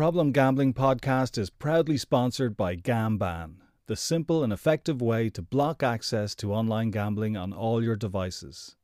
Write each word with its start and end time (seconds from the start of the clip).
Problem 0.00 0.32
Gambling 0.32 0.72
podcast 0.72 1.36
is 1.36 1.50
proudly 1.50 1.98
sponsored 1.98 2.56
by 2.56 2.74
GamBan, 2.74 3.56
the 3.86 3.96
simple 3.96 4.42
and 4.42 4.50
effective 4.50 5.02
way 5.02 5.28
to 5.28 5.42
block 5.42 5.82
access 5.82 6.34
to 6.36 6.54
online 6.54 6.90
gambling 6.90 7.36
on 7.36 7.52
all 7.52 7.84
your 7.84 7.96
devices. 7.96 8.76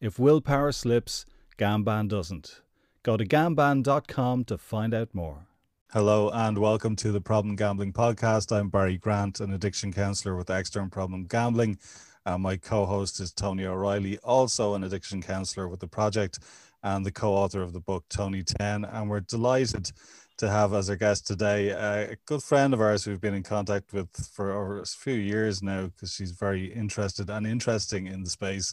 If 0.00 0.18
willpower 0.18 0.72
slips, 0.72 1.26
GamBan 1.58 2.08
doesn't. 2.08 2.62
Go 3.02 3.18
to 3.18 3.26
gamban.com 3.26 4.44
to 4.46 4.56
find 4.56 4.94
out 4.94 5.14
more. 5.14 5.46
Hello 5.92 6.30
and 6.30 6.56
welcome 6.56 6.96
to 6.96 7.12
the 7.12 7.20
Problem 7.20 7.54
Gambling 7.54 7.92
Podcast. 7.92 8.50
I'm 8.50 8.70
Barry 8.70 8.96
Grant, 8.96 9.40
an 9.40 9.52
addiction 9.52 9.92
counselor 9.92 10.36
with 10.36 10.46
Extern 10.46 10.90
Problem 10.90 11.24
Gambling. 11.24 11.76
Uh, 12.24 12.38
my 12.38 12.56
co 12.56 12.86
host 12.86 13.20
is 13.20 13.30
Tony 13.30 13.66
O'Reilly, 13.66 14.16
also 14.20 14.72
an 14.72 14.84
addiction 14.84 15.20
counselor 15.20 15.68
with 15.68 15.80
the 15.80 15.86
project 15.86 16.38
and 16.82 17.04
the 17.06 17.12
co 17.12 17.34
author 17.34 17.60
of 17.60 17.72
the 17.74 17.80
book, 17.80 18.04
Tony 18.08 18.42
10. 18.42 18.86
And 18.86 19.10
we're 19.10 19.20
delighted 19.20 19.92
to 20.38 20.50
have 20.50 20.72
as 20.74 20.88
our 20.88 20.96
guest 20.96 21.26
today 21.26 21.68
a 21.70 22.16
good 22.26 22.42
friend 22.42 22.74
of 22.74 22.80
ours 22.80 23.06
we've 23.06 23.20
been 23.20 23.34
in 23.34 23.42
contact 23.42 23.92
with 23.92 24.08
for 24.32 24.52
over 24.52 24.80
a 24.80 24.86
few 24.86 25.14
years 25.14 25.62
now 25.62 25.86
because 25.86 26.12
she's 26.12 26.32
very 26.32 26.72
interested 26.72 27.30
and 27.30 27.46
interesting 27.46 28.06
in 28.06 28.24
the 28.24 28.30
space 28.30 28.72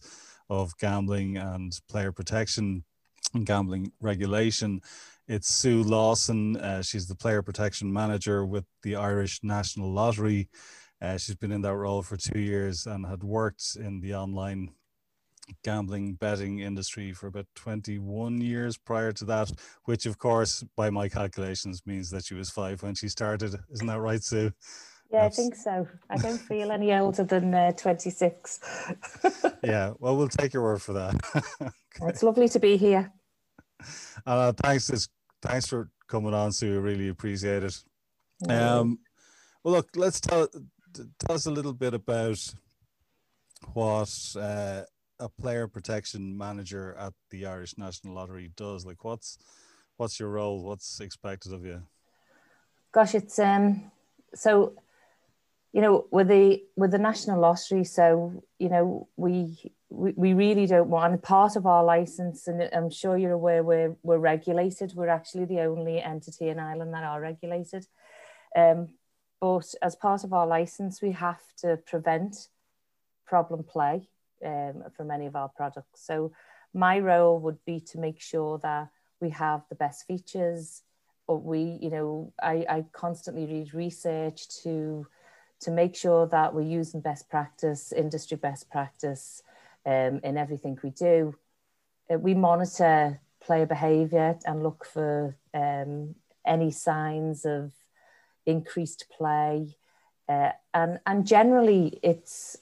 of 0.49 0.77
gambling 0.77 1.37
and 1.37 1.79
player 1.89 2.11
protection 2.11 2.83
and 3.33 3.45
gambling 3.45 3.91
regulation. 3.99 4.81
It's 5.27 5.53
Sue 5.53 5.83
Lawson. 5.83 6.57
Uh, 6.57 6.81
she's 6.81 7.07
the 7.07 7.15
player 7.15 7.41
protection 7.41 7.91
manager 7.93 8.45
with 8.45 8.65
the 8.81 8.95
Irish 8.95 9.41
National 9.43 9.91
Lottery. 9.91 10.49
Uh, 11.01 11.17
she's 11.17 11.35
been 11.35 11.51
in 11.51 11.61
that 11.61 11.75
role 11.75 12.01
for 12.01 12.17
two 12.17 12.39
years 12.39 12.87
and 12.87 13.05
had 13.05 13.23
worked 13.23 13.77
in 13.79 14.01
the 14.01 14.15
online 14.15 14.69
gambling 15.63 16.13
betting 16.13 16.59
industry 16.59 17.13
for 17.13 17.27
about 17.27 17.47
21 17.55 18.41
years 18.41 18.77
prior 18.77 19.11
to 19.13 19.25
that, 19.25 19.51
which, 19.85 20.05
of 20.05 20.17
course, 20.17 20.63
by 20.75 20.89
my 20.89 21.09
calculations, 21.09 21.81
means 21.85 22.09
that 22.11 22.25
she 22.25 22.33
was 22.33 22.49
five 22.49 22.81
when 22.83 22.95
she 22.95 23.09
started. 23.09 23.55
Isn't 23.71 23.87
that 23.87 23.99
right, 23.99 24.23
Sue? 24.23 24.51
Yeah, 25.11 25.25
I 25.25 25.29
think 25.29 25.55
so. 25.55 25.87
I 26.09 26.17
don't 26.17 26.37
feel 26.49 26.71
any 26.71 26.93
older 26.93 27.23
than 27.23 27.53
uh, 27.53 27.71
26. 27.71 28.59
yeah, 29.63 29.93
well, 29.99 30.15
we'll 30.15 30.27
take 30.27 30.53
your 30.53 30.63
word 30.63 30.81
for 30.81 30.93
that. 30.93 31.15
okay. 31.61 31.71
It's 32.01 32.23
lovely 32.23 32.47
to 32.49 32.59
be 32.59 32.77
here. 32.77 33.11
Uh, 34.25 34.51
thanks, 34.51 35.09
thanks 35.41 35.67
for 35.67 35.89
coming 36.07 36.33
on, 36.33 36.51
Sue. 36.51 36.75
I 36.75 36.77
really 36.77 37.07
appreciate 37.07 37.63
it. 37.63 37.83
Um, 38.47 38.99
well, 39.63 39.75
look, 39.75 39.89
let's 39.95 40.21
tell 40.21 40.47
tell 40.93 41.35
us 41.35 41.45
a 41.45 41.51
little 41.51 41.73
bit 41.73 41.93
about 41.93 42.39
what 43.73 44.09
uh, 44.39 44.83
a 45.19 45.29
player 45.29 45.67
protection 45.67 46.37
manager 46.37 46.95
at 46.97 47.13
the 47.29 47.45
Irish 47.45 47.77
National 47.77 48.13
Lottery 48.15 48.51
does. 48.55 48.85
Like, 48.85 49.03
what's 49.03 49.37
what's 49.97 50.19
your 50.19 50.29
role? 50.29 50.63
What's 50.63 50.99
expected 50.99 51.53
of 51.53 51.65
you? 51.65 51.83
Gosh, 52.91 53.15
it's 53.15 53.37
um 53.39 53.91
so 54.33 54.73
you 55.71 55.81
know 55.81 56.07
with 56.11 56.27
the 56.27 56.63
with 56.75 56.91
the 56.91 56.97
national 56.97 57.39
lottery 57.39 57.83
so 57.83 58.43
you 58.57 58.69
know 58.69 59.07
we 59.17 59.71
we, 59.89 60.13
we 60.15 60.33
really 60.33 60.65
don't 60.65 60.89
want 60.89 61.21
part 61.21 61.55
of 61.55 61.65
our 61.65 61.83
license 61.83 62.47
and 62.47 62.69
i'm 62.73 62.89
sure 62.89 63.17
you're 63.17 63.31
aware 63.33 63.63
we're, 63.63 63.95
we're 64.03 64.17
regulated 64.17 64.93
we're 64.95 65.07
actually 65.09 65.45
the 65.45 65.61
only 65.61 66.01
entity 66.01 66.49
in 66.49 66.59
ireland 66.59 66.93
that 66.93 67.03
are 67.03 67.21
regulated 67.21 67.85
um, 68.55 68.87
but 69.39 69.73
as 69.81 69.95
part 69.95 70.23
of 70.23 70.33
our 70.33 70.47
license 70.47 71.01
we 71.01 71.11
have 71.11 71.41
to 71.57 71.77
prevent 71.85 72.49
problem 73.25 73.63
play 73.63 74.07
um, 74.45 74.83
for 74.95 75.03
many 75.03 75.25
of 75.25 75.35
our 75.35 75.49
products 75.49 76.05
so 76.05 76.31
my 76.73 76.99
role 76.99 77.39
would 77.39 77.63
be 77.65 77.79
to 77.79 77.97
make 77.97 78.21
sure 78.21 78.57
that 78.59 78.89
we 79.19 79.29
have 79.29 79.61
the 79.69 79.75
best 79.75 80.05
features 80.05 80.83
or 81.27 81.37
we 81.37 81.77
you 81.81 81.89
know 81.89 82.31
i, 82.41 82.65
I 82.69 82.85
constantly 82.91 83.45
read 83.45 83.73
research 83.73 84.47
to 84.63 85.07
to 85.61 85.71
make 85.71 85.95
sure 85.95 86.25
that 86.27 86.53
we're 86.53 86.61
using 86.61 87.01
best 87.01 87.29
practice, 87.29 87.91
industry 87.91 88.37
best 88.37 88.69
practice 88.69 89.43
um, 89.85 90.19
in 90.23 90.37
everything 90.37 90.77
we 90.83 90.89
do. 90.89 91.35
Uh, 92.11 92.17
we 92.17 92.33
monitor 92.33 93.19
player 93.41 93.65
behaviour 93.65 94.37
and 94.45 94.63
look 94.63 94.85
for 94.85 95.35
um, 95.53 96.15
any 96.45 96.71
signs 96.71 97.45
of 97.45 97.73
increased 98.45 99.05
play. 99.15 99.75
Uh, 100.27 100.51
and, 100.73 100.99
and 101.05 101.27
generally, 101.27 101.99
it's 102.03 102.57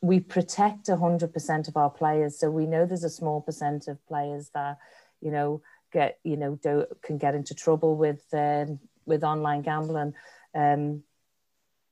we 0.00 0.20
protect 0.20 0.86
100% 0.86 1.68
of 1.68 1.76
our 1.76 1.90
players. 1.90 2.38
So 2.38 2.50
we 2.50 2.66
know 2.66 2.86
there's 2.86 3.04
a 3.04 3.10
small 3.10 3.40
percent 3.40 3.88
of 3.88 4.04
players 4.06 4.50
that, 4.54 4.78
you 5.20 5.30
know, 5.30 5.62
get, 5.92 6.18
you 6.22 6.36
know, 6.36 6.58
do, 6.62 6.86
can 7.02 7.18
get 7.18 7.34
into 7.34 7.54
trouble 7.54 7.96
with, 7.96 8.22
um, 8.32 8.78
with 9.06 9.24
online 9.24 9.62
gambling. 9.62 10.14
Um, 10.54 11.02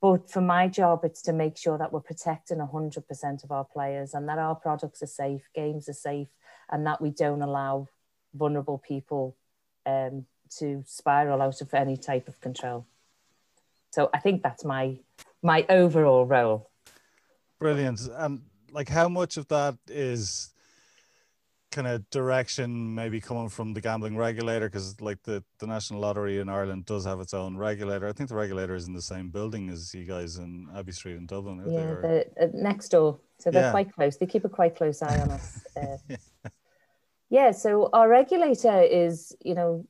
but 0.00 0.30
for 0.30 0.40
my 0.40 0.68
job, 0.68 1.00
it's 1.04 1.22
to 1.22 1.32
make 1.32 1.56
sure 1.56 1.78
that 1.78 1.92
we're 1.92 2.00
protecting 2.00 2.58
100% 2.58 3.44
of 3.44 3.50
our 3.50 3.64
players 3.64 4.14
and 4.14 4.28
that 4.28 4.38
our 4.38 4.54
products 4.54 5.02
are 5.02 5.06
safe, 5.06 5.48
games 5.54 5.88
are 5.88 5.94
safe, 5.94 6.28
and 6.70 6.86
that 6.86 7.00
we 7.00 7.10
don't 7.10 7.42
allow 7.42 7.88
vulnerable 8.34 8.78
people 8.78 9.36
um, 9.86 10.26
to 10.58 10.84
spiral 10.86 11.42
out 11.42 11.60
of 11.60 11.72
any 11.74 11.96
type 11.96 12.28
of 12.28 12.40
control. 12.40 12.86
So 13.90 14.10
I 14.12 14.18
think 14.18 14.42
that's 14.42 14.64
my 14.64 14.98
my 15.42 15.64
overall 15.68 16.26
role. 16.26 16.70
Brilliant. 17.58 18.00
And 18.16 18.42
like, 18.70 18.88
how 18.88 19.08
much 19.08 19.36
of 19.36 19.48
that 19.48 19.76
is 19.88 20.52
kind 21.76 21.86
of 21.86 22.08
direction 22.10 22.94
maybe 22.94 23.20
coming 23.20 23.48
from 23.48 23.74
the 23.74 23.80
gambling 23.80 24.16
regulator 24.16 24.66
because 24.66 24.98
like 25.00 25.22
the, 25.24 25.44
the 25.58 25.66
national 25.66 26.00
lottery 26.00 26.38
in 26.38 26.48
ireland 26.48 26.86
does 26.86 27.04
have 27.04 27.20
its 27.20 27.34
own 27.34 27.56
regulator 27.56 28.08
i 28.08 28.12
think 28.12 28.28
the 28.30 28.34
regulator 28.34 28.74
is 28.74 28.86
in 28.86 28.94
the 28.94 29.02
same 29.02 29.28
building 29.28 29.68
as 29.68 29.94
you 29.94 30.04
guys 30.04 30.36
in 30.36 30.66
abbey 30.74 30.92
street 30.92 31.16
in 31.16 31.26
dublin 31.26 31.62
yeah 31.68 31.94
the, 32.00 32.26
uh, 32.40 32.46
next 32.54 32.88
door 32.90 33.18
so 33.38 33.50
they're 33.50 33.62
yeah. 33.62 33.70
quite 33.70 33.92
close 33.92 34.16
they 34.16 34.26
keep 34.26 34.44
a 34.44 34.48
quite 34.48 34.74
close 34.74 35.02
eye 35.02 35.20
on 35.20 35.30
us 35.30 35.60
uh, 35.76 35.96
yeah. 36.08 36.16
yeah 37.28 37.50
so 37.50 37.90
our 37.92 38.08
regulator 38.08 38.80
is 38.80 39.36
you 39.44 39.54
know 39.54 39.84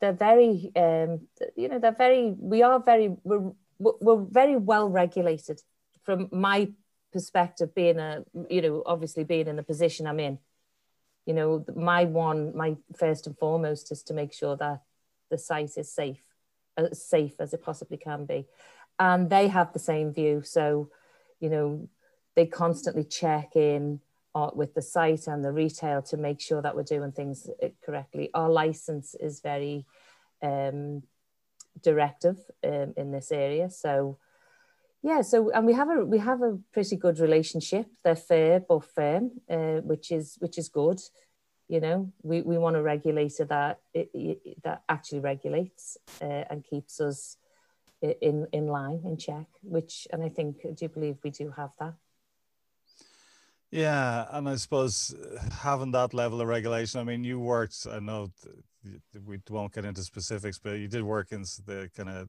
they're 0.00 0.12
very 0.12 0.70
um 0.76 1.20
you 1.56 1.68
know 1.68 1.78
they're 1.78 1.92
very 1.92 2.34
we 2.38 2.62
are 2.62 2.80
very 2.80 3.16
we're, 3.24 3.52
we're 3.78 4.24
very 4.30 4.56
well 4.56 4.90
regulated 4.90 5.62
from 6.06 6.28
my 6.32 6.72
perspective 7.12 7.74
being 7.74 7.98
a 7.98 8.24
you 8.48 8.62
know 8.62 8.82
obviously 8.86 9.24
being 9.24 9.48
in 9.48 9.56
the 9.56 9.62
position 9.62 10.06
i'm 10.06 10.20
in 10.20 10.38
you 11.26 11.34
know 11.34 11.64
my 11.74 12.04
one 12.04 12.56
my 12.56 12.76
first 12.96 13.26
and 13.26 13.36
foremost 13.36 13.92
is 13.92 14.02
to 14.02 14.14
make 14.14 14.32
sure 14.32 14.56
that 14.56 14.80
the 15.30 15.38
site 15.38 15.76
is 15.76 15.92
safe 15.92 16.22
as 16.76 17.02
safe 17.02 17.34
as 17.40 17.52
it 17.52 17.62
possibly 17.62 17.96
can 17.96 18.26
be. 18.26 18.46
And 18.98 19.28
they 19.28 19.48
have 19.48 19.72
the 19.72 19.78
same 19.78 20.12
view. 20.12 20.42
So 20.44 20.90
you 21.40 21.50
know 21.50 21.88
they 22.34 22.46
constantly 22.46 23.04
check 23.04 23.56
in 23.56 24.00
uh, 24.34 24.50
with 24.54 24.74
the 24.74 24.82
site 24.82 25.26
and 25.26 25.44
the 25.44 25.52
retail 25.52 26.02
to 26.02 26.16
make 26.16 26.40
sure 26.40 26.60
that 26.62 26.76
we're 26.76 26.82
doing 26.82 27.12
things 27.12 27.48
uh, 27.62 27.68
correctly. 27.84 28.30
Our 28.34 28.50
license 28.50 29.14
is 29.14 29.40
very 29.40 29.86
um, 30.42 31.02
directive 31.82 32.38
um, 32.62 32.92
in 32.96 33.10
this 33.10 33.32
area. 33.32 33.70
So 33.70 34.18
yeah 35.06 35.22
so 35.22 35.50
and 35.50 35.64
we 35.66 35.72
have 35.72 35.88
a 35.88 36.04
we 36.04 36.18
have 36.18 36.42
a 36.42 36.58
pretty 36.72 36.96
good 36.96 37.18
relationship. 37.20 37.86
They're 38.02 38.16
fair 38.16 38.60
but 38.68 38.84
firm 38.84 39.30
uh, 39.48 39.78
which 39.90 40.10
is 40.10 40.36
which 40.40 40.58
is 40.58 40.68
good. 40.68 41.00
You 41.68 41.80
know 41.80 42.12
we, 42.22 42.42
we 42.42 42.58
want 42.58 42.76
a 42.76 42.82
regulator 42.82 43.44
that 43.44 43.78
it, 43.94 44.62
that 44.64 44.82
actually 44.88 45.20
regulates 45.20 45.96
uh, 46.20 46.44
and 46.50 46.64
keeps 46.64 47.00
us 47.00 47.36
in 48.02 48.46
in 48.52 48.66
line 48.66 49.00
in 49.04 49.16
check 49.16 49.46
which 49.62 50.06
and 50.12 50.22
i 50.22 50.28
think 50.28 50.58
I 50.64 50.72
do 50.72 50.88
believe 50.88 51.16
we 51.24 51.30
do 51.30 51.50
have 51.56 51.70
that? 51.80 51.94
Yeah 53.70 54.26
and 54.30 54.48
i 54.48 54.56
suppose 54.56 55.14
having 55.50 55.92
that 55.92 56.12
level 56.12 56.40
of 56.40 56.48
regulation 56.48 57.00
i 57.00 57.04
mean 57.04 57.24
you 57.24 57.40
worked 57.40 57.86
i 57.90 57.98
know 57.98 58.30
we 59.26 59.40
won't 59.50 59.72
get 59.72 59.84
into 59.84 60.02
specifics 60.02 60.58
but 60.58 60.78
you 60.78 60.88
did 60.88 61.02
work 61.02 61.32
in 61.32 61.42
the 61.64 61.90
kind 61.96 62.10
of 62.10 62.28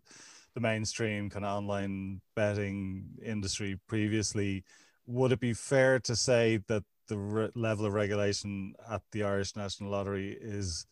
the 0.58 0.62
mainstream 0.62 1.30
kind 1.30 1.46
of 1.46 1.56
online 1.56 2.20
betting 2.36 3.06
industry 3.24 3.80
previously, 3.88 4.64
would 5.06 5.32
it 5.32 5.40
be 5.40 5.54
fair 5.54 6.00
to 6.00 6.16
say 6.16 6.60
that 6.68 6.84
the 7.08 7.16
re- 7.16 7.50
level 7.54 7.86
of 7.86 7.94
regulation 7.94 8.74
at 8.90 9.04
the 9.12 9.22
Irish 9.22 9.56
National 9.56 9.92
Lottery 9.92 10.36
is 10.42 10.88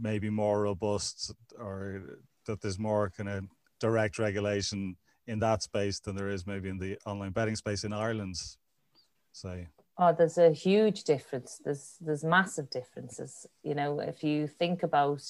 maybe 0.00 0.30
more 0.30 0.60
robust 0.62 1.32
or 1.58 2.20
that 2.46 2.60
there's 2.60 2.78
more 2.78 3.10
kind 3.10 3.28
of 3.28 3.44
direct 3.80 4.20
regulation 4.20 4.96
in 5.26 5.40
that 5.40 5.64
space 5.64 5.98
than 5.98 6.14
there 6.14 6.30
is 6.30 6.46
maybe 6.46 6.68
in 6.68 6.78
the 6.78 6.96
online 7.04 7.32
betting 7.32 7.56
space 7.56 7.82
in 7.82 7.92
Ireland, 7.92 8.36
say? 9.32 9.66
Oh, 9.98 10.14
there's 10.16 10.38
a 10.38 10.52
huge 10.52 11.02
difference. 11.02 11.60
There's 11.64 11.96
there's 12.00 12.22
massive 12.22 12.70
differences. 12.70 13.48
You 13.64 13.74
know, 13.74 13.98
if 13.98 14.22
you 14.22 14.46
think 14.46 14.84
about 14.84 15.22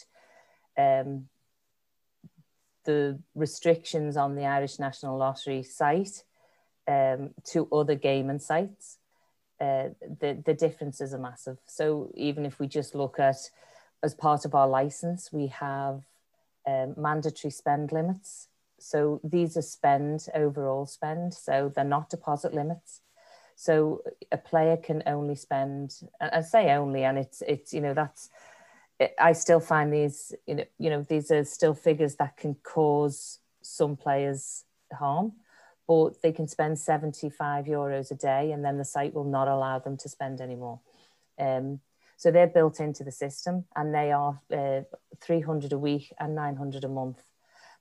um, 0.77 1.31
the 2.87 3.19
restrictions 3.35 4.17
on 4.17 4.35
the 4.35 4.47
Irish 4.47 4.79
National 4.79 5.19
Lottery 5.19 5.63
site 5.63 6.25
um, 6.89 7.35
to 7.53 7.69
other 7.71 7.95
gaming 7.95 8.39
sites, 8.39 8.97
uh, 9.61 9.89
the, 10.21 10.43
the 10.47 10.55
differences 10.55 11.13
are 11.13 11.19
massive. 11.19 11.59
So 11.67 12.11
even 12.15 12.47
if 12.47 12.59
we 12.59 12.67
just 12.69 12.95
look 12.95 13.21
at, 13.21 13.37
as 14.03 14.15
part 14.15 14.45
of 14.47 14.55
our 14.55 14.69
license, 14.69 15.31
we 15.33 15.49
have 15.49 16.03
um, 16.67 16.95
mandatory 16.97 17.51
spend 17.51 17.93
limits. 17.93 18.49
So 18.79 19.21
these 19.23 19.57
are 19.57 19.63
spend, 19.63 20.27
overall 20.35 20.87
spend, 20.87 21.35
so 21.35 21.71
they're 21.75 21.85
not 21.85 22.11
deposit 22.11 22.55
limits. 22.55 23.01
So 23.57 24.03
a 24.31 24.37
player 24.37 24.77
can 24.77 25.03
only 25.07 25.35
spend, 25.35 25.95
I 26.21 26.43
say 26.43 26.73
only, 26.73 27.05
and 27.05 27.19
it's, 27.19 27.43
it's 27.47 27.73
you 27.73 27.81
know, 27.81 27.95
that's, 27.95 28.31
I 29.19 29.33
still 29.33 29.61
find 29.61 29.93
these, 29.93 30.35
you 30.47 30.55
know, 30.55 30.65
you 30.79 30.91
know, 30.91 31.03
these 31.03 31.31
are 31.31 31.45
still 31.45 31.75
figures 31.75 32.17
that 32.17 32.37
can 32.37 32.57
cause 32.63 33.41
some 33.63 33.97
players 33.97 34.65
harm, 34.93 35.33
but 35.87 36.23
they 36.23 36.33
can 36.33 36.49
spend 36.49 36.79
75 36.79 37.67
euros 37.67 38.11
a 38.11 38.15
day 38.15 38.53
and 38.53 38.65
then 38.65 38.79
the 38.79 38.85
site 38.85 39.13
will 39.15 39.25
not 39.25 39.49
allow 39.49 39.79
them 39.79 39.97
to 39.99 40.09
spend 40.09 40.41
anymore. 40.41 40.81
Um, 41.39 41.81
so 42.17 42.31
they're 42.31 42.47
built 42.47 42.81
into 42.81 43.05
the 43.05 43.13
system 43.13 43.67
and 43.75 43.95
they 43.95 44.13
are 44.13 44.41
uh, 44.51 44.83
300 45.21 45.73
a 45.73 45.79
week 45.79 46.13
and 46.19 46.35
900 46.35 46.85
a 46.85 46.89
month. 46.89 47.23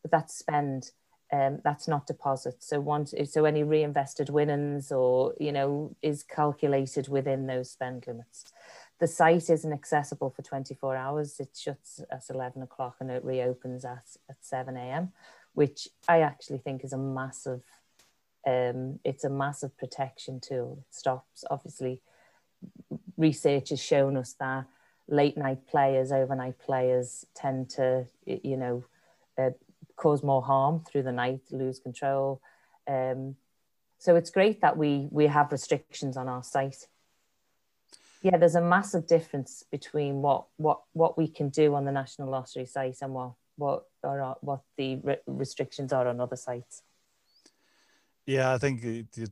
But 0.01 0.11
that's 0.11 0.37
spend, 0.37 0.91
um, 1.31 1.61
that's 1.63 1.87
not 1.87 2.07
deposit. 2.07 2.61
So 2.61 2.81
once, 2.81 3.13
so 3.31 3.45
any 3.45 3.63
reinvested 3.63 4.29
winnings 4.29 4.91
or, 4.91 5.33
you 5.39 5.53
know, 5.53 5.95
is 6.01 6.23
calculated 6.23 7.07
within 7.07 7.47
those 7.47 7.71
spend 7.71 8.05
limits. 8.05 8.51
The 8.99 9.07
site 9.07 9.49
isn't 9.49 9.73
accessible 9.73 10.29
for 10.29 10.41
24 10.41 10.95
hours. 10.95 11.39
It 11.39 11.49
shuts 11.57 12.01
at 12.09 12.23
11 12.29 12.61
o'clock 12.61 12.95
and 12.99 13.11
it 13.11 13.25
reopens 13.25 13.83
at, 13.83 14.05
at 14.29 14.37
7 14.41 14.77
a.m., 14.77 15.11
which 15.53 15.89
I 16.07 16.21
actually 16.21 16.59
think 16.59 16.83
is 16.83 16.93
a 16.93 16.97
massive, 16.97 17.63
um, 18.47 18.99
it's 19.03 19.23
a 19.23 19.29
massive 19.29 19.77
protection 19.77 20.39
tool. 20.39 20.85
It 20.87 20.95
stops, 20.95 21.43
obviously, 21.49 22.01
research 23.17 23.69
has 23.69 23.81
shown 23.81 24.17
us 24.17 24.33
that 24.39 24.65
late 25.07 25.37
night 25.37 25.67
players, 25.67 26.11
overnight 26.11 26.59
players 26.59 27.25
tend 27.35 27.69
to, 27.71 28.05
you 28.25 28.57
know, 28.57 28.83
uh, 29.37 29.51
cause 29.95 30.23
more 30.23 30.41
harm 30.41 30.83
through 30.83 31.03
the 31.03 31.11
night, 31.11 31.41
lose 31.51 31.79
control. 31.79 32.41
Um, 32.87 33.35
so 33.97 34.15
it's 34.15 34.29
great 34.29 34.61
that 34.61 34.77
we 34.77 35.07
we 35.11 35.27
have 35.27 35.51
restrictions 35.51 36.17
on 36.17 36.27
our 36.27 36.43
site. 36.43 36.87
Yeah, 38.25 38.37
there's 38.37 38.55
a 38.55 38.61
massive 38.61 39.05
difference 39.05 39.63
between 39.71 40.23
what 40.23 40.45
what 40.57 40.81
what 40.93 41.15
we 41.15 41.27
can 41.27 41.49
do 41.49 41.75
on 41.75 41.85
the 41.85 41.91
National 41.91 42.31
Lottery 42.31 42.65
site 42.65 42.97
and 43.03 43.13
what 43.13 43.33
what 43.55 43.83
or 44.01 44.35
what 44.41 44.61
the 44.79 44.95
re- 45.03 45.19
restrictions 45.27 45.93
are 45.93 46.07
on 46.07 46.19
other 46.19 46.35
sites. 46.35 46.81
Yeah, 48.25 48.51
I 48.51 48.57
think 48.57 48.83
uh, 48.83 49.27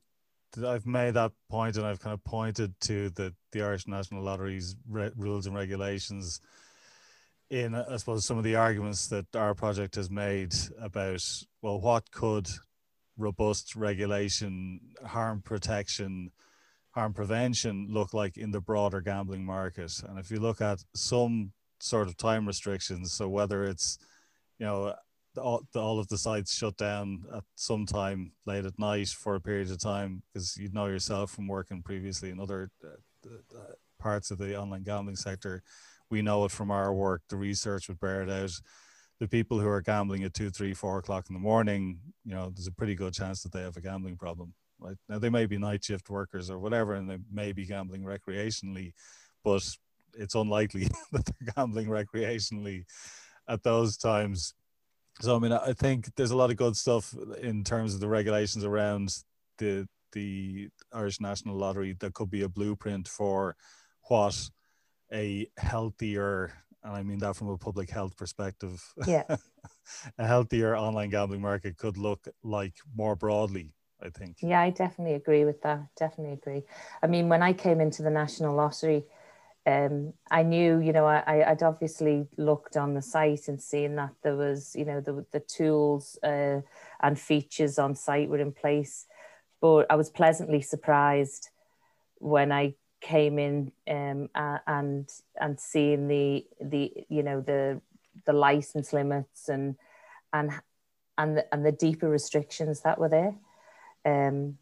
the, 0.54 0.70
I've 0.70 0.86
made 0.86 1.16
that 1.16 1.32
point 1.50 1.78
and 1.78 1.88
I've 1.88 2.02
kind 2.02 2.14
of 2.14 2.24
pointed 2.24 2.80
to 2.82 3.10
the, 3.10 3.34
the 3.52 3.64
Irish 3.64 3.88
National 3.88 4.22
Lottery's 4.22 4.76
re- 4.88 5.10
rules 5.18 5.48
and 5.48 5.56
regulations 5.56 6.40
in, 7.50 7.74
uh, 7.74 7.86
I 7.90 7.98
suppose, 7.98 8.28
some 8.28 8.38
of 8.38 8.44
the 8.44 8.58
arguments 8.58 9.08
that 9.08 9.26
our 9.36 9.56
project 9.56 9.96
has 9.96 10.12
made 10.12 10.54
about, 10.80 11.24
well, 11.64 11.82
what 11.82 12.12
could 12.12 12.48
robust 13.18 13.76
regulation, 13.76 14.82
harm 15.04 15.42
protection, 15.42 16.30
harm 16.94 17.14
prevention 17.14 17.88
look 17.90 18.14
like 18.14 18.38
in 18.38 18.52
the 18.52 18.62
broader 18.62 19.02
gambling 19.02 19.46
market? 19.46 20.02
And 20.08 20.18
if 20.18 20.32
you 20.32 20.40
look 20.40 20.62
at 20.62 20.84
some 20.96 21.52
sort 21.80 22.08
of 22.08 22.18
time 22.18 22.48
restrictions, 22.48 23.12
so 23.14 23.28
whether 23.28 23.66
it's, 23.66 23.98
you 24.60 24.66
know, 24.66 24.96
all, 25.38 25.64
all 25.76 26.00
of 26.00 26.08
the 26.08 26.18
sites 26.18 26.56
shut 26.56 26.78
down 26.78 27.24
at 27.36 27.44
some 27.56 27.86
time 27.86 28.32
late 28.46 28.66
at 28.66 28.78
night 28.78 29.10
for 29.10 29.36
a 29.36 29.42
period 29.42 29.72
of 29.72 29.80
time 29.80 30.22
because 30.32 30.58
you 30.58 30.70
know 30.72 30.86
yourself 30.86 31.32
from 31.32 31.48
working 31.48 31.82
previously 31.82 32.30
in 32.30 32.40
other 32.40 32.70
uh, 32.86 33.58
parts 34.00 34.32
of 34.32 34.38
the 34.38 34.60
online 34.60 34.84
gambling 34.84 35.16
sector. 35.16 35.64
We 36.10 36.22
know 36.22 36.46
it 36.46 36.52
from 36.52 36.70
our 36.70 36.94
work. 36.94 37.24
The 37.30 37.38
research 37.38 37.88
would 37.88 38.00
bear 38.00 38.22
it 38.22 38.30
out. 38.30 38.52
The 39.20 39.28
people 39.28 39.60
who 39.60 39.68
are 39.68 39.82
gambling 39.82 40.24
at 40.24 40.34
two, 40.34 40.50
three, 40.50 40.74
four 40.74 41.00
o'clock 41.00 41.26
in 41.30 41.34
the 41.34 41.40
morning, 41.40 42.00
you 42.26 42.36
know, 42.36 42.52
there's 42.54 42.68
a 42.68 42.72
pretty 42.72 42.96
good 42.96 43.14
chance 43.14 43.42
that 43.44 43.52
they 43.52 43.62
have 43.62 43.78
a 43.78 43.82
gambling 43.82 44.18
problem. 44.18 44.54
Right 44.84 44.98
now, 45.10 45.20
they 45.20 45.30
may 45.30 45.46
be 45.46 45.58
night 45.58 45.84
shift 45.84 46.10
workers 46.10 46.50
or 46.50 46.60
whatever, 46.60 46.94
and 46.94 47.10
they 47.10 47.18
may 47.32 47.54
be 47.54 47.66
gambling 47.66 48.04
recreationally, 48.04 48.94
but 49.44 49.68
it's 50.14 50.36
unlikely 50.36 50.88
that 51.12 51.26
they're 51.26 51.54
gambling 51.56 51.88
recreationally 51.88 52.84
at 53.48 53.64
those 53.64 53.98
times 53.98 54.54
so 55.22 55.36
I 55.36 55.40
mean, 55.40 55.52
I 55.52 55.74
think 55.74 56.14
there's 56.16 56.32
a 56.32 56.38
lot 56.38 56.50
of 56.50 56.58
good 56.58 56.76
stuff 56.76 57.14
in 57.42 57.64
terms 57.64 57.94
of 57.94 58.00
the 58.00 58.08
regulations 58.08 58.64
around 58.64 59.16
the 59.58 59.88
the 60.12 60.70
Irish 60.92 61.20
National 61.20 61.56
Lottery 61.56 61.96
that 62.00 62.14
could 62.14 62.30
be 62.30 62.44
a 62.44 62.50
blueprint 62.50 63.08
for 63.08 63.56
what 64.04 64.50
a 65.12 65.48
healthier, 65.58 66.54
and 66.84 66.94
I 66.94 67.04
mean 67.04 67.20
that 67.20 67.36
from 67.36 67.50
a 67.50 67.58
public 67.58 67.90
health 67.90 68.18
perspective, 68.18 68.84
yeah, 69.06 69.24
a 70.18 70.28
healthier 70.28 70.76
online 70.76 71.10
gambling 71.10 71.42
market 71.42 71.78
could 71.78 71.98
look 71.98 72.28
like 72.44 72.76
more 72.96 73.16
broadly. 73.16 73.74
I 74.04 74.10
think. 74.10 74.38
Yeah, 74.42 74.62
I 74.62 74.70
definitely 74.70 75.16
agree 75.16 75.46
with 75.46 75.62
that. 75.62 75.82
Definitely 75.98 76.34
agree. 76.34 76.64
I 77.02 77.08
mean, 77.08 77.30
when 77.30 77.42
I 77.42 77.54
came 77.54 77.80
into 77.80 78.04
the 78.04 78.10
National 78.10 78.56
Lottery, 78.56 79.06
um, 79.66 80.14
I 80.30 80.44
knew, 80.44 80.80
you 80.80 80.92
know, 80.92 81.06
I, 81.06 81.50
I'd 81.50 81.64
obviously 81.64 82.28
looked 82.38 82.76
on 82.76 82.94
the 82.94 83.02
site 83.02 83.48
and 83.48 83.62
seen 83.62 83.96
that 83.96 84.12
there 84.22 84.36
was, 84.36 84.76
you 84.76 84.84
know, 84.84 85.00
the, 85.00 85.26
the 85.32 85.40
tools 85.40 86.18
uh, 86.22 86.60
and 87.02 87.18
features 87.18 87.80
on 87.80 87.96
site 87.96 88.28
were 88.28 88.40
in 88.40 88.52
place. 88.52 89.06
But 89.62 89.90
I 89.90 89.96
was 89.96 90.10
pleasantly 90.10 90.62
surprised 90.62 91.50
when 92.18 92.52
I 92.52 92.76
came 93.00 93.38
in 93.38 93.72
um, 93.88 94.30
and 94.36 95.10
and 95.40 95.60
seeing 95.60 96.08
the 96.08 96.46
the 96.62 96.92
you 97.10 97.22
know 97.22 97.42
the 97.42 97.82
the 98.26 98.32
license 98.34 98.94
limits 98.94 99.50
and 99.50 99.76
and 100.32 100.52
and 101.18 101.38
the, 101.38 101.54
and 101.54 101.66
the 101.66 101.72
deeper 101.72 102.10
restrictions 102.10 102.82
that 102.82 103.00
were 103.00 103.10
there. 103.10 103.36
Um, 104.06 104.58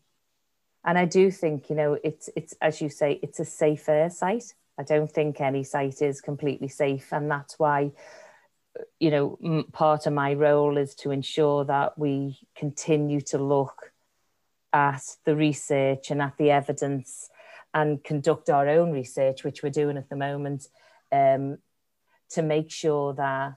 and 0.84 0.98
I 0.98 1.06
do 1.06 1.32
think 1.32 1.70
you 1.70 1.76
know 1.76 1.98
it's 2.04 2.30
it's 2.36 2.54
as 2.62 2.82
you 2.82 2.90
say 2.90 3.20
it's 3.22 3.40
a 3.40 3.46
safer 3.46 4.10
site 4.10 4.54
I 4.82 4.84
don't 4.84 5.12
think 5.12 5.40
any 5.40 5.64
site 5.64 6.02
is 6.02 6.22
completely 6.22 6.68
safe, 6.68 7.14
and 7.14 7.30
that's 7.30 7.60
why, 7.60 7.92
you 9.00 9.12
know, 9.12 9.64
part 9.72 10.08
of 10.08 10.14
my 10.14 10.34
role 10.34 10.78
is 10.78 10.96
to 10.96 11.12
ensure 11.12 11.66
that 11.66 11.98
we 12.00 12.40
continue 12.56 13.22
to 13.22 13.38
look 13.38 13.92
at 14.74 15.04
the 15.24 15.36
research 15.36 16.10
and 16.10 16.20
at 16.20 16.36
the 16.38 16.50
evidence 16.50 17.30
and 17.76 18.04
conduct 18.04 18.50
our 18.50 18.68
own 18.68 18.92
research, 18.92 19.44
which 19.44 19.62
we're 19.62 19.70
doing 19.70 19.98
at 19.98 20.10
the 20.10 20.16
moment, 20.16 20.68
um, 21.12 21.60
to 22.30 22.42
make 22.42 22.72
sure 22.72 23.14
that 23.14 23.54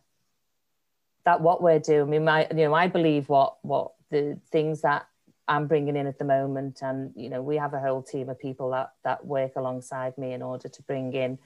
that 1.25 1.40
what 1.40 1.62
we're 1.62 1.78
doing. 1.78 2.02
I 2.02 2.04
mean, 2.04 2.25
my, 2.25 2.47
you 2.50 2.66
know, 2.66 2.75
I 2.75 2.88
believe 2.88 3.30
what 3.30 3.56
what 3.62 3.92
the 4.11 4.38
things 4.50 4.82
that 4.82 5.06
I'm 5.46 5.66
bringing 5.66 5.96
in 5.96 6.06
at 6.06 6.18
the 6.18 6.24
moment, 6.24 6.80
and 6.82 7.12
you 7.14 7.28
know, 7.28 7.42
we 7.42 7.56
have 7.56 7.74
a 7.74 7.80
whole 7.80 8.02
team 8.02 8.28
of 8.28 8.38
people 8.38 8.70
that 8.70 8.92
that 9.04 9.26
work 9.26 9.52
alongside 9.56 10.16
me 10.16 10.32
in 10.32 10.42
order 10.42 10.68
to 10.68 10.82
bring 10.82 11.12
in 11.12 11.38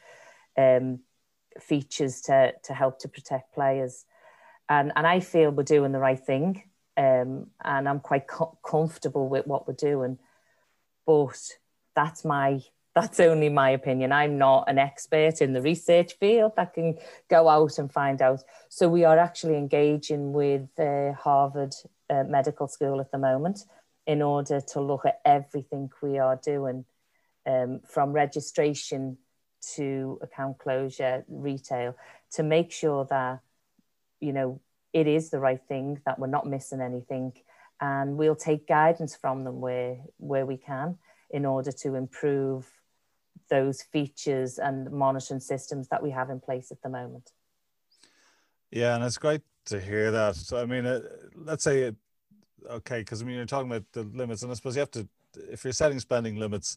um, 0.56 1.00
features 1.60 2.20
to 2.22 2.52
to 2.64 2.74
help 2.74 3.00
to 3.00 3.08
protect 3.08 3.54
players, 3.54 4.04
and 4.68 4.92
and 4.94 5.06
I 5.06 5.20
feel 5.20 5.50
we're 5.50 5.64
doing 5.64 5.92
the 5.92 5.98
right 5.98 6.18
thing, 6.18 6.62
um, 6.96 7.48
and 7.64 7.88
I'm 7.88 8.00
quite 8.00 8.28
co- 8.28 8.58
comfortable 8.64 9.28
with 9.28 9.46
what 9.46 9.66
we're 9.66 9.74
doing, 9.74 10.18
but 11.04 11.38
that's 11.96 12.24
my 12.24 12.62
that's 12.94 13.20
only 13.20 13.48
my 13.48 13.70
opinion. 13.70 14.12
I'm 14.12 14.38
not 14.38 14.64
an 14.68 14.78
expert 14.78 15.40
in 15.40 15.52
the 15.52 15.62
research 15.62 16.14
field 16.14 16.52
that 16.56 16.74
can 16.74 16.98
go 17.28 17.48
out 17.48 17.78
and 17.78 17.92
find 17.92 18.20
out. 18.20 18.42
So 18.68 18.88
we 18.88 19.04
are 19.04 19.18
actually 19.18 19.56
engaging 19.56 20.32
with 20.32 20.68
uh, 20.78 21.12
Harvard 21.12 21.74
uh, 22.10 22.24
Medical 22.24 22.66
School 22.66 23.00
at 23.00 23.12
the 23.12 23.18
moment 23.18 23.60
in 24.08 24.22
order 24.22 24.58
to 24.62 24.80
look 24.80 25.04
at 25.04 25.20
everything 25.26 25.90
we 26.02 26.18
are 26.18 26.40
doing 26.42 26.86
um, 27.46 27.80
from 27.86 28.10
registration 28.10 29.18
to 29.74 30.18
account 30.22 30.56
closure, 30.58 31.24
retail, 31.28 31.94
to 32.32 32.42
make 32.42 32.72
sure 32.72 33.04
that, 33.10 33.40
you 34.18 34.32
know, 34.32 34.60
it 34.94 35.06
is 35.06 35.28
the 35.28 35.38
right 35.38 35.60
thing, 35.68 36.00
that 36.06 36.18
we're 36.18 36.26
not 36.26 36.46
missing 36.46 36.80
anything. 36.80 37.34
And 37.82 38.16
we'll 38.16 38.34
take 38.34 38.66
guidance 38.66 39.14
from 39.14 39.44
them 39.44 39.60
where, 39.60 39.98
where 40.16 40.46
we 40.46 40.56
can 40.56 40.96
in 41.30 41.44
order 41.44 41.70
to 41.70 41.94
improve 41.94 42.66
those 43.50 43.82
features 43.82 44.58
and 44.58 44.90
monitoring 44.90 45.40
systems 45.40 45.88
that 45.88 46.02
we 46.02 46.10
have 46.10 46.30
in 46.30 46.40
place 46.40 46.72
at 46.72 46.80
the 46.80 46.88
moment. 46.88 47.30
Yeah, 48.70 48.94
and 48.94 49.04
it's 49.04 49.18
great 49.18 49.42
to 49.66 49.78
hear 49.78 50.10
that. 50.10 50.36
So, 50.36 50.60
I 50.60 50.64
mean, 50.64 50.86
uh, 50.86 51.00
let's 51.34 51.62
say 51.62 51.92
okay, 52.70 53.00
because 53.00 53.22
I 53.22 53.24
mean, 53.24 53.36
you're 53.36 53.46
talking 53.46 53.70
about 53.70 53.84
the 53.92 54.02
limits, 54.02 54.42
and 54.42 54.50
I 54.50 54.54
suppose 54.54 54.76
you 54.76 54.80
have 54.80 54.90
to, 54.92 55.08
if 55.50 55.64
you're 55.64 55.72
setting 55.72 56.00
spending 56.00 56.36
limits, 56.36 56.76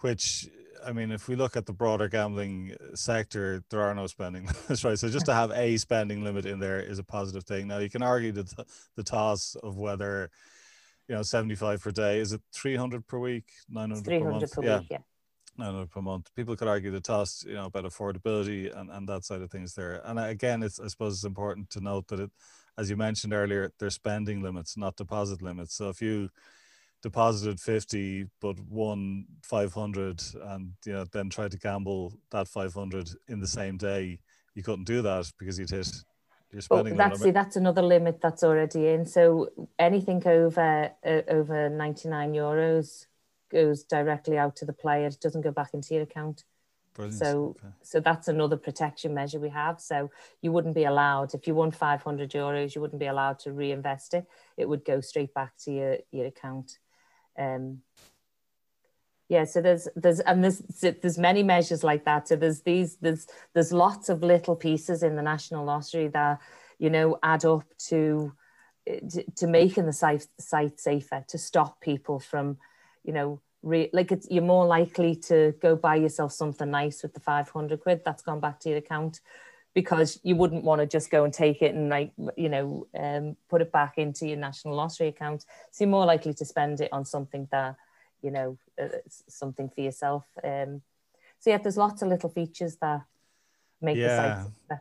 which 0.00 0.48
I 0.84 0.92
mean, 0.92 1.12
if 1.12 1.28
we 1.28 1.36
look 1.36 1.56
at 1.56 1.66
the 1.66 1.72
broader 1.72 2.08
gambling 2.08 2.72
uh, 2.72 2.96
sector, 2.96 3.62
there 3.70 3.80
are 3.80 3.94
no 3.94 4.06
spending 4.06 4.46
limits, 4.68 4.84
right? 4.84 4.98
So 4.98 5.08
just 5.08 5.26
to 5.26 5.34
have 5.34 5.50
a 5.52 5.76
spending 5.76 6.24
limit 6.24 6.46
in 6.46 6.58
there 6.58 6.80
is 6.80 6.98
a 6.98 7.04
positive 7.04 7.44
thing. 7.44 7.68
Now 7.68 7.78
you 7.78 7.90
can 7.90 8.02
argue 8.02 8.32
the 8.32 8.66
the 8.96 9.02
toss 9.02 9.56
of 9.62 9.78
whether, 9.78 10.30
you 11.08 11.14
know, 11.14 11.22
seventy 11.22 11.54
five 11.54 11.82
per 11.82 11.90
day 11.90 12.18
is 12.18 12.32
it 12.32 12.40
three 12.52 12.76
hundred 12.76 13.06
per 13.06 13.18
week, 13.18 13.44
nine 13.68 13.90
hundred 13.90 14.20
per 14.20 14.30
month, 14.30 14.52
per 14.52 14.64
yeah. 14.64 14.78
Week, 14.78 14.88
yeah. 14.90 14.98
No, 15.70 15.86
per 15.86 16.02
month. 16.02 16.30
People 16.34 16.56
could 16.56 16.68
argue 16.68 16.90
the 16.90 17.00
toss, 17.00 17.44
you 17.46 17.54
know, 17.54 17.66
about 17.66 17.84
affordability 17.84 18.76
and, 18.76 18.90
and 18.90 19.08
that 19.08 19.24
side 19.24 19.42
of 19.42 19.50
things 19.50 19.74
there. 19.74 20.00
And 20.04 20.18
again, 20.18 20.62
it's 20.62 20.80
I 20.80 20.88
suppose 20.88 21.14
it's 21.14 21.24
important 21.24 21.70
to 21.70 21.80
note 21.80 22.08
that 22.08 22.20
it, 22.20 22.30
as 22.78 22.90
you 22.90 22.96
mentioned 22.96 23.32
earlier, 23.32 23.70
they're 23.78 23.90
spending 23.90 24.42
limits, 24.42 24.76
not 24.76 24.96
deposit 24.96 25.42
limits. 25.42 25.74
So 25.74 25.88
if 25.90 26.00
you 26.02 26.30
deposited 27.02 27.60
50 27.60 28.28
but 28.40 28.58
won 28.60 29.26
500 29.42 30.22
and 30.44 30.72
you 30.86 30.92
know 30.92 31.04
then 31.12 31.28
tried 31.28 31.50
to 31.50 31.58
gamble 31.58 32.12
that 32.30 32.46
500 32.46 33.10
in 33.28 33.40
the 33.40 33.46
same 33.46 33.76
day 33.76 34.20
you 34.54 34.62
couldn't 34.62 34.84
do 34.84 35.02
that 35.02 35.30
because 35.38 35.58
you'd 35.58 35.70
hit 35.70 35.90
you're 36.52 36.62
spending 36.62 36.96
well, 36.96 37.08
that's 37.08 37.32
that's 37.32 37.56
another 37.56 37.82
limit 37.82 38.20
that's 38.20 38.44
already 38.44 38.88
in 38.88 39.04
so 39.04 39.48
anything 39.78 40.22
over 40.26 40.92
uh, 41.04 41.22
over 41.28 41.68
99 41.68 42.32
euros 42.34 43.06
goes 43.52 43.84
directly 43.84 44.38
out 44.38 44.56
to 44.56 44.64
the 44.64 44.72
player 44.72 45.06
it 45.06 45.20
doesn't 45.20 45.42
go 45.42 45.52
back 45.52 45.74
into 45.74 45.94
your 45.94 46.02
account 46.02 46.44
Brilliant. 46.94 47.18
So, 47.18 47.56
okay. 47.58 47.72
so 47.82 48.00
that's 48.00 48.28
another 48.28 48.56
protection 48.56 49.14
measure 49.14 49.40
we 49.40 49.48
have. 49.48 49.80
So 49.80 50.10
you 50.42 50.52
wouldn't 50.52 50.74
be 50.74 50.84
allowed 50.84 51.34
if 51.34 51.46
you 51.46 51.54
won 51.54 51.70
500 51.70 52.30
euros, 52.30 52.74
you 52.74 52.80
wouldn't 52.80 53.00
be 53.00 53.06
allowed 53.06 53.38
to 53.40 53.52
reinvest 53.52 54.14
it. 54.14 54.26
It 54.56 54.68
would 54.68 54.84
go 54.84 55.00
straight 55.00 55.32
back 55.32 55.52
to 55.64 55.72
your 55.72 55.98
your 56.10 56.26
account. 56.26 56.78
Um, 57.38 57.78
yeah, 59.28 59.44
so 59.44 59.62
there's 59.62 59.88
there's 59.96 60.20
and 60.20 60.44
there's 60.44 60.58
there's 61.00 61.18
many 61.18 61.42
measures 61.42 61.82
like 61.82 62.04
that. 62.04 62.28
So 62.28 62.36
there's 62.36 62.60
these 62.60 62.96
there's 62.96 63.26
there's 63.54 63.72
lots 63.72 64.10
of 64.10 64.22
little 64.22 64.56
pieces 64.56 65.02
in 65.02 65.16
the 65.16 65.22
national 65.22 65.64
lottery 65.64 66.08
that 66.08 66.40
you 66.78 66.90
know 66.90 67.18
add 67.22 67.46
up 67.46 67.64
to 67.86 68.34
to, 68.86 69.24
to 69.36 69.46
making 69.46 69.86
the 69.86 69.92
site 69.94 70.26
site 70.38 70.78
safer 70.78 71.24
to 71.28 71.38
stop 71.38 71.80
people 71.80 72.18
from 72.18 72.58
you 73.04 73.12
know 73.12 73.40
re- 73.62 73.90
like 73.92 74.12
it's 74.12 74.28
you're 74.30 74.42
more 74.42 74.66
likely 74.66 75.14
to 75.14 75.54
go 75.60 75.76
buy 75.76 75.96
yourself 75.96 76.32
something 76.32 76.70
nice 76.70 77.02
with 77.02 77.14
the 77.14 77.20
500 77.20 77.80
quid 77.80 78.02
that's 78.04 78.22
gone 78.22 78.40
back 78.40 78.60
to 78.60 78.68
your 78.68 78.78
account 78.78 79.20
because 79.74 80.20
you 80.22 80.36
wouldn't 80.36 80.64
want 80.64 80.80
to 80.80 80.86
just 80.86 81.10
go 81.10 81.24
and 81.24 81.32
take 81.32 81.62
it 81.62 81.74
and 81.74 81.88
like 81.88 82.12
you 82.36 82.48
know 82.48 82.86
um, 82.98 83.36
put 83.48 83.62
it 83.62 83.72
back 83.72 83.96
into 83.96 84.26
your 84.26 84.36
national 84.36 84.74
lottery 84.74 85.08
account. 85.08 85.46
So 85.70 85.84
you're 85.84 85.90
more 85.90 86.04
likely 86.04 86.34
to 86.34 86.44
spend 86.44 86.80
it 86.80 86.92
on 86.92 87.04
something 87.04 87.48
that 87.50 87.76
you 88.22 88.30
know 88.30 88.58
uh, 88.80 88.88
something 89.28 89.68
for 89.68 89.80
yourself 89.80 90.24
um, 90.44 90.80
so 91.38 91.50
yeah 91.50 91.58
there's 91.58 91.76
lots 91.76 92.02
of 92.02 92.08
little 92.08 92.30
features 92.30 92.76
that 92.76 93.02
make 93.80 93.96
yeah. 93.96 94.44
the 94.68 94.74
site 94.74 94.80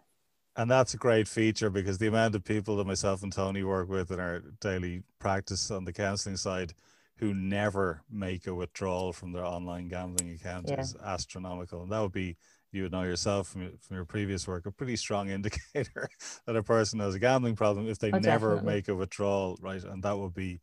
and 0.58 0.70
that's 0.70 0.94
a 0.94 0.98
great 0.98 1.28
feature 1.28 1.70
because 1.70 1.98
the 1.98 2.08
amount 2.08 2.36
of 2.36 2.44
people 2.44 2.76
that 2.78 2.86
myself 2.86 3.24
and 3.24 3.34
Tony 3.34 3.64
work 3.64 3.90
with 3.90 4.12
in 4.12 4.20
our 4.20 4.40
daily 4.60 5.02
practice 5.18 5.72
on 5.72 5.86
the 5.86 5.94
counseling 5.94 6.38
side 6.38 6.74
who 7.22 7.34
never 7.34 8.04
make 8.12 8.48
a 8.48 8.54
withdrawal 8.54 9.14
from 9.14 9.32
their 9.32 9.46
online 9.46 9.88
gambling 9.88 10.32
account 10.32 10.68
yeah. 10.68 10.82
is 10.82 10.96
astronomical 11.06 11.84
and 11.84 11.92
that 11.92 12.02
would 12.02 12.12
be 12.12 12.36
you 12.72 12.84
would 12.84 12.92
know 12.92 13.04
yourself 13.04 13.50
from, 13.50 13.70
from 13.80 13.96
your 13.96 14.06
previous 14.06 14.48
work, 14.48 14.66
a 14.66 14.72
pretty 14.72 14.96
strong 14.96 15.30
indicator 15.30 16.10
that 16.46 16.56
a 16.56 16.64
person 16.64 17.00
has 17.00 17.16
a 17.16 17.20
gambling 17.20 17.56
problem 17.56 17.88
if 17.88 18.00
they 18.00 18.12
oh, 18.12 18.20
never 18.20 18.56
definitely. 18.56 18.74
make 18.74 18.88
a 18.88 18.96
withdrawal, 18.96 19.58
right? 19.62 19.84
And 19.84 20.04
that 20.04 20.18
would 20.18 20.34
be 20.34 20.60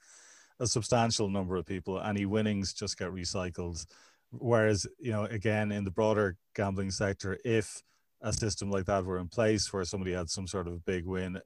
a 0.61 0.67
substantial 0.67 1.29
number 1.29 1.57
of 1.57 1.67
people. 1.67 2.01
Any 2.01 2.27
winnings 2.27 2.73
just 2.73 2.99
get 2.99 3.11
recycled. 3.11 3.87
Whereas, 4.31 4.87
you 4.99 5.13
know, 5.13 5.25
again, 5.25 5.73
in 5.73 5.85
the 5.85 5.91
broader 5.91 6.37
gambling 6.55 6.91
sector, 6.91 7.39
if 7.45 7.83
a 8.21 8.33
system 8.33 8.71
like 8.71 8.87
that 8.87 9.05
were 9.05 9.19
in 9.19 9.29
place 9.29 9.73
where 9.73 9.85
somebody 9.85 10.13
had 10.13 10.29
some 10.29 10.47
sort 10.47 10.67
of 10.67 10.85
big 10.85 11.07
win, 11.07 11.41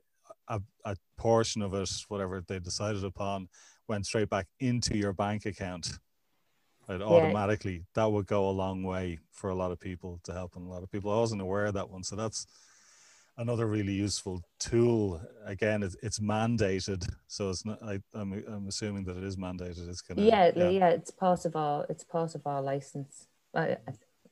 a, 0.49 0.61
a 0.85 0.97
portion 1.17 1.63
of 1.63 1.75
it, 1.75 1.91
whatever 2.09 2.43
they 2.47 2.59
decided 2.59 3.05
upon, 3.05 3.49
went 3.93 4.07
straight 4.07 4.31
back 4.31 4.47
into 4.59 4.97
your 4.97 5.13
bank 5.13 5.45
account 5.45 5.99
right, 6.89 6.99
yeah. 6.99 7.07
automatically, 7.07 7.85
that 7.95 8.11
would 8.11 8.27
go 8.27 8.49
a 8.49 8.55
long 8.65 8.83
way 8.83 9.19
for 9.31 9.51
a 9.51 9.55
lot 9.55 9.71
of 9.71 9.79
people 9.79 10.19
to 10.25 10.33
help 10.33 10.57
and 10.57 10.67
a 10.67 10.71
lot 10.71 10.83
of 10.83 10.91
people. 10.91 11.13
I 11.13 11.17
wasn't 11.19 11.43
aware 11.43 11.67
of 11.67 11.75
that 11.75 11.91
one. 11.91 12.03
So 12.03 12.17
that's 12.17 12.47
another 13.37 13.67
really 13.67 13.93
useful 13.93 14.43
tool. 14.59 15.21
Again, 15.45 15.83
it's, 15.83 15.97
it's 16.03 16.21
mandated. 16.21 17.07
So 17.27 17.51
it's 17.51 17.67
not, 17.67 17.83
I, 17.83 17.95
am 18.15 18.33
I'm, 18.33 18.45
I'm 18.49 18.67
assuming 18.67 19.05
that 19.05 19.19
it 19.19 19.25
is 19.25 19.37
mandated. 19.37 19.91
It's 19.91 20.01
gonna, 20.01 20.23
yeah, 20.23 20.51
yeah, 20.57 20.71
yeah, 20.71 20.89
it's 20.89 21.11
part 21.11 21.45
of 21.45 21.55
our, 21.55 21.85
it's 21.91 22.05
part 22.05 22.35
of 22.35 22.47
our 22.47 22.63
license. 22.63 23.27
I, 23.55 23.77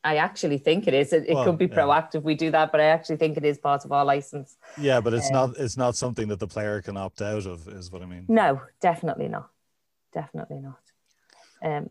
I 0.03 0.17
actually 0.17 0.59
think 0.59 0.87
it 0.87 0.95
is. 0.95 1.13
It, 1.13 1.27
it 1.29 1.35
well, 1.35 1.45
could 1.45 1.59
be 1.59 1.69
proactive. 1.69 2.23
We 2.23 2.35
do 2.35 2.51
that, 2.53 2.73
but 2.73 2.81
I 2.81 2.85
actually 2.85 3.17
think 3.17 3.37
it 3.37 3.45
is 3.45 3.59
part 3.59 3.85
of 3.85 3.93
our 3.93 4.05
license. 4.05 4.57
Yeah, 4.79 5.01
but 5.01 5.13
it's 5.13 5.29
um, 5.29 5.33
not. 5.33 5.57
It's 5.59 5.77
not 5.77 5.95
something 5.95 6.29
that 6.29 6.39
the 6.39 6.47
player 6.47 6.81
can 6.81 6.97
opt 6.97 7.21
out 7.21 7.47
of. 7.47 7.69
Is 7.69 7.93
what 7.93 8.03
I 8.03 8.07
mean. 8.07 8.25
No, 8.29 8.63
definitely 8.81 9.29
not. 9.29 9.51
Definitely 10.13 10.61
not. 10.61 10.81
Um, 11.63 11.91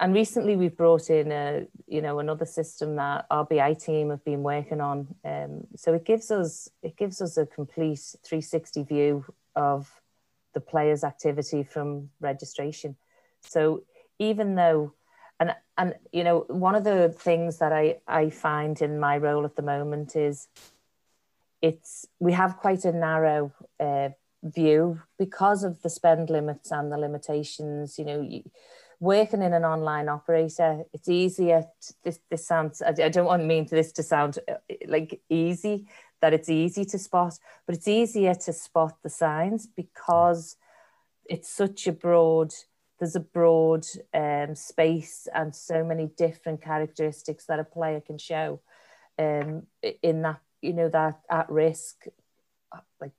and 0.00 0.14
recently 0.14 0.56
we've 0.56 0.76
brought 0.76 1.10
in 1.10 1.30
a 1.30 1.66
you 1.86 2.00
know 2.00 2.18
another 2.18 2.46
system 2.46 2.96
that 2.96 3.26
our 3.30 3.44
BI 3.44 3.74
team 3.74 4.10
have 4.10 4.24
been 4.24 4.42
working 4.42 4.80
on. 4.80 5.08
Um, 5.24 5.66
so 5.76 5.94
it 5.94 6.04
gives 6.04 6.30
us 6.30 6.68
it 6.82 6.96
gives 6.96 7.20
us 7.20 7.36
a 7.36 7.46
complete 7.46 8.14
360 8.24 8.82
view 8.84 9.24
of 9.56 9.90
the 10.54 10.60
player's 10.60 11.04
activity 11.04 11.62
from 11.62 12.10
registration. 12.20 12.96
So 13.42 13.82
even 14.18 14.54
though 14.54 14.94
and 15.40 15.54
and 15.76 15.94
you 16.12 16.24
know 16.24 16.44
one 16.48 16.74
of 16.74 16.84
the 16.84 17.14
things 17.16 17.58
that 17.58 17.72
I 17.72 17.98
I 18.06 18.30
find 18.30 18.80
in 18.82 18.98
my 18.98 19.18
role 19.18 19.44
at 19.44 19.56
the 19.56 19.62
moment 19.62 20.16
is 20.16 20.48
it's 21.62 22.06
we 22.18 22.32
have 22.32 22.56
quite 22.56 22.84
a 22.84 22.92
narrow 22.92 23.52
uh, 23.80 24.10
view 24.42 25.00
because 25.18 25.64
of 25.64 25.82
the 25.82 25.90
spend 25.90 26.30
limits 26.30 26.70
and 26.70 26.90
the 26.92 26.98
limitations. 26.98 27.98
You 27.98 28.04
know. 28.04 28.20
You, 28.20 28.42
working 29.00 29.42
in 29.42 29.52
an 29.52 29.64
online 29.64 30.08
operator, 30.08 30.82
it's 30.92 31.08
easier. 31.08 31.62
To, 31.62 31.94
this 32.04 32.20
this 32.30 32.46
sounds. 32.46 32.82
I, 32.82 32.88
I 32.88 33.08
don't 33.08 33.26
want 33.26 33.42
to 33.42 33.46
mean 33.46 33.66
this 33.70 33.92
to 33.92 34.02
sound 34.02 34.38
uh, 34.48 34.54
like 34.86 35.20
easy 35.28 35.86
that 36.20 36.34
it's 36.34 36.48
easy 36.48 36.84
to 36.84 36.98
spot, 36.98 37.38
but 37.66 37.76
it's 37.76 37.86
easier 37.86 38.34
to 38.34 38.52
spot 38.52 38.96
the 39.02 39.10
signs 39.10 39.66
because 39.66 40.56
it's 41.24 41.48
such 41.48 41.86
a 41.86 41.92
broad. 41.92 42.52
There's 42.98 43.16
a 43.16 43.20
broad 43.20 43.86
um, 44.12 44.54
space 44.54 45.28
and 45.32 45.54
so 45.54 45.84
many 45.84 46.10
different 46.16 46.62
characteristics 46.62 47.46
that 47.46 47.60
a 47.60 47.64
player 47.64 48.00
can 48.00 48.18
show 48.18 48.60
um, 49.18 49.66
in 50.02 50.22
that 50.22 50.40
you 50.60 50.72
know 50.72 50.88
that 50.88 51.20
at 51.30 51.48
risk, 51.50 52.06
uh, 52.72 52.80
like 53.00 53.12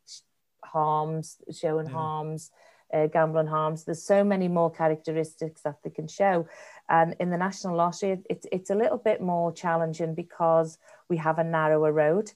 harms, 0.63 1.37
showing 1.51 1.87
yeah. 1.87 1.93
harms 1.93 2.51
uh, 2.93 3.07
gambling 3.07 3.47
harms. 3.47 3.83
There's 3.83 4.03
so 4.03 4.23
many 4.23 4.47
more 4.47 4.71
characteristics 4.71 5.61
that 5.61 5.77
they 5.83 5.89
can 5.89 6.07
show. 6.07 6.47
And 6.89 7.15
in 7.19 7.29
the 7.29 7.37
National 7.37 7.75
Lottery, 7.75 8.19
it's, 8.29 8.47
it's 8.51 8.69
a 8.69 8.75
little 8.75 8.97
bit 8.97 9.21
more 9.21 9.51
challenging 9.51 10.15
because 10.15 10.77
we 11.09 11.17
have 11.17 11.39
a 11.39 11.43
narrower 11.43 11.91
road, 11.91 12.31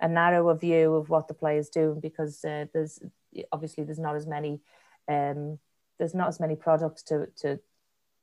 a 0.00 0.08
narrower 0.08 0.54
view 0.54 0.94
of 0.94 1.10
what 1.10 1.28
the 1.28 1.34
player's 1.34 1.68
doing 1.68 2.00
because 2.00 2.44
uh, 2.44 2.66
there's 2.72 3.00
obviously 3.50 3.84
there's 3.84 3.98
not 3.98 4.16
as 4.16 4.26
many 4.26 4.60
um, 5.08 5.58
there's 5.98 6.14
not 6.14 6.28
as 6.28 6.40
many 6.40 6.56
products 6.56 7.02
to 7.04 7.26
to 7.36 7.58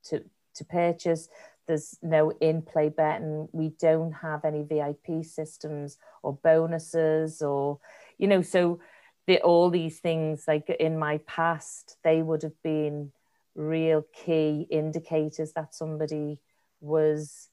to 0.05 0.23
to 0.55 0.65
purchase. 0.65 1.29
There's 1.67 1.97
no 2.01 2.31
in-play 2.31 2.89
betting. 2.89 3.47
We 3.51 3.69
don't 3.79 4.11
have 4.11 4.43
any 4.43 4.63
VIP 4.63 5.23
systems 5.23 5.97
or 6.23 6.33
bonuses 6.33 7.41
or 7.41 7.79
you 8.17 8.27
know 8.27 8.41
so 8.41 8.79
the, 9.27 9.39
all 9.41 9.69
these 9.69 9.99
things 9.99 10.45
like 10.47 10.69
in 10.79 10.97
my 10.97 11.19
past 11.27 11.97
they 12.03 12.21
would 12.21 12.41
have 12.41 12.59
been 12.63 13.11
real 13.55 14.03
key 14.13 14.65
indicators 14.69 15.53
that 15.53 15.75
somebody 15.75 16.39
was 16.81 17.49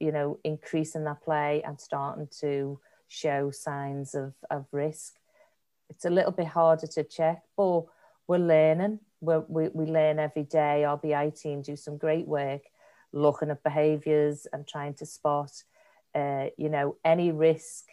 you 0.00 0.10
know 0.10 0.38
increasing 0.42 1.04
that 1.04 1.22
play 1.22 1.62
and 1.64 1.80
starting 1.80 2.28
to 2.40 2.80
show 3.08 3.50
signs 3.50 4.14
of, 4.14 4.34
of 4.50 4.66
risk 4.72 5.14
it's 5.88 6.04
a 6.04 6.10
little 6.10 6.32
bit 6.32 6.46
harder 6.46 6.86
to 6.86 7.04
check 7.04 7.42
but 7.56 7.82
we're 8.26 8.38
learning 8.38 8.98
we, 9.20 9.68
we 9.68 9.86
learn 9.86 10.18
every 10.18 10.44
day 10.44 10.84
our 10.84 10.96
bi 10.96 11.30
team 11.30 11.62
do 11.62 11.76
some 11.76 11.98
great 11.98 12.26
work 12.26 12.62
looking 13.12 13.50
at 13.50 13.62
behaviors 13.62 14.46
and 14.52 14.66
trying 14.66 14.94
to 14.94 15.06
spot 15.06 15.50
uh, 16.14 16.46
you 16.56 16.68
know 16.68 16.96
any 17.04 17.32
risk 17.32 17.84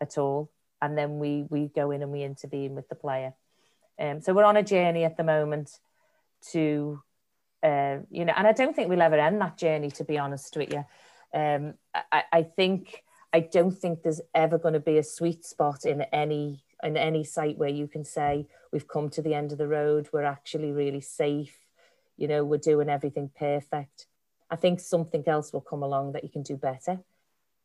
at 0.00 0.18
all 0.18 0.50
and 0.82 0.96
then 0.96 1.18
we 1.18 1.46
we 1.48 1.68
go 1.68 1.90
in 1.90 2.02
and 2.02 2.12
we 2.12 2.22
intervene 2.22 2.74
with 2.74 2.88
the 2.88 2.94
player. 2.94 3.34
Um, 3.98 4.20
so 4.20 4.32
we're 4.34 4.44
on 4.44 4.56
a 4.56 4.62
journey 4.62 5.04
at 5.04 5.16
the 5.16 5.24
moment 5.24 5.70
to, 6.52 7.02
uh, 7.62 7.98
you 8.10 8.26
know, 8.26 8.34
and 8.36 8.46
I 8.46 8.52
don't 8.52 8.76
think 8.76 8.88
we'll 8.88 9.00
ever 9.02 9.18
end 9.18 9.40
that 9.40 9.56
journey. 9.56 9.90
To 9.92 10.04
be 10.04 10.18
honest 10.18 10.56
with 10.56 10.72
you, 10.72 10.84
um, 11.34 11.74
I, 11.94 12.24
I 12.32 12.42
think 12.42 13.02
I 13.32 13.40
don't 13.40 13.76
think 13.76 14.02
there's 14.02 14.20
ever 14.34 14.58
going 14.58 14.74
to 14.74 14.80
be 14.80 14.98
a 14.98 15.02
sweet 15.02 15.44
spot 15.44 15.84
in 15.84 16.02
any 16.12 16.62
in 16.82 16.96
any 16.96 17.24
site 17.24 17.58
where 17.58 17.68
you 17.68 17.88
can 17.88 18.04
say 18.04 18.46
we've 18.72 18.88
come 18.88 19.08
to 19.10 19.22
the 19.22 19.34
end 19.34 19.52
of 19.52 19.58
the 19.58 19.68
road. 19.68 20.08
We're 20.12 20.24
actually 20.24 20.72
really 20.72 21.00
safe. 21.00 21.56
You 22.16 22.28
know, 22.28 22.44
we're 22.44 22.58
doing 22.58 22.88
everything 22.88 23.30
perfect. 23.38 24.06
I 24.50 24.56
think 24.56 24.80
something 24.80 25.24
else 25.26 25.52
will 25.52 25.60
come 25.60 25.82
along 25.82 26.12
that 26.12 26.24
you 26.24 26.30
can 26.30 26.42
do 26.42 26.56
better 26.56 27.00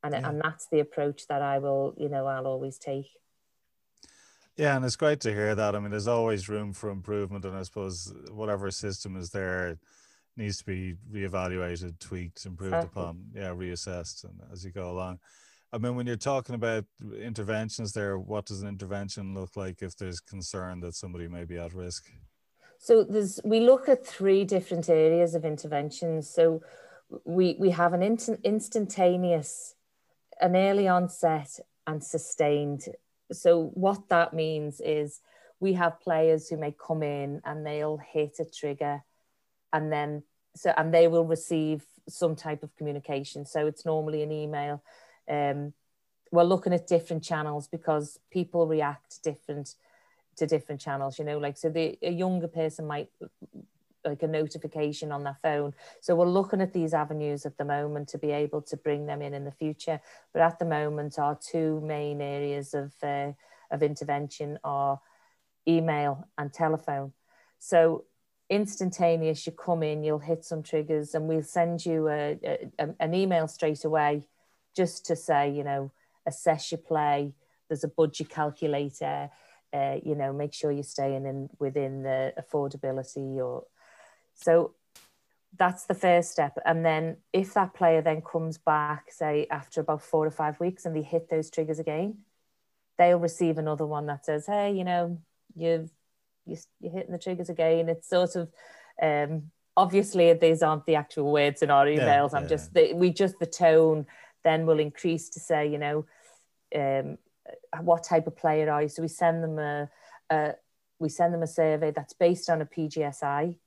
and 0.03 0.13
yeah. 0.13 0.27
and 0.27 0.41
that's 0.43 0.67
the 0.67 0.79
approach 0.79 1.27
that 1.27 1.41
I 1.41 1.59
will 1.59 1.93
you 1.97 2.09
know 2.09 2.25
I'll 2.25 2.47
always 2.47 2.77
take. 2.77 3.09
Yeah, 4.57 4.75
and 4.75 4.85
it's 4.85 4.97
great 4.97 5.21
to 5.21 5.33
hear 5.33 5.55
that. 5.55 5.75
I 5.75 5.79
mean, 5.79 5.91
there's 5.91 6.09
always 6.09 6.49
room 6.49 6.73
for 6.73 6.89
improvement, 6.89 7.45
and 7.45 7.55
I 7.55 7.63
suppose 7.63 8.13
whatever 8.31 8.69
system 8.69 9.15
is 9.15 9.29
there, 9.29 9.79
needs 10.35 10.57
to 10.57 10.65
be 10.65 10.95
reevaluated, 11.11 11.97
tweaked, 11.99 12.45
improved 12.45 12.75
exactly. 12.75 13.01
upon, 13.01 13.23
yeah, 13.33 13.49
reassessed, 13.49 14.25
and 14.25 14.39
as 14.51 14.63
you 14.65 14.71
go 14.71 14.91
along. 14.91 15.19
I 15.73 15.77
mean, 15.77 15.95
when 15.95 16.05
you're 16.05 16.17
talking 16.17 16.55
about 16.55 16.85
interventions 17.17 17.93
there, 17.93 18.19
what 18.19 18.45
does 18.45 18.61
an 18.61 18.67
intervention 18.67 19.33
look 19.33 19.55
like 19.55 19.81
if 19.81 19.95
there's 19.95 20.19
concern 20.19 20.81
that 20.81 20.95
somebody 20.95 21.29
may 21.29 21.45
be 21.45 21.57
at 21.57 21.73
risk? 21.73 22.11
So 22.77 23.03
there's 23.03 23.39
we 23.45 23.61
look 23.61 23.87
at 23.87 24.05
three 24.05 24.43
different 24.43 24.89
areas 24.89 25.33
of 25.33 25.45
interventions. 25.45 26.29
So 26.29 26.61
we 27.23 27.55
we 27.57 27.69
have 27.69 27.93
an 27.93 28.03
instant, 28.03 28.41
instantaneous, 28.43 29.75
an 30.41 30.55
early 30.55 30.87
onset, 30.87 31.59
and 31.87 32.03
sustained. 32.03 32.87
So 33.31 33.71
what 33.75 34.09
that 34.09 34.33
means 34.33 34.81
is 34.81 35.21
we 35.61 35.73
have 35.73 36.01
players 36.01 36.49
who 36.49 36.57
may 36.57 36.75
come 36.85 37.03
in 37.03 37.41
and 37.45 37.65
they'll 37.65 37.97
hit 37.97 38.39
a 38.39 38.45
trigger, 38.45 39.03
and 39.71 39.89
then 39.91 40.23
so 40.55 40.73
and 40.75 40.93
they 40.93 41.07
will 41.07 41.25
receive 41.25 41.85
some 42.09 42.35
type 42.35 42.61
of 42.61 42.75
communication. 42.75 43.45
So 43.45 43.67
it's 43.67 43.85
normally 43.85 44.21
an 44.21 44.33
email 44.33 44.83
um, 45.31 45.73
we're 46.31 46.43
looking 46.43 46.73
at 46.73 46.87
different 46.87 47.23
channels 47.23 47.67
because 47.67 48.19
people 48.29 48.67
react 48.67 49.23
different 49.23 49.75
to 50.37 50.45
different 50.45 50.79
channels 50.79 51.17
you 51.17 51.25
know 51.25 51.37
like 51.37 51.57
so 51.57 51.69
the 51.69 51.97
a 52.01 52.11
younger 52.11 52.47
person 52.47 52.85
might 52.85 53.09
like 54.05 54.23
a 54.23 54.27
notification 54.27 55.11
on 55.11 55.23
their 55.23 55.37
phone. 55.41 55.73
So 56.01 56.15
we're 56.15 56.27
looking 56.27 56.61
at 56.61 56.73
these 56.73 56.93
avenues 56.93 57.45
at 57.45 57.57
the 57.57 57.65
moment 57.65 58.09
to 58.09 58.17
be 58.17 58.31
able 58.31 58.61
to 58.63 58.77
bring 58.77 59.05
them 59.05 59.21
in 59.21 59.33
in 59.33 59.45
the 59.45 59.51
future. 59.51 59.99
But 60.33 60.41
at 60.41 60.59
the 60.59 60.65
moment 60.65 61.19
our 61.19 61.37
two 61.39 61.81
main 61.81 62.21
areas 62.21 62.73
of 62.73 62.93
uh, 63.03 63.31
of 63.69 63.83
intervention 63.83 64.59
are 64.63 64.99
email 65.67 66.27
and 66.37 66.51
telephone. 66.51 67.13
So 67.59 68.05
instantaneous 68.49 69.45
you 69.45 69.53
come 69.53 69.81
in 69.81 70.03
you'll 70.03 70.19
hit 70.19 70.43
some 70.43 70.61
triggers 70.61 71.15
and 71.15 71.25
we'll 71.25 71.41
send 71.41 71.85
you 71.85 72.09
a, 72.09 72.37
a, 72.77 72.89
an 72.99 73.13
email 73.13 73.47
straight 73.47 73.85
away 73.85 74.27
just 74.75 75.05
to 75.07 75.15
say, 75.15 75.51
you 75.51 75.63
know, 75.63 75.91
assess 76.25 76.71
your 76.71 76.79
play. 76.79 77.33
There's 77.67 77.83
a 77.83 77.89
budget 77.89 78.29
calculator. 78.29 79.29
Uh, 79.73 79.97
you 80.03 80.15
know, 80.15 80.33
make 80.33 80.53
sure 80.53 80.71
you're 80.71 80.83
staying 80.83 81.25
in 81.25 81.49
within 81.59 82.03
the 82.03 82.33
affordability. 82.37 83.37
Or 83.37 83.63
so 84.33 84.73
that's 85.57 85.85
the 85.85 85.93
first 85.93 86.31
step. 86.31 86.57
And 86.65 86.85
then 86.85 87.17
if 87.31 87.53
that 87.53 87.73
player 87.73 88.01
then 88.01 88.21
comes 88.21 88.57
back, 88.57 89.11
say 89.11 89.47
after 89.49 89.81
about 89.81 90.01
four 90.01 90.25
or 90.25 90.31
five 90.31 90.59
weeks, 90.59 90.85
and 90.85 90.95
they 90.95 91.01
hit 91.01 91.29
those 91.29 91.49
triggers 91.49 91.79
again, 91.79 92.19
they'll 92.97 93.17
receive 93.19 93.57
another 93.57 93.85
one 93.85 94.07
that 94.07 94.25
says, 94.25 94.45
"Hey, 94.45 94.73
you 94.73 94.83
know, 94.83 95.17
you've 95.55 95.89
you're 96.45 96.91
hitting 96.91 97.11
the 97.11 97.17
triggers 97.17 97.49
again." 97.49 97.87
It's 97.87 98.09
sort 98.09 98.35
of 98.35 98.51
um, 99.01 99.51
obviously 99.75 100.31
these 100.33 100.61
aren't 100.61 100.85
the 100.85 100.95
actual 100.95 101.31
words 101.31 101.61
in 101.61 101.71
our 101.71 101.85
emails. 101.85 102.31
Yeah, 102.31 102.37
I'm 102.37 102.47
just 102.47 102.73
the, 102.73 102.93
we 102.93 103.11
just 103.11 103.39
the 103.39 103.45
tone 103.45 104.05
then 104.43 104.65
we'll 104.65 104.79
increase 104.79 105.29
to 105.29 105.39
say, 105.39 105.67
you 105.67 105.77
know, 105.77 106.05
um, 106.75 107.17
what 107.81 108.03
type 108.03 108.27
of 108.27 108.37
player 108.37 108.71
are 108.71 108.83
you? 108.83 108.89
So 108.89 109.01
we 109.01 109.07
send 109.07 109.43
them 109.43 109.59
a, 109.59 109.89
a 110.29 110.53
we 110.99 111.09
send 111.09 111.33
them 111.33 111.43
a 111.43 111.47
survey 111.47 111.91
that's 111.91 112.13
based 112.13 112.49
on 112.49 112.61
a 112.61 112.65
PGSI, 112.65 113.57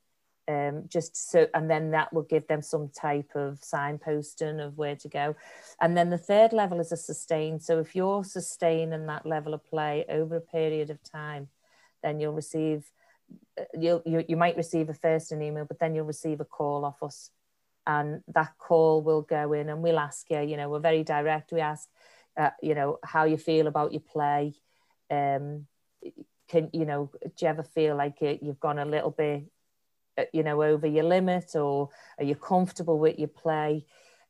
um, 0.46 0.84
just 0.88 1.30
so, 1.30 1.48
and 1.52 1.68
then 1.68 1.90
that 1.90 2.12
will 2.12 2.22
give 2.22 2.46
them 2.46 2.62
some 2.62 2.90
type 2.90 3.30
of 3.34 3.60
signposting 3.60 4.64
of 4.64 4.78
where 4.78 4.96
to 4.96 5.08
go. 5.08 5.34
And 5.80 5.96
then 5.96 6.10
the 6.10 6.18
third 6.18 6.52
level 6.52 6.80
is 6.80 6.92
a 6.92 6.96
sustain. 6.96 7.58
So 7.60 7.80
if 7.80 7.96
you're 7.96 8.24
sustaining 8.24 9.06
that 9.06 9.26
level 9.26 9.52
of 9.52 9.64
play 9.64 10.04
over 10.08 10.36
a 10.36 10.40
period 10.40 10.90
of 10.90 11.02
time, 11.02 11.48
then 12.02 12.20
you'll 12.20 12.34
receive, 12.34 12.84
uh, 13.58 13.64
you'll, 13.78 14.02
you, 14.06 14.24
you 14.28 14.36
might 14.36 14.56
receive 14.56 14.88
a 14.88 14.94
first 14.94 15.32
an 15.32 15.42
email, 15.42 15.64
but 15.64 15.80
then 15.80 15.94
you'll 15.94 16.04
receive 16.04 16.40
a 16.40 16.44
call 16.44 16.84
off 16.84 17.02
us 17.02 17.30
and 17.86 18.22
that 18.28 18.56
call 18.58 19.02
will 19.02 19.22
go 19.22 19.52
in 19.52 19.68
and 19.68 19.82
we'll 19.82 19.98
ask 19.98 20.30
you 20.30 20.40
you 20.40 20.56
know 20.56 20.68
we're 20.68 20.78
very 20.80 21.04
direct. 21.04 21.52
We 21.52 21.61
ask 21.61 21.88
uh, 22.37 22.50
you 22.62 22.74
know 22.74 22.98
how 23.04 23.24
you 23.24 23.37
feel 23.37 23.66
about 23.66 23.92
your 23.92 24.02
play. 24.02 24.54
Um 25.11 25.66
can 26.48 26.70
you 26.72 26.85
know 26.85 27.11
do 27.22 27.30
you 27.40 27.48
ever 27.48 27.62
feel 27.62 27.96
like 27.96 28.20
it, 28.22 28.42
you've 28.42 28.61
gone 28.61 28.78
a 28.78 28.85
little 28.85 29.11
bit 29.11 29.44
uh, 30.18 30.24
you 30.32 30.42
know 30.42 30.62
over 30.62 30.87
your 30.87 31.04
limit 31.04 31.54
or 31.56 31.88
are 32.18 32.24
you 32.24 32.35
comfortable 32.35 32.98
with 32.98 33.18
your 33.18 33.28
play? 33.28 33.85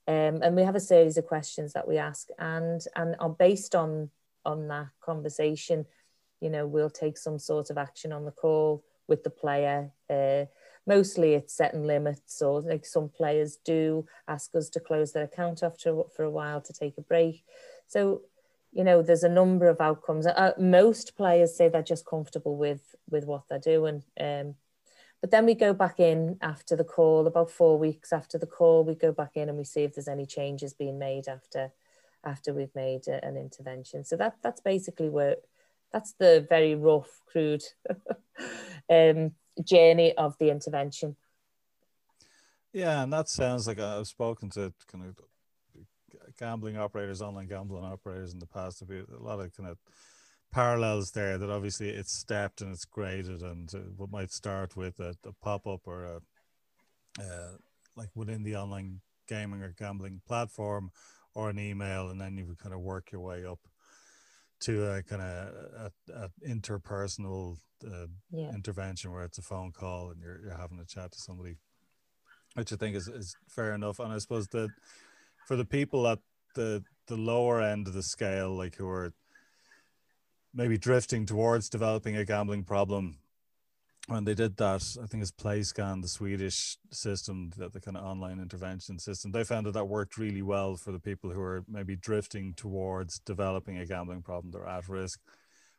Um, 0.07 0.43
and 0.43 0.55
we 0.55 0.63
have 0.63 0.77
a 0.77 0.81
series 0.81 1.17
of 1.17 1.27
questions 1.27 1.73
that 1.73 1.89
we 1.89 1.97
ask 1.97 2.29
and 2.39 2.85
and 2.95 3.17
are 3.21 3.31
based 3.31 3.75
on 3.75 4.11
on 4.45 4.69
that 4.69 4.89
conversation 5.01 5.87
you 6.41 6.51
know 6.51 6.67
we'll 6.67 6.91
take 6.91 7.17
some 7.17 7.39
sort 7.39 7.71
of 7.71 7.79
action 7.79 8.13
on 8.13 8.27
the 8.27 8.31
call 8.31 8.85
with 9.09 9.25
the 9.25 9.31
player 9.31 9.91
uh, 10.11 10.45
mostly 10.87 11.35
it's 11.35 11.55
setting 11.55 11.87
limits 11.87 12.43
or 12.43 12.61
like 12.61 12.85
some 12.85 13.09
players 13.09 13.59
do 13.65 14.07
ask 14.29 14.55
us 14.55 14.69
to 14.71 14.81
close 14.81 15.13
their 15.13 15.25
account 15.25 15.63
after 15.63 16.03
for 16.15 16.25
a 16.25 16.31
while 16.31 16.61
to 16.61 16.73
take 16.73 16.99
a 16.99 17.03
break. 17.03 17.45
So 17.87 18.23
you 18.73 18.85
know 18.85 19.03
there's 19.03 19.23
a 19.23 19.29
number 19.29 19.69
of 19.69 19.81
outcomes. 19.81 20.27
Uh, 20.27 20.53
most 20.59 21.17
players 21.17 21.57
say 21.57 21.69
they're 21.69 21.83
just 21.83 22.07
comfortable 22.07 22.57
with 22.57 22.95
with 23.11 23.25
what 23.25 23.45
they're 23.49 23.59
doing 23.59 24.03
um, 24.21 24.55
but 25.25 25.31
then 25.31 25.47
we 25.47 25.55
go 25.55 25.73
back 25.73 26.01
in 26.01 26.37
after 26.43 26.77
the 26.77 26.85
call 26.85 27.27
about 27.27 27.51
four 27.51 27.79
weeks 27.79 28.13
after 28.13 28.37
the 28.37 28.47
call 28.47 28.85
we 28.85 28.95
go 28.95 29.11
back 29.11 29.31
in 29.37 29.49
and 29.49 29.57
we 29.57 29.65
see 29.65 29.83
if 29.83 29.95
there's 29.95 30.07
any 30.07 30.27
changes 30.27 30.75
being 30.75 30.99
made 30.99 31.29
after 31.29 31.73
after 32.25 32.53
we've 32.53 32.75
made 32.75 33.07
a, 33.09 33.25
an 33.25 33.37
intervention. 33.37 34.05
So 34.05 34.17
that 34.17 34.37
that's 34.43 34.61
basically 34.61 35.09
where 35.09 35.37
that's 35.93 36.13
the 36.19 36.47
very 36.49 36.75
rough 36.75 37.23
crude 37.27 37.65
um, 38.91 39.33
journey 39.63 40.13
of 40.17 40.37
the 40.39 40.51
intervention. 40.51 41.17
Yeah, 42.73 43.03
and 43.03 43.13
that 43.13 43.29
sounds 43.29 43.67
like 43.67 43.79
I've 43.79 44.07
spoken 44.07 44.51
to 44.51 44.73
kind 44.91 45.05
of 45.05 45.17
gambling 46.39 46.77
operators, 46.77 47.23
online 47.23 47.47
gambling 47.47 47.85
operators 47.85 48.33
in 48.33 48.41
the 48.41 48.47
past. 48.47 48.83
A 48.83 49.23
lot 49.23 49.41
of 49.41 49.57
kind 49.57 49.69
of 49.69 49.79
parallels 50.55 51.11
there 51.11 51.37
that 51.37 51.51
obviously 51.51 51.89
it's 51.89 52.13
stepped 52.13 52.61
and 52.61 52.73
it's 52.73 52.85
graded 52.85 53.43
and 53.43 53.75
uh, 53.75 53.79
what 53.97 54.11
might 54.11 54.31
start 54.31 54.77
with 54.77 55.01
a, 55.01 55.17
a 55.25 55.33
pop-up 55.43 55.81
or 55.85 56.05
a 56.05 56.17
uh, 57.21 57.57
like 57.97 58.09
within 58.15 58.45
the 58.45 58.55
online 58.55 59.01
gaming 59.29 59.63
or 59.63 59.75
gambling 59.77 60.21
platform 60.27 60.93
or 61.35 61.51
an 61.51 61.59
email 61.59 62.09
and 62.09 62.21
then 62.21 62.37
you 62.37 62.57
kind 62.63 62.73
of 62.73 62.81
work 62.81 63.11
your 63.11 63.21
way 63.21 63.45
up 63.45 63.59
to 64.65 64.91
a 64.93 65.03
kind 65.03 65.23
of 65.23 65.55
a, 65.77 65.93
a 66.15 66.31
interpersonal 66.49 67.57
uh, 67.87 68.07
yeah. 68.31 68.51
intervention 68.55 69.13
where 69.13 69.25
it's 69.25 69.39
a 69.39 69.43
phone 69.43 69.73
call 69.73 70.11
and 70.11 70.21
you're, 70.23 70.41
you're 70.43 70.57
having 70.57 70.79
a 70.79 70.85
chat 70.85 71.13
to 71.13 71.21
somebody, 71.21 71.57
which 72.55 72.73
I 72.73 72.77
think 72.77 72.97
is, 72.97 73.09
is 73.09 73.37
fair 73.49 73.75
enough. 73.75 73.99
And 73.99 74.13
I 74.13 74.19
suppose 74.19 74.49
that 74.49 74.71
for 75.47 75.57
the 75.57 75.65
people 75.65 76.07
at 76.09 76.19
the 76.55 76.83
the 77.07 77.17
lower 77.17 77.61
end 77.61 77.87
of 77.87 77.93
the 77.93 78.03
scale, 78.03 78.57
like 78.57 78.77
who 78.77 78.89
are 78.89 79.13
maybe 80.55 80.79
drifting 80.79 81.27
towards 81.27 81.69
developing 81.69 82.17
a 82.17 82.25
gambling 82.25 82.65
problem, 82.65 83.19
when 84.07 84.25
they 84.25 84.35
did 84.35 84.57
that, 84.59 84.97
I 85.03 85.07
think 85.07 85.23
it's 85.23 85.33
PlayScan, 85.33 86.03
the 86.03 86.09
Swedish 86.09 86.77
system, 86.91 87.51
that 87.57 87.73
the 87.73 87.81
kind 87.81 87.97
of 87.97 88.05
online 88.05 88.39
intervention 88.39 88.99
system, 88.99 89.33
they 89.33 89.45
found 89.45 89.67
that 89.67 89.73
that 89.73 89.89
worked 89.89 90.19
really 90.19 90.43
well 90.43 90.77
for 90.77 90.93
the 90.93 90.99
people 90.99 91.31
who 91.31 91.41
are 91.41 91.65
maybe 91.69 91.97
drifting 91.97 92.53
towards 92.55 93.19
developing 93.21 93.79
a 93.79 93.87
gambling 93.87 94.23
problem. 94.23 94.53
They're 94.53 94.69
at 94.69 94.89
risk. 94.89 95.21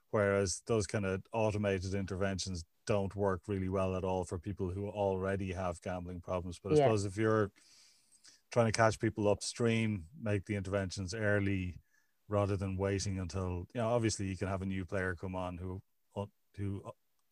Whereas 0.09 0.61
those 0.65 0.87
kind 0.87 1.05
of 1.05 1.21
automated 1.33 1.93
interventions 1.93 2.63
don't 2.87 3.15
work 3.15 3.41
really 3.47 3.69
well 3.69 3.95
at 3.95 4.03
all 4.03 4.23
for 4.23 4.39
people 4.39 4.69
who 4.69 4.87
already 4.87 5.51
have 5.51 5.81
gambling 5.81 6.21
problems. 6.21 6.59
But 6.61 6.71
I 6.71 6.75
yeah. 6.75 6.83
suppose 6.83 7.05
if 7.05 7.17
you're 7.17 7.51
trying 8.51 8.67
to 8.67 8.71
catch 8.71 8.99
people 8.99 9.27
upstream, 9.27 10.05
make 10.19 10.45
the 10.45 10.55
interventions 10.55 11.13
early 11.13 11.75
rather 12.27 12.55
than 12.55 12.77
waiting 12.77 13.19
until, 13.19 13.67
you 13.73 13.81
know, 13.81 13.89
obviously 13.89 14.27
you 14.27 14.37
can 14.37 14.47
have 14.47 14.61
a 14.61 14.65
new 14.65 14.85
player 14.85 15.15
come 15.19 15.35
on 15.35 15.57
who, 15.57 15.81
who 16.57 16.81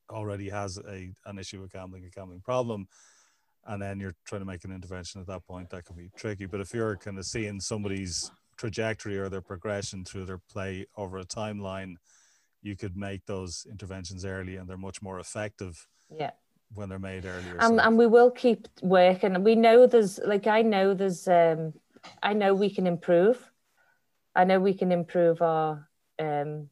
already 0.10 0.50
has 0.50 0.78
a 0.78 1.12
an 1.26 1.40
issue 1.40 1.62
with 1.62 1.72
gambling, 1.72 2.06
a 2.06 2.10
gambling 2.10 2.42
problem, 2.42 2.88
and 3.66 3.82
then 3.82 4.00
you're 4.00 4.16
trying 4.26 4.42
to 4.42 4.46
make 4.46 4.64
an 4.66 4.72
intervention 4.72 5.22
at 5.22 5.28
that 5.28 5.46
point, 5.46 5.70
that 5.70 5.86
can 5.86 5.96
be 5.96 6.10
tricky. 6.18 6.46
But 6.46 6.62
if 6.62 6.74
you're 6.74 6.98
kind 6.98 7.18
of 7.18 7.26
seeing 7.26 7.60
somebody's 7.60 8.32
trajectory 8.58 9.18
or 9.18 9.30
their 9.30 9.42
progression 9.42 10.06
through 10.06 10.26
their 10.26 10.42
play 10.52 10.86
over 10.98 11.18
a 11.18 11.26
timeline, 11.26 11.96
you 12.62 12.76
could 12.76 12.96
make 12.96 13.26
those 13.26 13.66
interventions 13.70 14.26
early, 14.26 14.58
and 14.58 14.68
they're 14.68 14.78
much 14.78 15.02
more 15.02 15.20
effective. 15.20 15.88
Yeah. 16.16 16.32
When 16.76 16.90
they're 16.90 16.98
made 16.98 17.26
earlier, 17.26 17.58
um, 17.60 17.78
so. 17.78 17.84
and 17.84 17.98
we 18.00 18.08
will 18.08 18.32
keep 18.32 18.68
working. 18.82 19.44
We 19.44 19.54
know 19.54 19.86
there's 19.86 20.20
like 20.26 20.48
I 20.48 20.64
know 20.64 20.96
there's 20.96 21.28
um, 21.28 21.74
I 22.24 22.34
know 22.34 22.56
we 22.56 22.74
can 22.74 22.88
improve. 22.88 23.48
I 24.36 24.44
know 24.44 24.60
we 24.60 24.74
can 24.74 24.92
improve 24.92 25.44
our 25.44 25.88
um, 26.18 26.70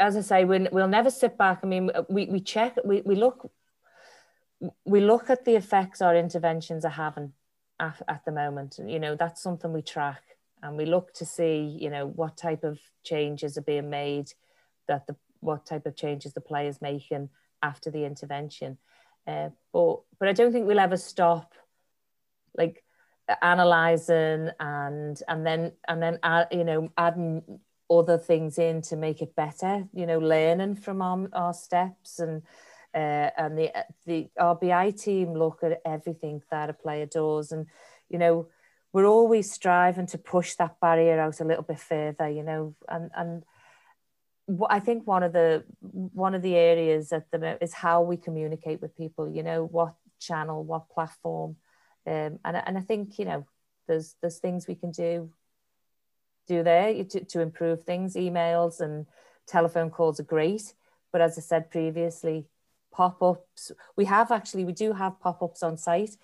as 0.00 0.16
I 0.16 0.20
say, 0.20 0.44
we, 0.44 0.66
we'll 0.72 0.88
never 0.88 1.10
sit 1.10 1.36
back. 1.36 1.60
I 1.62 1.66
mean, 1.66 1.90
we, 2.08 2.26
we 2.26 2.40
check, 2.40 2.76
we, 2.84 3.02
we 3.02 3.14
look, 3.14 3.50
we 4.84 5.00
look 5.00 5.30
at 5.30 5.44
the 5.44 5.56
effects 5.56 6.00
our 6.00 6.16
interventions 6.16 6.84
are 6.84 6.90
having 6.90 7.32
at, 7.80 8.00
at 8.08 8.24
the 8.24 8.32
moment. 8.32 8.78
You 8.84 8.98
know, 8.98 9.16
that's 9.16 9.42
something 9.42 9.72
we 9.72 9.82
track 9.82 10.22
and 10.62 10.76
we 10.76 10.86
look 10.86 11.12
to 11.14 11.26
see, 11.26 11.76
you 11.80 11.90
know, 11.90 12.06
what 12.06 12.36
type 12.36 12.64
of 12.64 12.80
changes 13.02 13.58
are 13.58 13.62
being 13.62 13.90
made, 13.90 14.32
that 14.88 15.06
the 15.06 15.16
what 15.40 15.66
type 15.66 15.84
of 15.84 15.94
changes 15.94 16.32
the 16.32 16.40
player's 16.40 16.80
making 16.80 17.28
after 17.62 17.90
the 17.90 18.04
intervention. 18.04 18.78
Uh, 19.26 19.50
but 19.72 20.00
but 20.18 20.28
I 20.28 20.32
don't 20.32 20.52
think 20.52 20.66
we'll 20.66 20.78
ever 20.78 20.96
stop 20.96 21.54
like 22.56 22.82
analyzing 23.42 24.50
and 24.60 25.20
and 25.28 25.46
then 25.46 25.72
and 25.88 26.02
then 26.02 26.18
add, 26.22 26.48
you 26.50 26.64
know 26.64 26.90
adding 26.96 27.42
other 27.90 28.18
things 28.18 28.58
in 28.58 28.80
to 28.80 28.96
make 28.96 29.20
it 29.20 29.36
better 29.36 29.86
you 29.92 30.06
know 30.06 30.18
learning 30.18 30.74
from 30.74 31.02
our, 31.02 31.28
our 31.32 31.54
steps 31.54 32.18
and 32.18 32.42
uh, 32.94 33.30
and 33.36 33.58
the 33.58 33.70
the 34.06 34.28
our 34.38 34.54
BI 34.54 34.90
team 34.92 35.34
look 35.34 35.62
at 35.62 35.80
everything 35.84 36.42
that 36.50 36.70
a 36.70 36.72
player 36.72 37.06
does 37.06 37.52
and 37.52 37.66
you 38.08 38.18
know 38.18 38.48
we're 38.92 39.06
always 39.06 39.50
striving 39.50 40.06
to 40.06 40.18
push 40.18 40.54
that 40.54 40.78
barrier 40.80 41.18
out 41.20 41.40
a 41.40 41.44
little 41.44 41.64
bit 41.64 41.80
further 41.80 42.28
you 42.28 42.42
know 42.42 42.74
and 42.88 43.10
and 43.16 43.44
I 44.68 44.78
think 44.78 45.06
one 45.06 45.22
of 45.22 45.32
the 45.32 45.64
one 45.80 46.34
of 46.34 46.42
the 46.42 46.54
areas 46.54 47.12
at 47.12 47.30
the 47.30 47.38
moment 47.38 47.62
is 47.62 47.72
how 47.72 48.02
we 48.02 48.16
communicate 48.16 48.82
with 48.82 48.96
people. 48.96 49.28
You 49.28 49.42
know, 49.42 49.64
what 49.64 49.94
channel, 50.20 50.62
what 50.62 50.90
platform, 50.90 51.56
um, 52.06 52.38
and 52.44 52.56
and 52.56 52.76
I 52.76 52.82
think 52.82 53.18
you 53.18 53.24
know 53.24 53.46
there's 53.88 54.16
there's 54.20 54.38
things 54.38 54.68
we 54.68 54.74
can 54.74 54.90
do 54.90 55.32
do 56.46 56.62
there 56.62 57.04
to, 57.04 57.24
to 57.24 57.40
improve 57.40 57.84
things. 57.84 58.14
Emails 58.14 58.80
and 58.80 59.06
telephone 59.46 59.90
calls 59.90 60.20
are 60.20 60.24
great, 60.24 60.74
but 61.12 61.20
as 61.20 61.38
I 61.38 61.40
said 61.40 61.70
previously, 61.70 62.46
pop 62.92 63.22
ups 63.22 63.72
we 63.96 64.04
have 64.04 64.30
actually 64.30 64.64
we 64.64 64.72
do 64.72 64.92
have 64.92 65.20
pop 65.20 65.42
ups 65.42 65.62
on 65.62 65.76
site, 65.76 66.16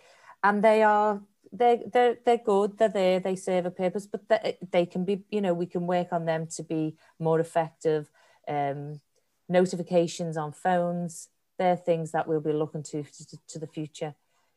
and 0.43 0.63
they 0.63 0.83
are 0.83 1.21
they're 1.53 1.81
they're 1.93 2.17
they're 2.25 2.39
good. 2.39 2.79
They're 2.79 2.89
there. 2.89 3.21
They 3.21 3.37
serve 3.37 3.67
a 3.67 3.71
purpose, 3.71 4.07
but 4.07 4.29
they, 4.29 4.59
they 4.71 4.87
can 4.87 5.05
be. 5.05 5.25
You 5.31 5.41
know, 5.41 5.55
we 5.55 5.67
can 5.67 5.87
work 5.87 6.13
on 6.13 6.25
them 6.25 6.47
to 6.57 6.63
be 6.63 6.97
more 7.19 7.41
effective. 7.41 8.11
Um, 8.49 9.01
notifications 9.49 10.37
on 10.37 10.53
phones. 10.53 11.29
They're 11.59 11.77
things 11.77 12.13
that 12.13 12.27
we'll 12.27 12.41
be 12.41 12.53
looking 12.53 12.83
to, 12.85 13.03
to 13.03 13.39
to 13.49 13.59
the 13.59 13.67
future. 13.67 14.15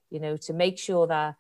You 0.10 0.20
know, 0.20 0.38
to 0.38 0.54
make 0.54 0.78
sure 0.78 1.08
that 1.08 1.36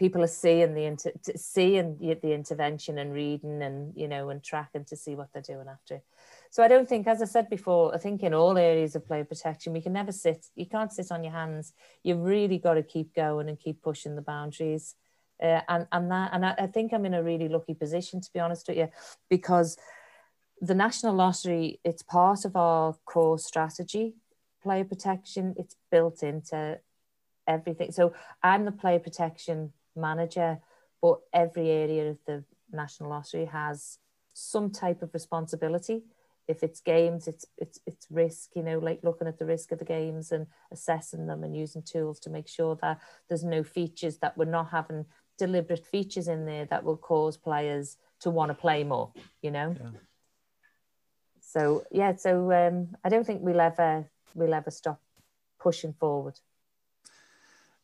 people 0.00 0.22
are 0.22 0.38
seeing 0.44 0.74
the 0.74 0.86
inter- 0.86 1.12
seeing 1.36 1.98
the 1.98 2.32
intervention 2.32 2.98
and 2.98 3.12
reading 3.12 3.62
and 3.62 3.92
you 3.94 4.08
know 4.08 4.30
and 4.30 4.42
tracking 4.42 4.86
to 4.86 4.96
see 4.96 5.14
what 5.14 5.28
they're 5.32 5.42
doing 5.42 5.68
after. 5.68 6.00
So 6.48 6.64
I 6.64 6.68
don't 6.68 6.88
think, 6.88 7.06
as 7.06 7.22
I 7.22 7.26
said 7.26 7.48
before, 7.48 7.94
I 7.94 7.98
think 7.98 8.22
in 8.22 8.34
all 8.34 8.58
areas 8.58 8.96
of 8.96 9.06
player 9.06 9.24
protection, 9.24 9.72
we 9.72 9.82
can 9.82 9.92
never 9.92 10.10
sit, 10.10 10.46
you 10.56 10.66
can't 10.66 10.92
sit 10.92 11.12
on 11.12 11.22
your 11.22 11.32
hands. 11.32 11.74
You've 12.02 12.22
really 12.22 12.58
got 12.58 12.74
to 12.74 12.82
keep 12.82 13.14
going 13.14 13.48
and 13.48 13.60
keep 13.60 13.82
pushing 13.82 14.16
the 14.16 14.22
boundaries. 14.22 14.96
Uh, 15.40 15.60
and, 15.68 15.86
and 15.92 16.10
that, 16.10 16.30
and 16.32 16.44
I, 16.44 16.54
I 16.58 16.66
think 16.66 16.92
I'm 16.92 17.06
in 17.06 17.14
a 17.14 17.22
really 17.22 17.48
lucky 17.48 17.74
position, 17.74 18.20
to 18.20 18.32
be 18.32 18.40
honest 18.40 18.66
with 18.66 18.78
you, 18.78 18.88
because 19.28 19.78
the 20.60 20.74
National 20.74 21.14
Lottery, 21.14 21.78
it's 21.84 22.02
part 22.02 22.44
of 22.44 22.56
our 22.56 22.96
core 23.04 23.38
strategy, 23.38 24.16
player 24.60 24.84
protection. 24.84 25.54
It's 25.56 25.76
built 25.92 26.24
into 26.24 26.80
everything. 27.46 27.92
So 27.92 28.12
I'm 28.42 28.64
the 28.64 28.72
player 28.72 28.98
protection 28.98 29.72
manager, 29.96 30.58
but 31.00 31.18
every 31.32 31.70
area 31.70 32.10
of 32.10 32.18
the 32.26 32.44
National 32.72 33.10
Lottery 33.10 33.46
has 33.46 33.98
some 34.34 34.70
type 34.70 35.02
of 35.02 35.12
responsibility. 35.14 36.02
If 36.48 36.62
it's 36.64 36.80
games 36.80 37.28
it's 37.28 37.46
it's 37.58 37.78
it's 37.86 38.08
risk 38.10 38.50
you 38.56 38.64
know 38.64 38.80
like 38.80 39.04
looking 39.04 39.28
at 39.28 39.38
the 39.38 39.46
risk 39.46 39.70
of 39.70 39.78
the 39.78 39.84
games 39.84 40.32
and 40.32 40.48
assessing 40.72 41.26
them 41.26 41.44
and 41.44 41.54
using 41.56 41.82
tools 41.82 42.18
to 42.20 42.30
make 42.30 42.48
sure 42.48 42.76
that 42.82 43.00
there's 43.28 43.44
no 43.44 43.62
features 43.62 44.18
that 44.18 44.36
we're 44.36 44.46
not 44.46 44.70
having 44.70 45.04
deliberate 45.38 45.86
features 45.86 46.26
in 46.26 46.46
there 46.46 46.64
that 46.64 46.82
will 46.82 46.96
cause 46.96 47.36
players 47.36 47.98
to 48.20 48.30
want 48.30 48.50
to 48.50 48.54
play 48.54 48.82
more 48.82 49.12
you 49.42 49.52
know? 49.52 49.76
Yeah. 49.80 49.90
so 51.40 51.84
yeah 51.92 52.16
so 52.16 52.50
um 52.52 52.96
i 53.04 53.08
don't 53.08 53.24
think 53.24 53.42
we'll 53.42 53.60
ever 53.60 54.10
we'll 54.34 54.54
ever 54.54 54.72
stop 54.72 55.00
pushing 55.60 55.92
forward. 55.92 56.38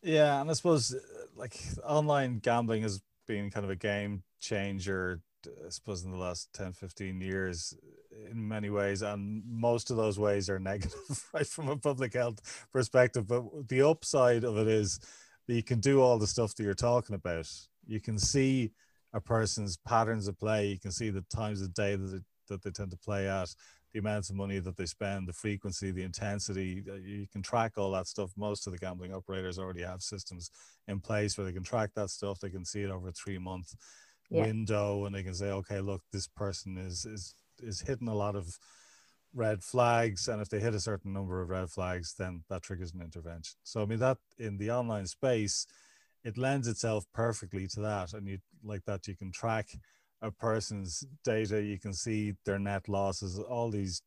Yeah 0.02 0.40
and 0.40 0.50
i 0.50 0.54
suppose 0.54 0.92
like 1.36 1.58
online 1.84 2.38
gambling 2.38 2.82
has 2.82 3.00
been 3.26 3.50
kind 3.50 3.64
of 3.64 3.70
a 3.70 3.76
game 3.76 4.22
changer 4.40 5.20
I 5.48 5.70
suppose 5.70 6.04
in 6.04 6.10
the 6.10 6.16
last 6.16 6.52
10, 6.54 6.72
15 6.72 7.20
years 7.20 7.74
in 8.30 8.48
many 8.48 8.70
ways, 8.70 9.02
and 9.02 9.42
most 9.46 9.90
of 9.90 9.96
those 9.96 10.18
ways 10.18 10.48
are 10.48 10.58
negative, 10.58 11.24
right, 11.32 11.46
from 11.46 11.68
a 11.68 11.76
public 11.76 12.14
health 12.14 12.66
perspective. 12.72 13.26
But 13.26 13.68
the 13.68 13.82
upside 13.82 14.44
of 14.44 14.56
it 14.58 14.68
is 14.68 15.00
that 15.46 15.54
you 15.54 15.62
can 15.62 15.80
do 15.80 16.00
all 16.00 16.18
the 16.18 16.26
stuff 16.26 16.54
that 16.54 16.64
you're 16.64 16.74
talking 16.74 17.14
about. 17.14 17.48
You 17.86 18.00
can 18.00 18.18
see 18.18 18.72
a 19.12 19.20
person's 19.20 19.76
patterns 19.76 20.28
of 20.28 20.38
play. 20.38 20.66
You 20.66 20.78
can 20.78 20.90
see 20.90 21.10
the 21.10 21.24
times 21.34 21.62
of 21.62 21.72
day 21.74 21.96
that 21.96 22.06
they, 22.06 22.20
that 22.48 22.62
they 22.62 22.70
tend 22.70 22.90
to 22.90 22.98
play 22.98 23.28
at, 23.28 23.54
the 23.96 24.00
amounts 24.08 24.28
of 24.28 24.36
money 24.36 24.58
that 24.58 24.76
they 24.76 24.84
spend, 24.84 25.26
the 25.26 25.32
frequency, 25.32 25.90
the 25.90 26.02
intensity. 26.02 26.84
Uh, 26.88 26.96
you 26.96 27.26
can 27.32 27.42
track 27.42 27.72
all 27.76 27.90
that 27.92 28.06
stuff. 28.06 28.30
Most 28.36 28.66
of 28.66 28.72
the 28.72 28.78
gambling 28.78 29.14
operators 29.14 29.58
already 29.58 29.82
have 29.82 30.02
systems 30.02 30.50
in 30.86 31.00
place 31.00 31.36
where 31.36 31.46
they 31.46 31.52
can 31.52 31.62
track 31.62 31.90
that 31.94 32.10
stuff. 32.10 32.38
They 32.40 32.50
can 32.50 32.64
see 32.64 32.82
it 32.82 32.90
over 32.90 33.08
a 33.08 33.12
three 33.12 33.38
month 33.38 33.74
yeah. 34.30 34.42
window 34.42 35.04
and 35.04 35.14
they 35.14 35.22
can 35.22 35.34
say 35.34 35.50
okay 35.50 35.80
look 35.80 36.02
this 36.12 36.26
person 36.26 36.76
is 36.76 37.04
is 37.04 37.34
is 37.62 37.80
hitting 37.80 38.08
a 38.08 38.14
lot 38.14 38.36
of 38.36 38.58
red 39.34 39.62
flags 39.62 40.28
and 40.28 40.40
if 40.40 40.48
they 40.48 40.58
hit 40.58 40.74
a 40.74 40.80
certain 40.80 41.12
number 41.12 41.42
of 41.42 41.50
red 41.50 41.70
flags 41.70 42.14
then 42.18 42.42
that 42.48 42.62
triggers 42.62 42.92
an 42.92 43.02
intervention 43.02 43.56
so 43.62 43.82
i 43.82 43.86
mean 43.86 43.98
that 43.98 44.18
in 44.38 44.56
the 44.56 44.70
online 44.70 45.06
space 45.06 45.66
it 46.24 46.38
lends 46.38 46.66
itself 46.66 47.04
perfectly 47.12 47.66
to 47.66 47.80
that 47.80 48.12
and 48.14 48.26
you 48.26 48.38
like 48.64 48.84
that 48.84 49.06
you 49.06 49.14
can 49.14 49.30
track 49.30 49.68
a 50.22 50.30
person's 50.30 51.04
data 51.24 51.62
you 51.62 51.78
can 51.78 51.92
see 51.92 52.34
their 52.44 52.58
net 52.58 52.88
losses 52.88 53.38
all 53.38 53.70
these 53.70 54.02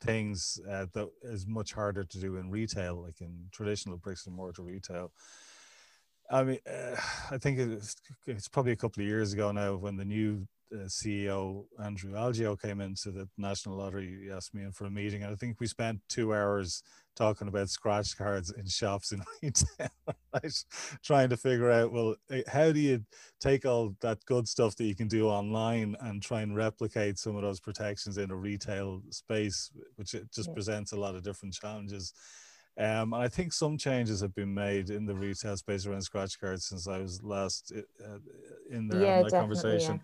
things 0.00 0.60
uh, 0.70 0.86
that 0.92 1.08
is 1.22 1.46
much 1.46 1.72
harder 1.72 2.04
to 2.04 2.18
do 2.18 2.36
in 2.36 2.50
retail 2.50 3.02
like 3.02 3.20
in 3.20 3.32
traditional 3.52 3.96
bricks 3.96 4.26
and 4.26 4.36
mortar 4.36 4.62
retail 4.62 5.10
I 6.30 6.44
mean, 6.44 6.58
uh, 6.66 6.96
I 7.30 7.38
think 7.38 7.58
it's, 7.58 7.96
it's, 8.26 8.48
probably 8.48 8.72
a 8.72 8.76
couple 8.76 9.02
of 9.02 9.08
years 9.08 9.32
ago 9.32 9.52
now 9.52 9.76
when 9.76 9.96
the 9.96 10.04
new 10.04 10.46
uh, 10.72 10.86
CEO 10.86 11.64
Andrew 11.82 12.12
Algeo 12.12 12.60
came 12.60 12.80
into 12.80 13.10
the 13.10 13.28
National 13.36 13.76
Lottery. 13.76 14.24
He 14.24 14.30
asked 14.30 14.54
me 14.54 14.62
in 14.62 14.72
for 14.72 14.86
a 14.86 14.90
meeting, 14.90 15.22
and 15.22 15.32
I 15.32 15.36
think 15.36 15.60
we 15.60 15.66
spent 15.66 16.00
two 16.08 16.34
hours 16.34 16.82
talking 17.14 17.46
about 17.46 17.68
scratch 17.70 18.16
cards 18.16 18.50
in 18.50 18.66
shops 18.66 19.12
in 19.12 19.22
retail, 19.42 19.88
right? 20.32 20.64
Trying 21.02 21.28
to 21.28 21.36
figure 21.36 21.70
out, 21.70 21.92
well, 21.92 22.16
eh, 22.30 22.42
how 22.48 22.72
do 22.72 22.80
you 22.80 23.04
take 23.40 23.64
all 23.64 23.94
that 24.00 24.24
good 24.24 24.48
stuff 24.48 24.74
that 24.76 24.84
you 24.84 24.96
can 24.96 25.08
do 25.08 25.28
online 25.28 25.96
and 26.00 26.22
try 26.22 26.40
and 26.40 26.56
replicate 26.56 27.18
some 27.18 27.36
of 27.36 27.42
those 27.42 27.60
protections 27.60 28.18
in 28.18 28.30
a 28.30 28.36
retail 28.36 29.02
space, 29.10 29.70
which 29.96 30.16
just 30.34 30.52
presents 30.54 30.92
a 30.92 30.98
lot 30.98 31.14
of 31.14 31.22
different 31.22 31.54
challenges. 31.54 32.12
Um, 32.76 33.12
and 33.12 33.22
I 33.22 33.28
think 33.28 33.52
some 33.52 33.78
changes 33.78 34.20
have 34.20 34.34
been 34.34 34.52
made 34.52 34.90
in 34.90 35.06
the 35.06 35.14
retail 35.14 35.56
space 35.56 35.86
around 35.86 36.02
scratch 36.02 36.40
cards 36.40 36.66
since 36.66 36.88
I 36.88 36.98
was 36.98 37.22
last 37.22 37.72
uh, 38.04 38.18
in 38.68 38.88
there 38.88 39.00
yeah, 39.00 39.22
that 39.22 39.30
conversation. 39.30 39.96
Yeah. 39.96 40.02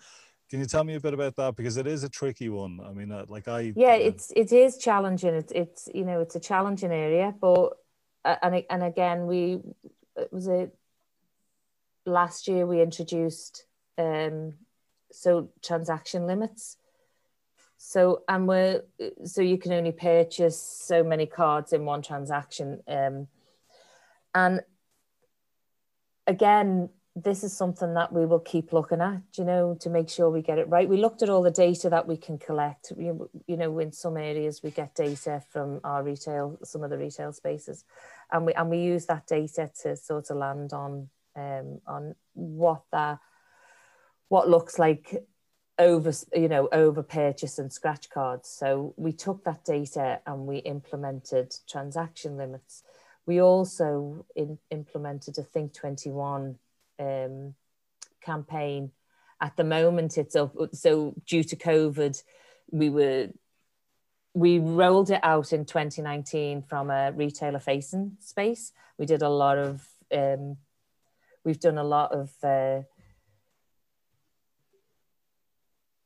Can 0.49 0.61
you 0.61 0.67
tell 0.67 0.85
me 0.85 0.95
a 0.95 1.01
bit 1.01 1.15
about 1.15 1.37
that 1.37 1.57
because 1.57 1.77
it 1.77 1.87
is 1.87 2.05
a 2.05 2.09
tricky 2.09 2.49
one? 2.49 2.81
I 2.85 2.93
mean, 2.93 3.11
uh, 3.11 3.25
like 3.29 3.49
I 3.49 3.73
yeah, 3.75 3.93
uh, 3.93 3.99
it's 3.99 4.33
it 4.37 4.53
is 4.53 4.79
challenging. 4.79 5.35
It's 5.35 5.53
it's 5.53 5.89
you 5.95 6.05
know 6.05 6.21
it's 6.21 6.37
a 6.37 6.41
challenging 6.41 6.93
area, 6.93 7.35
but 7.41 7.73
uh, 8.25 8.37
and 8.43 8.65
and 8.71 8.83
again 8.83 9.27
we 9.27 9.61
it 10.17 10.33
was 10.33 10.47
it 10.47 10.75
last 12.07 12.49
year 12.49 12.67
we 12.67 12.81
introduced 12.81 13.67
um 13.99 14.55
so 15.13 15.51
transaction 15.63 16.27
limits 16.27 16.77
so 17.83 18.25
and 18.29 18.47
we're 18.47 18.83
so 19.25 19.41
you 19.41 19.57
can 19.57 19.73
only 19.73 19.91
purchase 19.91 20.61
so 20.61 21.03
many 21.03 21.25
cards 21.25 21.73
in 21.73 21.87
one 21.87 22.03
transaction. 22.03 22.83
Um, 22.87 23.27
and 24.35 24.61
again, 26.27 26.91
this 27.17 27.43
is 27.43 27.57
something 27.57 27.95
that 27.95 28.13
we 28.13 28.27
will 28.27 28.39
keep 28.39 28.75
looking 28.75 29.01
at, 29.01 29.23
you 29.39 29.45
know, 29.45 29.79
to 29.81 29.89
make 29.89 30.11
sure 30.11 30.29
we 30.29 30.43
get 30.43 30.59
it 30.59 30.69
right. 30.69 30.91
We 30.91 30.99
looked 30.99 31.23
at 31.23 31.31
all 31.31 31.43
the 31.43 31.51
data 31.51 31.89
that 31.89 32.07
we 32.07 32.19
can 32.19 32.37
collect. 32.37 32.93
You, 32.99 33.31
you 33.47 33.57
know, 33.57 33.79
in 33.79 33.93
some 33.93 34.19
areas 34.19 34.63
we 34.63 34.71
get 34.73 34.95
data 34.95 35.43
from 35.49 35.81
our 35.83 36.03
retail, 36.03 36.59
some 36.63 36.85
of 36.85 36.91
the 36.91 36.99
retail 36.99 37.33
spaces, 37.33 37.87
and 38.31 38.45
we 38.45 38.53
and 38.53 38.69
we 38.69 38.81
use 38.81 39.07
that 39.07 39.27
data 39.27 39.71
to 39.83 39.97
sort 39.97 40.29
of 40.29 40.37
land 40.37 40.75
on 40.75 41.09
um, 41.35 41.81
on 41.87 42.15
what 42.35 42.83
that 42.93 43.21
what 44.29 44.51
looks 44.51 44.79
like 44.79 45.17
over 45.81 46.13
you 46.35 46.49
know 46.49 46.69
over 46.71 47.03
purchase 47.03 47.59
and 47.59 47.73
scratch 47.73 48.11
cards. 48.11 48.49
So 48.49 48.95
we 48.97 49.13
took 49.13 49.43
that 49.45 49.65
data 49.65 50.21
and 50.27 50.47
we 50.47 50.59
implemented 50.59 51.57
transaction 51.69 52.37
limits. 52.37 52.85
We 53.27 53.41
also 53.41 54.27
in, 54.37 54.59
implemented 54.71 55.39
a 55.39 55.43
think 55.43 55.73
21 55.73 56.59
um, 56.99 57.55
campaign. 58.21 58.93
At 59.41 59.57
the 59.57 59.65
moment 59.65 60.19
it's 60.19 60.37
up 60.37 60.55
so 60.75 61.15
due 61.27 61.43
to 61.45 61.57
covid 61.57 62.23
we 62.71 62.91
were 62.91 63.29
we 64.35 64.59
rolled 64.59 65.11
it 65.11 65.21
out 65.25 65.53
in 65.53 65.65
2019 65.65 66.63
from 66.63 66.91
a 66.91 67.11
retailer 67.13 67.59
facing 67.59 68.17
space. 68.21 68.73
We 68.97 69.07
did 69.07 69.23
a 69.23 69.29
lot 69.29 69.59
of 69.59 69.85
um, 70.13 70.59
we've 71.43 71.59
done 71.59 71.79
a 71.79 71.85
lot 71.85 72.13
of 72.13 72.31
uh, 72.43 72.83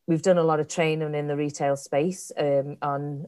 we've 0.06 0.22
done 0.22 0.38
a 0.38 0.42
lot 0.42 0.60
of 0.60 0.68
training 0.68 1.14
in 1.14 1.26
the 1.26 1.36
retail 1.36 1.76
space 1.76 2.30
um, 2.36 2.76
on 2.82 3.26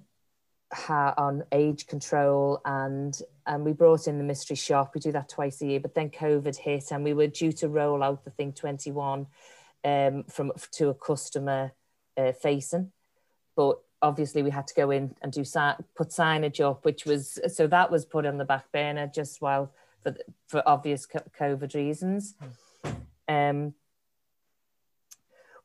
ha- 0.72 1.14
on 1.16 1.44
age 1.52 1.86
control 1.86 2.60
and 2.64 3.20
and 3.46 3.64
we 3.64 3.72
brought 3.72 4.08
in 4.08 4.18
the 4.18 4.24
mystery 4.24 4.56
shop. 4.56 4.92
We 4.94 5.00
do 5.00 5.12
that 5.12 5.28
twice 5.28 5.62
a 5.62 5.66
year, 5.66 5.80
but 5.80 5.94
then 5.94 6.10
COVID 6.10 6.56
hit 6.56 6.90
and 6.90 7.04
we 7.04 7.14
were 7.14 7.28
due 7.28 7.52
to 7.52 7.68
roll 7.68 8.02
out 8.02 8.24
the 8.24 8.30
think 8.30 8.56
21 8.56 9.26
um, 9.84 10.24
from 10.24 10.52
to 10.72 10.88
a 10.88 10.94
customer 10.94 11.72
uh, 12.16 12.32
facing, 12.32 12.92
but 13.54 13.78
obviously 14.02 14.42
we 14.42 14.50
had 14.50 14.66
to 14.66 14.74
go 14.74 14.90
in 14.90 15.14
and 15.22 15.32
do 15.32 15.44
put 15.94 16.08
signage 16.08 16.60
up, 16.60 16.84
which 16.84 17.06
was 17.06 17.38
so 17.48 17.66
that 17.66 17.90
was 17.90 18.04
put 18.04 18.26
on 18.26 18.38
the 18.38 18.44
back 18.44 18.70
burner 18.72 19.06
just 19.06 19.40
while 19.40 19.72
for 20.02 20.14
for 20.48 20.62
obvious 20.66 21.06
COVID 21.06 21.74
reasons. 21.74 22.34
Um, 23.28 23.74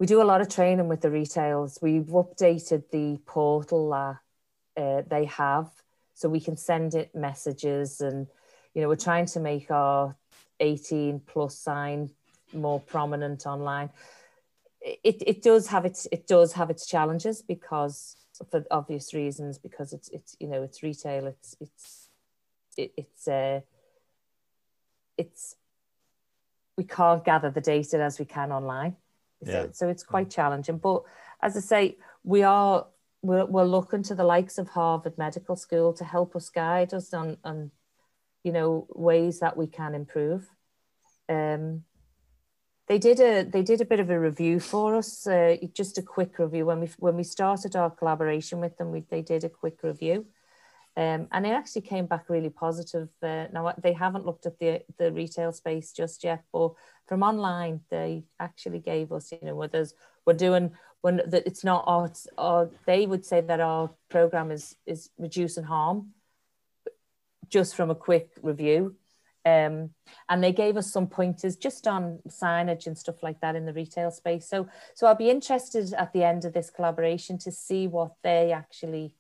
we 0.02 0.08
do 0.08 0.20
a 0.20 0.24
lot 0.24 0.42
of 0.42 0.50
training 0.50 0.88
with 0.88 1.02
the 1.02 1.12
retails. 1.12 1.78
We've 1.80 2.08
updated 2.08 2.90
the 2.90 3.20
portal 3.28 3.92
that 3.92 4.82
uh, 4.82 5.04
they 5.08 5.26
have, 5.26 5.70
so 6.16 6.28
we 6.28 6.40
can 6.40 6.58
send 6.58 6.96
it 6.96 7.14
messages, 7.14 8.02
and 8.02 8.26
you 8.74 8.82
know 8.82 8.88
we're 8.88 8.96
trying 8.96 9.28
to 9.28 9.40
make 9.40 9.70
our 9.70 10.16
18 10.60 11.20
plus 11.28 11.56
sign 11.56 12.10
more 12.52 12.80
prominent 12.80 13.46
online. 13.46 13.92
It, 14.82 15.22
it 15.22 15.44
does 15.44 15.68
have 15.68 15.86
its 15.86 16.08
it 16.12 16.26
does 16.26 16.54
have 16.54 16.72
its 16.72 16.88
challenges 16.88 17.44
because 17.44 18.16
for 18.50 18.66
obvious 18.72 19.14
reasons 19.14 19.60
because 19.60 19.94
it's 19.94 20.10
it's 20.10 20.36
you 20.40 20.48
know 20.48 20.64
it's 20.64 20.82
retail 20.82 21.28
it's 21.28 21.56
it's 21.60 22.10
it, 22.76 22.92
it's 22.98 23.28
uh 23.28 23.60
it's 25.16 25.56
we 26.76 26.86
can't 26.86 27.24
gather 27.24 27.52
the 27.52 27.62
data 27.62 28.02
as 28.02 28.18
we 28.18 28.26
can 28.26 28.52
online 28.52 28.96
yeah. 29.46 29.64
so, 29.64 29.70
so 29.74 29.90
it's 29.90 30.04
quite 30.04 30.30
challenging 30.30 30.78
but 30.78 31.04
as 31.42 31.56
i 31.58 31.60
say 31.60 31.98
we 32.24 32.44
are 32.44 32.88
we're, 33.24 33.46
we're 33.46 33.64
looking 33.64 34.04
to 34.04 34.16
the 34.16 34.24
likes 34.24 34.58
of 34.58 34.70
harvard 34.70 35.18
medical 35.18 35.56
school 35.56 35.94
to 35.94 36.04
help 36.04 36.36
us 36.36 36.50
guide 36.50 36.94
us 36.94 37.14
on 37.14 37.38
on 37.44 37.72
you 38.44 38.52
know 38.52 38.88
ways 38.90 39.40
that 39.40 39.58
we 39.58 39.68
can 39.68 39.94
improve 39.94 40.48
um 41.30 41.84
they 42.92 42.98
did 42.98 43.22
a 43.22 43.44
they 43.44 43.64
did 43.64 43.80
a 43.80 43.86
bit 43.86 44.02
of 44.02 44.10
a 44.10 44.20
review 44.20 44.60
for 44.60 44.98
us, 44.98 45.26
uh, 45.26 45.56
just 45.74 45.98
a 45.98 46.02
quick 46.02 46.38
review 46.38 46.66
when 46.66 46.82
we 46.82 46.90
when 46.98 47.16
we 47.16 47.24
started 47.24 47.74
our 47.74 47.90
collaboration 47.90 48.60
with 48.60 48.78
them. 48.78 48.92
We, 48.92 49.06
they 49.10 49.22
did 49.22 49.46
a 49.46 49.50
quick 49.50 49.82
review, 49.82 50.26
um, 50.98 51.28
and 51.32 51.46
it 51.46 51.52
actually 51.52 51.84
came 51.84 52.06
back 52.06 52.30
really 52.30 52.50
positive. 52.50 53.10
Uh, 53.22 53.46
now 53.54 53.74
they 53.82 53.94
haven't 53.94 54.26
looked 54.26 54.46
at 54.46 54.60
the 54.60 54.82
the 54.98 55.12
retail 55.12 55.52
space 55.52 55.92
just 55.92 56.24
yet, 56.24 56.44
but 56.52 56.74
from 57.08 57.24
online 57.24 57.82
they 57.90 58.24
actually 58.40 58.80
gave 58.80 59.12
us, 59.12 59.32
you 59.32 59.40
know, 59.42 59.56
where 59.56 59.68
there's 59.68 59.94
we're 60.26 60.34
doing 60.34 60.72
when 61.02 61.22
that 61.28 61.48
it's 61.48 61.64
not 61.64 61.84
our, 61.88 62.12
our 62.38 62.70
they 62.86 63.06
would 63.06 63.26
say 63.26 63.42
that 63.42 63.60
our 63.60 63.92
program 64.10 64.52
is 64.52 64.76
is 64.86 65.10
reducing 65.18 65.64
harm 65.64 66.12
just 67.50 67.76
from 67.76 67.90
a 67.90 67.96
quick 67.96 68.30
review 68.42 68.96
um, 69.44 69.90
and 70.30 70.44
they 70.44 70.52
gave 70.52 70.78
us 70.78 70.92
some 70.92 71.08
pointers 71.08 71.56
just 71.56 71.88
on 71.88 72.20
signage 72.28 72.86
and 72.86 72.98
stuff 72.98 73.24
like 73.24 73.42
that 73.42 73.56
in 73.56 73.66
the 73.66 73.74
retail 73.74 74.12
space. 74.12 74.48
So, 74.48 74.68
so 74.94 75.08
I'll 75.08 75.16
be 75.16 75.30
interested 75.30 75.94
at 75.94 76.14
the 76.14 76.24
end 76.24 76.46
of 76.46 76.54
this 76.54 76.70
collaboration 76.70 77.38
to 77.40 77.52
see 77.52 77.88
what 77.88 78.12
they 78.24 78.52
actually, 78.52 79.14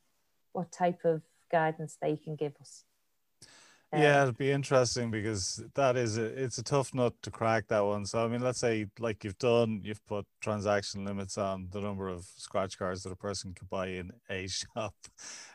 what 0.51 0.71
type 0.71 1.05
of 1.05 1.23
guidance 1.51 1.97
they 2.01 2.15
can 2.15 2.35
give 2.35 2.53
us. 2.59 2.83
Um, 3.93 4.01
yeah, 4.01 4.23
it'd 4.23 4.37
be 4.37 4.51
interesting 4.51 5.11
because 5.11 5.61
that 5.75 5.97
is 5.97 6.17
a, 6.17 6.23
it's 6.23 6.57
a 6.57 6.63
tough 6.63 6.93
nut 6.93 7.13
to 7.23 7.31
crack 7.31 7.67
that 7.67 7.83
one. 7.83 8.05
So 8.05 8.23
I 8.23 8.27
mean, 8.29 8.39
let's 8.39 8.59
say 8.59 8.85
like 8.99 9.25
you've 9.25 9.37
done, 9.37 9.81
you've 9.83 10.05
put 10.05 10.25
transaction 10.39 11.03
limits 11.03 11.37
on 11.37 11.67
the 11.71 11.81
number 11.81 12.07
of 12.07 12.25
scratch 12.37 12.77
cards 12.79 13.03
that 13.03 13.11
a 13.11 13.17
person 13.17 13.53
could 13.53 13.69
buy 13.69 13.87
in 13.87 14.11
a 14.29 14.47
shop, 14.75 14.95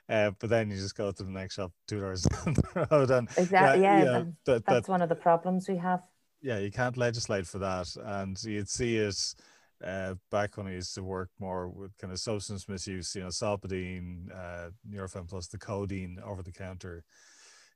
uh, 0.09 0.33
but 0.39 0.51
then 0.51 0.71
you 0.71 0.77
just 0.77 0.97
go 0.97 1.11
to 1.11 1.23
the 1.23 1.31
next 1.31 1.55
shop 1.55 1.73
two 1.89 2.01
doors 2.01 2.23
down 2.45 2.55
the 2.55 2.87
road, 2.91 3.11
and 3.11 3.29
exactly, 3.39 3.83
yeah, 3.83 4.05
yeah 4.05 4.25
that, 4.45 4.67
that's 4.67 4.87
that, 4.87 4.89
one 4.89 5.01
of 5.01 5.09
the 5.09 5.15
problems 5.15 5.67
we 5.67 5.79
have. 5.79 6.03
Yeah, 6.43 6.59
you 6.59 6.71
can't 6.71 6.99
legislate 6.99 7.47
for 7.47 7.59
that, 7.61 7.89
and 8.05 8.41
you'd 8.45 8.69
see 8.69 8.99
it 8.99 9.35
uh, 9.85 10.15
back 10.31 10.57
when 10.57 10.67
I 10.67 10.73
used 10.73 10.95
to 10.95 11.03
work 11.03 11.31
more 11.39 11.69
with 11.69 11.97
kind 11.99 12.13
of 12.13 12.19
substance 12.19 12.69
misuse, 12.69 13.15
you 13.15 13.23
know, 13.23 13.29
Solpadeine, 13.29 14.31
uh, 14.35 14.71
Nurofen 14.91 15.29
plus 15.29 15.49
the 15.49 15.59
codeine 15.59 16.19
over 16.25 16.43
the 16.43 16.53
counter 16.53 17.05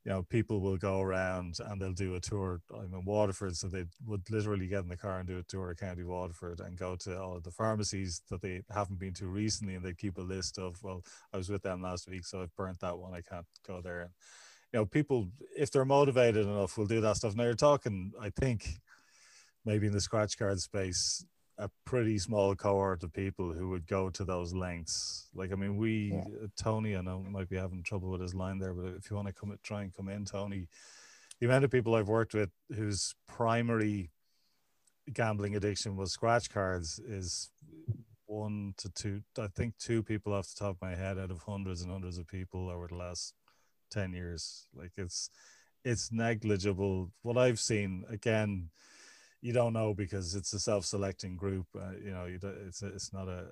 you 0.04 0.10
know, 0.10 0.22
people 0.22 0.60
will 0.60 0.78
go 0.78 1.00
around 1.00 1.58
and 1.66 1.80
they'll 1.80 1.92
do 1.92 2.14
a 2.14 2.20
tour. 2.20 2.62
I'm 2.74 2.94
in 2.94 3.04
Waterford, 3.04 3.56
so 3.56 3.68
they 3.68 3.84
would 4.06 4.22
literally 4.30 4.66
get 4.66 4.82
in 4.82 4.88
the 4.88 4.96
car 4.96 5.18
and 5.18 5.28
do 5.28 5.38
a 5.38 5.42
tour 5.42 5.70
of 5.70 5.76
County 5.76 6.04
Waterford 6.04 6.60
and 6.60 6.78
go 6.78 6.96
to 6.96 7.20
all 7.20 7.36
of 7.36 7.42
the 7.42 7.50
pharmacies 7.50 8.22
that 8.30 8.40
they 8.40 8.62
haven't 8.74 8.98
been 8.98 9.12
to 9.14 9.26
recently, 9.26 9.74
and 9.74 9.84
they 9.84 9.92
keep 9.92 10.16
a 10.16 10.22
list 10.22 10.58
of, 10.58 10.82
well, 10.82 11.02
I 11.34 11.36
was 11.36 11.50
with 11.50 11.62
them 11.62 11.82
last 11.82 12.08
week, 12.08 12.24
so 12.24 12.40
I've 12.40 12.54
burnt 12.56 12.80
that 12.80 12.96
one. 12.96 13.12
I 13.12 13.20
can't 13.20 13.46
go 13.66 13.82
there. 13.82 14.00
And 14.00 14.10
you 14.72 14.78
know, 14.78 14.86
people, 14.86 15.28
if 15.54 15.70
they're 15.70 15.84
motivated 15.84 16.46
enough, 16.46 16.78
will 16.78 16.86
do 16.86 17.02
that 17.02 17.16
stuff. 17.16 17.36
Now 17.36 17.44
you're 17.44 17.54
talking, 17.54 18.12
I 18.18 18.30
think, 18.30 18.68
maybe 19.66 19.86
in 19.86 19.92
the 19.92 20.00
scratch 20.00 20.38
card 20.38 20.60
space, 20.60 21.26
a 21.60 21.70
pretty 21.84 22.18
small 22.18 22.54
cohort 22.54 23.02
of 23.02 23.12
people 23.12 23.52
who 23.52 23.68
would 23.68 23.86
go 23.86 24.08
to 24.10 24.24
those 24.24 24.54
lengths. 24.54 25.28
Like, 25.34 25.52
I 25.52 25.56
mean, 25.56 25.76
we, 25.76 26.12
yeah. 26.14 26.20
Uh, 26.44 26.46
Tony, 26.56 26.96
I 26.96 27.02
know 27.02 27.24
might 27.28 27.48
be 27.48 27.56
having 27.56 27.82
trouble 27.82 28.10
with 28.10 28.22
his 28.22 28.34
line 28.34 28.58
there, 28.58 28.72
but 28.72 28.94
if 28.96 29.10
you 29.10 29.16
want 29.16 29.28
to 29.28 29.34
come 29.34 29.56
try 29.62 29.82
and 29.82 29.94
come 29.94 30.08
in, 30.08 30.24
Tony, 30.24 30.66
the 31.38 31.46
amount 31.46 31.64
of 31.64 31.70
people 31.70 31.94
I've 31.94 32.08
worked 32.08 32.34
with 32.34 32.50
whose 32.74 33.14
primary 33.28 34.10
gambling 35.12 35.56
addiction 35.56 35.96
was 35.96 36.12
scratch 36.12 36.50
cards 36.50 36.98
is 36.98 37.50
one 38.26 38.74
to 38.78 38.88
two. 38.90 39.22
I 39.38 39.48
think 39.48 39.76
two 39.78 40.02
people 40.02 40.32
off 40.32 40.48
the 40.48 40.64
top 40.64 40.76
of 40.76 40.82
my 40.82 40.94
head 40.94 41.18
out 41.18 41.30
of 41.30 41.42
hundreds 41.42 41.82
and 41.82 41.90
hundreds 41.90 42.18
of 42.18 42.26
people 42.26 42.70
over 42.70 42.86
the 42.86 42.96
last 42.96 43.34
ten 43.90 44.12
years. 44.12 44.66
Like 44.74 44.92
it's 44.96 45.30
it's 45.84 46.12
negligible. 46.12 47.10
What 47.22 47.36
I've 47.36 47.58
seen 47.58 48.04
again 48.08 48.70
you 49.42 49.52
don't 49.52 49.72
know 49.72 49.94
because 49.94 50.34
it's 50.34 50.52
a 50.52 50.60
self-selecting 50.60 51.36
group. 51.36 51.66
Uh, 51.74 51.92
you 52.02 52.10
know, 52.10 52.26
it's 52.28 52.82
a, 52.82 52.88
it's 52.88 53.12
not 53.12 53.28
a 53.28 53.46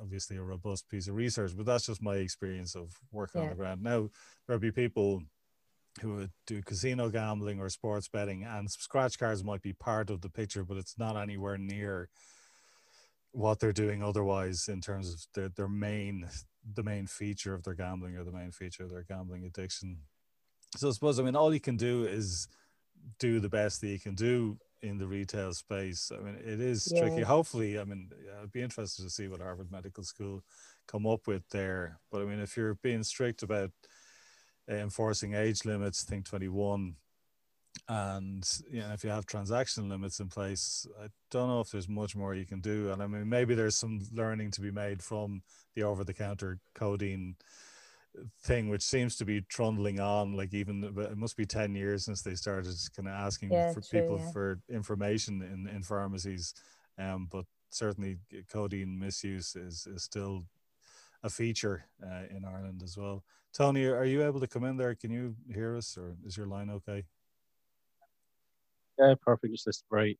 obviously 0.00 0.36
a 0.36 0.42
robust 0.42 0.88
piece 0.88 1.08
of 1.08 1.14
research, 1.14 1.52
but 1.56 1.66
that's 1.66 1.86
just 1.86 2.02
my 2.02 2.16
experience 2.16 2.74
of 2.74 2.92
working 3.12 3.40
yeah. 3.40 3.44
on 3.44 3.50
the 3.50 3.56
ground. 3.56 3.82
Now 3.82 4.08
there'll 4.46 4.60
be 4.60 4.72
people 4.72 5.22
who 6.00 6.14
would 6.14 6.30
do 6.46 6.62
casino 6.62 7.10
gambling 7.10 7.60
or 7.60 7.68
sports 7.68 8.08
betting, 8.08 8.44
and 8.44 8.70
scratch 8.70 9.18
cards 9.18 9.44
might 9.44 9.62
be 9.62 9.72
part 9.72 10.10
of 10.10 10.22
the 10.22 10.30
picture, 10.30 10.64
but 10.64 10.76
it's 10.76 10.98
not 10.98 11.16
anywhere 11.16 11.58
near 11.58 12.08
what 13.32 13.60
they're 13.60 13.72
doing 13.72 14.02
otherwise 14.02 14.68
in 14.68 14.80
terms 14.80 15.12
of 15.12 15.20
their, 15.34 15.48
their 15.48 15.68
main 15.68 16.28
the 16.74 16.82
main 16.82 17.06
feature 17.06 17.54
of 17.54 17.64
their 17.64 17.74
gambling 17.74 18.16
or 18.16 18.24
the 18.24 18.32
main 18.32 18.52
feature 18.52 18.84
of 18.84 18.90
their 18.90 19.02
gambling 19.02 19.44
addiction. 19.44 19.98
So 20.76 20.88
I 20.88 20.92
suppose 20.92 21.20
I 21.20 21.22
mean 21.22 21.36
all 21.36 21.52
you 21.52 21.60
can 21.60 21.76
do 21.76 22.04
is 22.04 22.48
do 23.18 23.40
the 23.40 23.48
best 23.48 23.80
that 23.80 23.88
you 23.88 23.98
can 23.98 24.14
do 24.14 24.58
in 24.82 24.98
the 24.98 25.06
retail 25.06 25.52
space. 25.54 26.10
I 26.12 26.22
mean, 26.22 26.36
it 26.36 26.60
is 26.60 26.90
yeah. 26.92 27.02
tricky. 27.02 27.22
Hopefully, 27.22 27.78
I 27.78 27.84
mean, 27.84 28.10
I'd 28.40 28.52
be 28.52 28.62
interested 28.62 29.02
to 29.02 29.10
see 29.10 29.28
what 29.28 29.40
Harvard 29.40 29.70
Medical 29.70 30.04
School 30.04 30.42
come 30.88 31.06
up 31.06 31.26
with 31.26 31.48
there. 31.50 31.98
But 32.10 32.22
I 32.22 32.24
mean, 32.24 32.40
if 32.40 32.56
you're 32.56 32.74
being 32.74 33.02
strict 33.04 33.42
about 33.42 33.70
uh, 34.70 34.74
enforcing 34.74 35.34
age 35.34 35.64
limits, 35.64 36.02
think 36.02 36.26
21, 36.26 36.96
and 37.88 38.60
you 38.70 38.80
know, 38.80 38.92
if 38.92 39.04
you 39.04 39.10
have 39.10 39.26
transaction 39.26 39.88
limits 39.88 40.20
in 40.20 40.28
place, 40.28 40.86
I 41.00 41.06
don't 41.30 41.48
know 41.48 41.60
if 41.60 41.70
there's 41.70 41.88
much 41.88 42.16
more 42.16 42.34
you 42.34 42.46
can 42.46 42.60
do. 42.60 42.90
And 42.92 43.02
I 43.02 43.06
mean, 43.06 43.28
maybe 43.28 43.54
there's 43.54 43.76
some 43.76 44.00
learning 44.12 44.50
to 44.52 44.60
be 44.60 44.70
made 44.70 45.02
from 45.02 45.42
the 45.74 45.84
over-the-counter 45.84 46.58
codeine 46.74 47.36
thing 48.42 48.68
which 48.68 48.82
seems 48.82 49.16
to 49.16 49.24
be 49.24 49.40
trundling 49.48 49.98
on 49.98 50.34
like 50.34 50.52
even 50.52 50.84
it 50.84 51.16
must 51.16 51.36
be 51.36 51.46
10 51.46 51.74
years 51.74 52.04
since 52.04 52.22
they 52.22 52.34
started 52.34 52.74
kind 52.94 53.08
of 53.08 53.14
asking 53.14 53.50
yeah, 53.50 53.72
for 53.72 53.80
true, 53.80 54.00
people 54.00 54.18
yeah. 54.18 54.30
for 54.32 54.60
information 54.70 55.40
in, 55.42 55.74
in 55.74 55.82
pharmacies 55.82 56.52
um, 56.98 57.26
but 57.30 57.44
certainly 57.70 58.18
codeine 58.50 58.98
misuse 58.98 59.56
is, 59.56 59.86
is 59.86 60.04
still 60.04 60.44
a 61.22 61.30
feature 61.30 61.86
uh, 62.02 62.24
in 62.30 62.44
Ireland 62.44 62.82
as 62.82 62.96
well. 62.96 63.22
Tony 63.54 63.86
are 63.86 64.04
you 64.04 64.24
able 64.24 64.40
to 64.40 64.46
come 64.46 64.64
in 64.64 64.76
there? 64.76 64.94
Can 64.94 65.10
you 65.10 65.34
hear 65.52 65.76
us 65.76 65.96
or 65.96 66.16
is 66.26 66.36
your 66.36 66.46
line 66.46 66.70
okay? 66.70 67.04
Yeah 68.98 69.14
perfect. 69.24 69.54
Just 69.64 69.84
very 69.90 70.18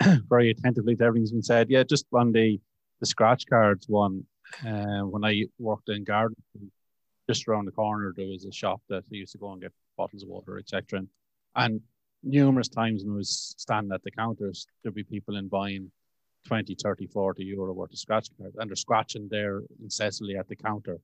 very 0.28 0.50
attentively 0.50 0.96
to 0.96 1.04
everything's 1.04 1.32
been 1.32 1.42
said. 1.42 1.70
Yeah 1.70 1.82
just 1.82 2.06
on 2.12 2.32
the 2.32 2.60
the 3.00 3.06
scratch 3.06 3.44
cards 3.48 3.88
one 3.88 4.24
uh, 4.66 5.00
when 5.00 5.24
I 5.24 5.44
worked 5.58 5.88
in 5.88 6.04
garden 6.04 6.36
just 7.28 7.46
around 7.46 7.66
the 7.66 7.72
corner 7.72 8.12
there 8.16 8.26
was 8.26 8.44
a 8.44 8.52
shop 8.52 8.80
that 8.88 9.04
I 9.04 9.14
used 9.14 9.32
to 9.32 9.38
go 9.38 9.52
and 9.52 9.62
get 9.62 9.72
bottles 9.96 10.22
of 10.22 10.28
water, 10.28 10.58
etc. 10.58 11.00
And, 11.00 11.08
and 11.54 11.80
numerous 12.22 12.68
times 12.68 13.04
when 13.04 13.14
I 13.14 13.16
was 13.16 13.54
standing 13.58 13.92
at 13.92 14.02
the 14.02 14.10
counters, 14.10 14.66
there'd 14.82 14.94
be 14.94 15.04
people 15.04 15.36
in 15.36 15.48
buying 15.48 15.90
20, 16.46 16.76
30, 16.82 17.06
40 17.06 17.44
euro 17.44 17.72
worth 17.72 17.92
of 17.92 17.98
scratch 17.98 18.28
cards 18.38 18.56
and 18.58 18.68
they're 18.68 18.76
scratching 18.76 19.28
there 19.30 19.62
incessantly 19.82 20.36
at 20.36 20.48
the 20.48 20.56
counter. 20.56 20.98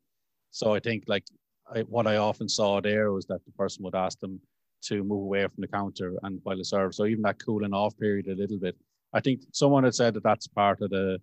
So 0.50 0.74
I 0.74 0.80
think 0.80 1.04
like 1.06 1.24
I, 1.72 1.80
what 1.80 2.06
I 2.06 2.16
often 2.16 2.48
saw 2.48 2.80
there 2.80 3.12
was 3.12 3.26
that 3.26 3.44
the 3.44 3.52
person 3.52 3.84
would 3.84 3.94
ask 3.94 4.18
them 4.20 4.40
to 4.80 5.02
move 5.02 5.22
away 5.22 5.42
from 5.42 5.60
the 5.60 5.68
counter 5.68 6.14
and 6.22 6.40
while 6.42 6.56
they 6.56 6.62
serve. 6.62 6.94
So 6.94 7.04
even 7.06 7.22
that 7.22 7.44
cooling 7.44 7.74
off 7.74 7.96
period 7.98 8.28
a 8.28 8.34
little 8.34 8.58
bit. 8.58 8.76
I 9.12 9.20
think 9.20 9.42
someone 9.52 9.84
had 9.84 9.94
said 9.94 10.14
that 10.14 10.22
that's 10.22 10.46
part 10.46 10.80
of 10.82 10.90
the 10.90 11.20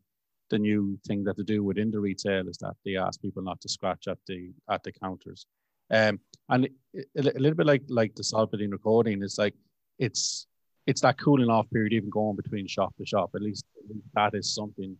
the 0.49 0.59
new 0.59 0.97
thing 1.07 1.23
that 1.23 1.37
they 1.37 1.43
do 1.43 1.63
within 1.63 1.91
the 1.91 1.99
retail 1.99 2.47
is 2.47 2.57
that 2.57 2.75
they 2.85 2.95
ask 2.95 3.21
people 3.21 3.43
not 3.43 3.59
to 3.61 3.69
scratch 3.69 4.07
at 4.07 4.17
the 4.27 4.51
at 4.69 4.83
the 4.83 4.91
counters. 4.91 5.45
Um, 5.91 6.19
and 6.49 6.67
a, 6.95 7.19
a 7.19 7.39
little 7.39 7.55
bit 7.55 7.65
like 7.65 7.83
like 7.89 8.15
the 8.15 8.23
solpadeine 8.23 8.71
recording 8.71 9.23
is 9.23 9.37
like 9.37 9.55
it's 9.99 10.47
it's 10.87 11.01
that 11.01 11.19
cooling 11.19 11.49
off 11.49 11.69
period 11.71 11.93
even 11.93 12.09
going 12.09 12.35
between 12.35 12.67
shop 12.67 12.95
to 12.97 13.05
shop. 13.05 13.31
At 13.35 13.41
least, 13.41 13.65
at 13.77 13.89
least 13.89 14.07
that 14.13 14.35
is 14.35 14.53
something 14.53 14.95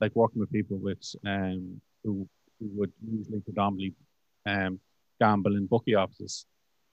like 0.00 0.14
working 0.14 0.40
with 0.40 0.52
people 0.52 0.78
with 0.78 1.02
um 1.26 1.80
who, 2.04 2.28
who 2.58 2.68
would 2.74 2.92
usually 3.08 3.40
predominantly 3.40 3.94
um 4.46 4.80
gamble 5.20 5.56
in 5.56 5.66
bookie 5.66 5.94
offices. 5.94 6.46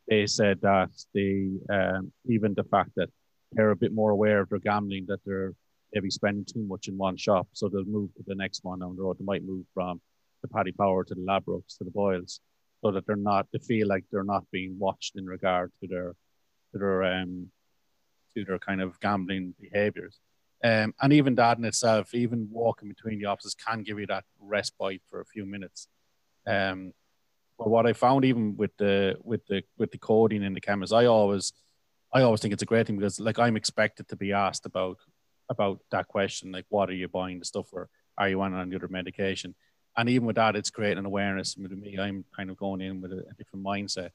They 0.08 0.28
said 0.28 0.62
that 0.62 0.90
the 1.14 1.60
um, 1.70 2.12
even 2.28 2.54
the 2.54 2.64
fact 2.64 2.92
that 2.96 3.10
they're 3.52 3.72
a 3.72 3.76
bit 3.76 3.94
more 3.94 4.12
aware 4.12 4.42
of 4.42 4.50
their 4.50 4.60
gambling 4.60 5.06
that 5.08 5.20
they're 5.26 5.54
maybe 5.96 6.12
spending 6.12 6.46
too 6.46 6.64
much 6.68 6.90
in 6.90 6.98
one 6.98 7.16
shop, 7.16 7.48
so 7.54 7.70
they'll 7.70 7.86
move 7.86 8.14
to 8.16 8.24
the 8.28 8.36
next 8.36 8.64
one 8.64 8.80
down 8.80 8.96
the 8.96 9.02
road. 9.02 9.18
They 9.18 9.26
might 9.26 9.46
move 9.46 9.66
from 9.74 10.02
the 10.42 10.50
Paddy 10.50 10.74
Power 10.74 11.06
to 11.06 11.16
the 11.16 11.22
Ladbrokes 11.22 11.78
to 11.78 11.86
the 11.86 11.92
Boyles, 11.92 12.42
so 12.84 12.92
that 12.92 13.08
they're 13.08 13.16
not 13.16 13.48
they 13.52 13.60
feel 13.60 13.88
like 13.88 14.04
they're 14.12 14.24
not 14.24 14.44
being 14.52 14.78
watched 14.78 15.16
in 15.16 15.26
regard 15.26 15.72
to 15.82 15.88
their 15.88 16.14
to 16.74 16.78
their 16.78 17.04
um 17.04 17.50
to 18.36 18.44
their 18.44 18.60
kind 18.60 18.82
of 18.82 19.00
gambling 19.00 19.56
behaviors. 19.60 20.20
Um, 20.64 20.94
and 21.02 21.14
even 21.14 21.36
that 21.36 21.58
in 21.58 21.66
itself, 21.66 22.14
even 22.14 22.50
walking 22.52 22.90
between 22.90 23.20
the 23.20 23.26
offices 23.26 23.56
can 23.56 23.84
give 23.84 24.00
you 24.00 24.08
that 24.08 24.26
respite 24.40 25.02
for 25.10 25.22
a 25.22 25.26
few 25.26 25.46
minutes. 25.46 25.88
Um, 26.48 26.94
but 27.58 27.70
what 27.70 27.86
I 27.86 27.94
found 27.94 28.26
even 28.26 28.58
with 28.58 28.76
the 28.78 29.16
with 29.24 29.46
the 29.48 29.64
with 29.78 29.92
the 29.92 29.98
coding 29.98 30.44
in 30.44 30.54
the 30.54 30.62
cameras, 30.62 30.92
I 30.92 31.06
always 31.06 31.54
I 32.14 32.22
always 32.22 32.42
think 32.42 32.54
it's 32.54 32.64
a 32.64 32.66
great 32.66 32.88
thing 32.88 32.98
because 32.98 33.20
like 33.20 33.40
I'm 33.40 33.56
expected 33.56 34.08
to 34.10 34.16
be 34.16 34.34
asked 34.34 34.66
about 34.66 34.98
about 35.50 35.80
that 35.92 36.08
question, 36.08 36.52
like 36.52 36.66
what 36.70 36.90
are 36.90 36.94
you 36.94 37.08
buying 37.08 37.40
the 37.40 37.46
stuff 37.46 37.70
for? 37.70 37.90
Are 38.18 38.30
you 38.30 38.42
on 38.42 38.60
any 38.60 38.76
other 38.76 38.88
medication? 38.88 39.56
And 39.98 40.10
even 40.10 40.28
with 40.28 40.36
that, 40.36 40.56
it's 40.56 40.70
creating 40.70 41.00
an 41.00 41.06
awareness 41.06 41.56
with 41.56 41.72
me. 41.72 41.98
I'm 41.98 42.26
kind 42.36 42.50
of 42.50 42.58
going 42.58 42.82
in 42.82 43.02
with 43.02 43.12
a, 43.12 43.24
different 43.38 43.66
mindset. 43.66 44.10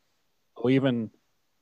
So 0.56 0.68
even 0.68 1.10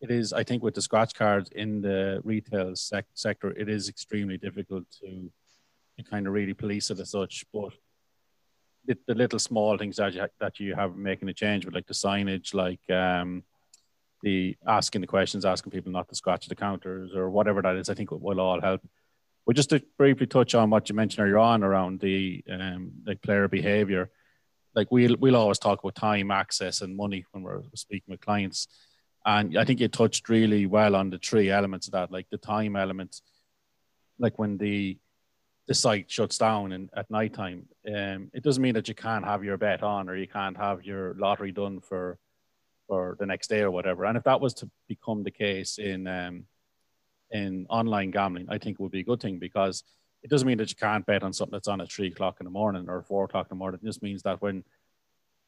it 0.01 0.11
is, 0.11 0.33
I 0.33 0.43
think, 0.43 0.63
with 0.63 0.75
the 0.75 0.83
scratch 0.83 1.15
cards 1.15 1.51
in 1.51 1.81
the 1.81 2.21
retail 2.25 2.75
sec- 2.75 3.07
sector, 3.15 3.51
it 3.51 3.69
is 3.69 3.89
extremely 3.89 4.37
difficult 4.37 4.85
to, 5.01 5.31
to 5.97 6.03
kind 6.05 6.27
of 6.27 6.33
really 6.33 6.55
police 6.55 6.91
it 6.91 6.99
as 6.99 7.11
such. 7.11 7.45
But 7.53 7.73
the, 8.87 8.97
the 9.07 9.15
little 9.15 9.39
small 9.39 9.77
things 9.79 9.97
that 9.97 10.15
you, 10.15 10.27
that 10.41 10.59
you 10.59 10.75
have 10.75 10.97
making 10.97 11.29
a 11.29 11.35
change 11.35 11.65
with, 11.65 11.75
like 11.75 11.87
the 11.87 11.95
signage, 11.95 12.55
like 12.55 12.81
um, 12.91 13.45
the 14.23 14.57
asking 14.67 15.03
the 15.03 15.07
questions, 15.07 15.45
asking 15.45 15.73
people 15.73 15.93
not 15.93 16.09
to 16.09 16.15
scratch 16.15 16.49
the 16.49 16.57
counters 16.57 17.13
or 17.15 17.31
whatever 17.31 17.63
that 17.63 17.77
is, 17.77 17.89
I 17.89 17.95
think 17.95 18.11
will 18.11 18.41
all 18.41 18.61
help. 18.61 18.81
But 19.49 19.57
just 19.57 19.71
to 19.71 19.83
briefly 19.97 20.27
touch 20.27 20.55
on 20.55 20.69
what 20.69 20.91
you 20.91 20.95
mentioned 20.95 21.25
earlier 21.25 21.39
on 21.39 21.65
around 21.65 22.01
the 22.01 22.45
um, 22.51 22.93
like 23.07 23.23
player 23.23 23.49
behavior, 23.49 24.11
like 24.75 24.89
we'll 24.91 25.17
we'll 25.19 25.37
always 25.37 25.59
talk 25.59 25.83
about 25.83 25.95
time, 25.95 26.31
access, 26.31 26.83
and 26.83 26.95
money 26.95 27.25
when 27.33 27.43
we're 27.43 27.63
speaking 27.75 28.13
with 28.13 28.21
clients. 28.21 28.69
And 29.25 29.57
I 29.57 29.65
think 29.65 29.81
you 29.81 29.89
touched 29.89 30.29
really 30.29 30.67
well 30.67 30.95
on 30.95 31.09
the 31.09 31.17
three 31.17 31.49
elements 31.49 31.87
of 31.87 31.93
that, 31.93 32.13
like 32.13 32.27
the 32.31 32.37
time 32.37 32.77
element, 32.77 33.23
like 34.19 34.39
when 34.39 34.59
the 34.59 34.99
the 35.67 35.75
site 35.75 36.11
shuts 36.11 36.37
down 36.37 36.73
and 36.73 36.91
at 36.95 37.11
night 37.11 37.33
time, 37.33 37.69
um, 37.87 38.31
it 38.35 38.43
doesn't 38.43 38.63
mean 38.63 38.75
that 38.75 38.89
you 38.89 38.95
can't 38.95 39.25
have 39.25 39.45
your 39.45 39.57
bet 39.57 39.83
on 39.83 40.11
or 40.11 40.17
you 40.17 40.29
can't 40.29 40.59
have 40.59 40.85
your 40.85 41.15
lottery 41.15 41.53
done 41.53 41.81
for 41.81 42.19
for 42.87 43.17
the 43.19 43.25
next 43.25 43.49
day 43.49 43.61
or 43.61 43.71
whatever. 43.71 44.05
And 44.05 44.19
if 44.19 44.25
that 44.25 44.43
was 44.43 44.53
to 44.55 44.71
become 44.89 45.23
the 45.23 45.31
case 45.31 45.79
in 45.79 46.07
um, 46.07 46.45
in 47.31 47.67
online 47.69 48.11
gambling, 48.11 48.47
I 48.49 48.59
think 48.59 48.79
would 48.79 48.93
be 48.93 49.01
a 49.01 49.05
good 49.05 49.21
thing 49.21 49.39
because 49.39 49.85
it 50.23 50.31
doesn't 50.31 50.47
mean 50.47 50.59
that 50.59 50.71
you 50.71 50.77
can't 50.77 51.07
bet 51.07 51.23
on 51.23 51.33
something 51.33 51.53
that's 51.53 51.69
on 51.69 51.81
at 51.81 51.91
three 51.91 52.09
o'clock 52.09 52.37
in 52.41 52.45
the 52.45 52.51
morning 52.51 52.89
or 52.89 53.03
four 53.03 53.25
o'clock 53.25 53.47
in 53.47 53.57
the 53.57 53.59
morning. 53.59 53.81
It 53.83 53.87
just 53.87 54.03
means 54.03 54.23
that 54.23 54.43
when 54.43 54.65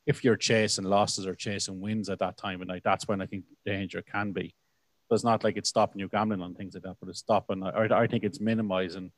if 0.06 0.24
you're 0.24 0.36
chasing 0.36 0.84
losses 0.84 1.26
or 1.26 1.34
chasing 1.34 1.80
wins 1.80 2.08
at 2.08 2.18
that 2.20 2.36
time 2.36 2.62
of 2.62 2.68
night, 2.68 2.82
that's 2.84 3.06
when 3.06 3.20
I 3.20 3.26
think 3.26 3.44
danger 3.66 4.02
can 4.02 4.32
be. 4.32 4.54
So 5.08 5.14
it's 5.14 5.24
not 5.24 5.44
like 5.44 5.56
it's 5.56 5.68
stopping 5.68 6.00
you 6.00 6.08
gambling 6.08 6.40
on 6.40 6.54
things 6.54 6.74
like 6.74 6.84
that, 6.84 6.96
but 7.00 7.08
it's 7.08 7.18
stopping. 7.18 7.62
Or 7.62 7.92
I 7.92 8.06
think 8.06 8.24
it's 8.24 8.40
minimizing 8.40 9.10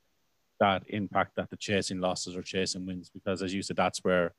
that 0.58 0.82
impact 0.88 1.36
that 1.36 1.50
the 1.50 1.56
chasing 1.56 2.00
losses 2.00 2.36
or 2.36 2.42
chasing 2.42 2.86
wins, 2.86 3.10
because 3.10 3.42
as 3.42 3.52
you 3.52 3.62
said, 3.62 3.76
that's 3.76 4.02
where 4.02 4.32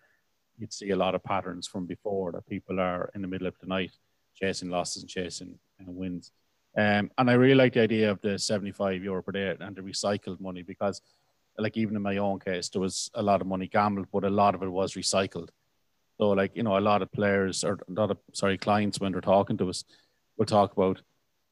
you'd 0.57 0.73
see 0.73 0.91
a 0.91 0.95
lot 0.95 1.15
of 1.15 1.23
patterns 1.23 1.67
from 1.67 1.85
before 1.85 2.31
that 2.31 2.47
people 2.47 2.79
are 2.79 3.09
in 3.13 3.21
the 3.21 3.27
middle 3.27 3.47
of 3.47 3.57
the 3.59 3.67
night 3.67 3.91
chasing 4.35 4.69
losses 4.69 5.03
and 5.03 5.09
chasing 5.09 5.59
uh, 5.81 5.91
wins. 5.91 6.31
Um, 6.75 7.11
and 7.17 7.29
I 7.29 7.33
really 7.33 7.55
like 7.55 7.73
the 7.73 7.81
idea 7.81 8.09
of 8.09 8.19
the 8.21 8.39
75 8.39 9.03
euro 9.03 9.21
per 9.21 9.31
day 9.31 9.55
and 9.59 9.75
the 9.75 9.81
recycled 9.81 10.39
money 10.39 10.63
because, 10.63 11.01
like, 11.57 11.77
even 11.77 11.95
in 11.95 12.01
my 12.01 12.17
own 12.17 12.39
case, 12.39 12.69
there 12.69 12.81
was 12.81 13.11
a 13.13 13.21
lot 13.21 13.41
of 13.41 13.47
money 13.47 13.67
gambled, 13.67 14.07
but 14.11 14.23
a 14.23 14.29
lot 14.29 14.55
of 14.55 14.63
it 14.63 14.69
was 14.69 14.95
recycled. 14.95 15.49
So, 16.19 16.29
like, 16.29 16.55
you 16.55 16.63
know, 16.63 16.77
a 16.77 16.79
lot 16.79 17.01
of 17.01 17.11
players 17.11 17.63
or 17.63 17.79
a 17.87 17.91
lot 17.91 18.11
of, 18.11 18.17
sorry, 18.33 18.57
clients, 18.57 18.99
when 18.99 19.11
they're 19.11 19.21
talking 19.21 19.57
to 19.57 19.69
us, 19.69 19.83
will 20.37 20.45
talk 20.45 20.73
about, 20.73 21.01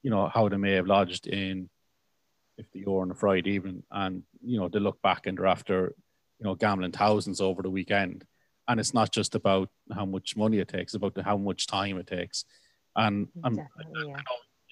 you 0.02 0.10
know, 0.10 0.28
how 0.28 0.50
they 0.50 0.58
may 0.58 0.74
have 0.74 0.88
lodged 0.88 1.28
in 1.28 1.70
50 2.58 2.80
euro 2.80 3.02
on 3.02 3.12
a 3.12 3.16
Friday 3.16 3.52
evening 3.52 3.84
and, 3.92 4.24
you 4.44 4.60
know, 4.60 4.70
they 4.70 4.80
look 4.80 5.02
back 5.02 5.28
and 5.28 5.38
they're 5.38 5.46
after, 5.46 5.94
you 6.40 6.46
know, 6.46 6.56
gambling 6.56 6.92
thousands 6.92 7.42
over 7.42 7.62
the 7.62 7.70
weekend. 7.70 8.26
And 8.68 8.80
it's 8.80 8.94
not 8.94 9.12
just 9.12 9.36
about 9.36 9.70
how 9.94 10.06
much 10.06 10.36
money 10.36 10.60
it 10.60 10.68
takes, 10.68 10.94
it's 10.94 10.96
about 10.96 11.14
the, 11.14 11.24
how 11.24 11.38
much 11.38 11.68
time 11.68 11.98
it 11.98 12.08
takes. 12.08 12.46
And 12.96 13.28
I'm, 13.44 13.56
know, 13.56 13.68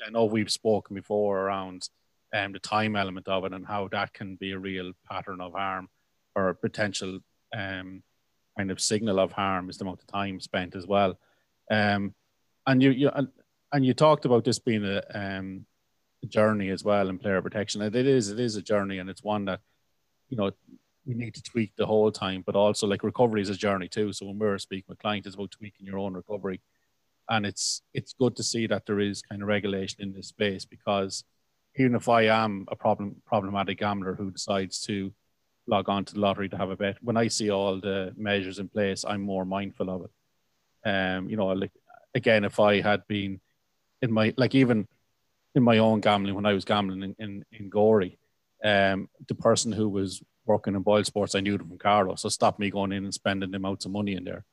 I 0.05 0.12
know 0.12 0.25
we've 0.25 0.51
spoken 0.51 0.95
before 0.95 1.39
around 1.39 1.89
um, 2.33 2.51
the 2.53 2.59
time 2.59 2.95
element 2.95 3.27
of 3.27 3.45
it 3.45 3.53
and 3.53 3.65
how 3.65 3.88
that 3.89 4.13
can 4.13 4.35
be 4.35 4.51
a 4.51 4.59
real 4.59 4.91
pattern 5.09 5.41
of 5.41 5.53
harm 5.53 5.89
or 6.35 6.53
potential 6.53 7.19
um, 7.55 8.03
kind 8.57 8.71
of 8.71 8.81
signal 8.81 9.19
of 9.19 9.31
harm 9.31 9.69
is 9.69 9.77
the 9.77 9.85
amount 9.85 10.01
of 10.01 10.07
time 10.07 10.39
spent 10.39 10.75
as 10.75 10.85
well. 10.85 11.17
Um, 11.71 12.13
and 12.67 12.83
you, 12.83 12.91
you 12.91 13.09
and, 13.09 13.29
and 13.71 13.85
you 13.85 13.93
talked 13.93 14.25
about 14.25 14.43
this 14.43 14.59
being 14.59 14.85
a, 14.85 15.01
um, 15.13 15.65
a 16.23 16.27
journey 16.27 16.69
as 16.69 16.83
well 16.83 17.09
in 17.09 17.17
player 17.17 17.41
protection. 17.41 17.81
It 17.81 17.95
is, 17.95 18.29
it 18.29 18.39
is 18.39 18.55
a 18.55 18.62
journey, 18.62 18.99
and 18.99 19.09
it's 19.09 19.23
one 19.23 19.45
that 19.45 19.62
you 20.29 20.38
know 20.38 20.51
we 21.05 21.13
need 21.15 21.33
to 21.35 21.43
tweak 21.43 21.73
the 21.77 21.85
whole 21.85 22.12
time. 22.12 22.43
But 22.45 22.55
also, 22.55 22.85
like 22.85 23.03
recovery 23.03 23.41
is 23.41 23.49
a 23.49 23.55
journey 23.55 23.88
too. 23.88 24.12
So 24.13 24.25
when 24.25 24.38
we're 24.38 24.57
speaking 24.57 24.85
with 24.88 24.99
clients, 24.99 25.27
it's 25.27 25.35
about 25.35 25.51
tweaking 25.51 25.85
your 25.85 25.97
own 25.97 26.13
recovery, 26.13 26.62
and 27.29 27.45
it's 27.45 27.81
it's 27.93 28.13
good 28.13 28.35
to 28.35 28.43
see 28.43 28.67
that 28.67 28.85
there 28.85 28.99
is 28.99 29.21
kind 29.21 29.41
of 29.41 29.47
regulation 29.47 30.01
in 30.01 30.13
this 30.13 30.27
space 30.27 30.65
because 30.65 31.23
even 31.75 31.95
if 31.95 32.09
I 32.09 32.23
am 32.23 32.65
a 32.69 32.75
problem 32.75 33.21
problematic 33.25 33.79
gambler 33.79 34.15
who 34.15 34.31
decides 34.31 34.81
to 34.81 35.13
log 35.69 35.87
on 35.87 36.03
to 36.03 36.13
the 36.15 36.19
lottery 36.19 36.49
to 36.49 36.57
have 36.57 36.71
a 36.71 36.75
bet. 36.75 36.97
When 37.01 37.15
I 37.15 37.27
see 37.27 37.51
all 37.51 37.79
the 37.79 38.13
measures 38.17 38.59
in 38.59 38.67
place, 38.67 39.05
I'm 39.07 39.21
more 39.21 39.45
mindful 39.45 39.89
of 39.89 40.05
it. 40.05 40.89
Um, 40.89 41.29
you 41.29 41.37
know, 41.37 41.47
like 41.47 41.71
again, 42.15 42.43
if 42.43 42.59
I 42.59 42.81
had 42.81 43.07
been 43.07 43.39
in 44.01 44.11
my 44.11 44.33
like 44.37 44.55
even 44.55 44.87
in 45.55 45.63
my 45.63 45.77
own 45.77 45.99
gambling 45.99 46.35
when 46.35 46.45
I 46.45 46.53
was 46.53 46.65
gambling 46.65 47.03
in 47.03 47.15
in, 47.19 47.45
in 47.51 47.71
um, 48.61 49.09
the 49.27 49.35
person 49.35 49.71
who 49.71 49.87
was 49.87 50.21
working 50.45 50.75
in 50.75 50.81
Boyle 50.81 51.03
Sports, 51.03 51.35
I 51.35 51.39
knew 51.41 51.57
them 51.57 51.69
from 51.69 51.77
Carlow, 51.77 52.15
so 52.15 52.27
stopped 52.29 52.59
me 52.59 52.69
going 52.71 52.91
in 52.91 53.03
and 53.03 53.13
spending 53.13 53.53
amounts 53.53 53.85
of 53.85 53.91
money 53.91 54.15
in 54.15 54.23
there 54.23 54.43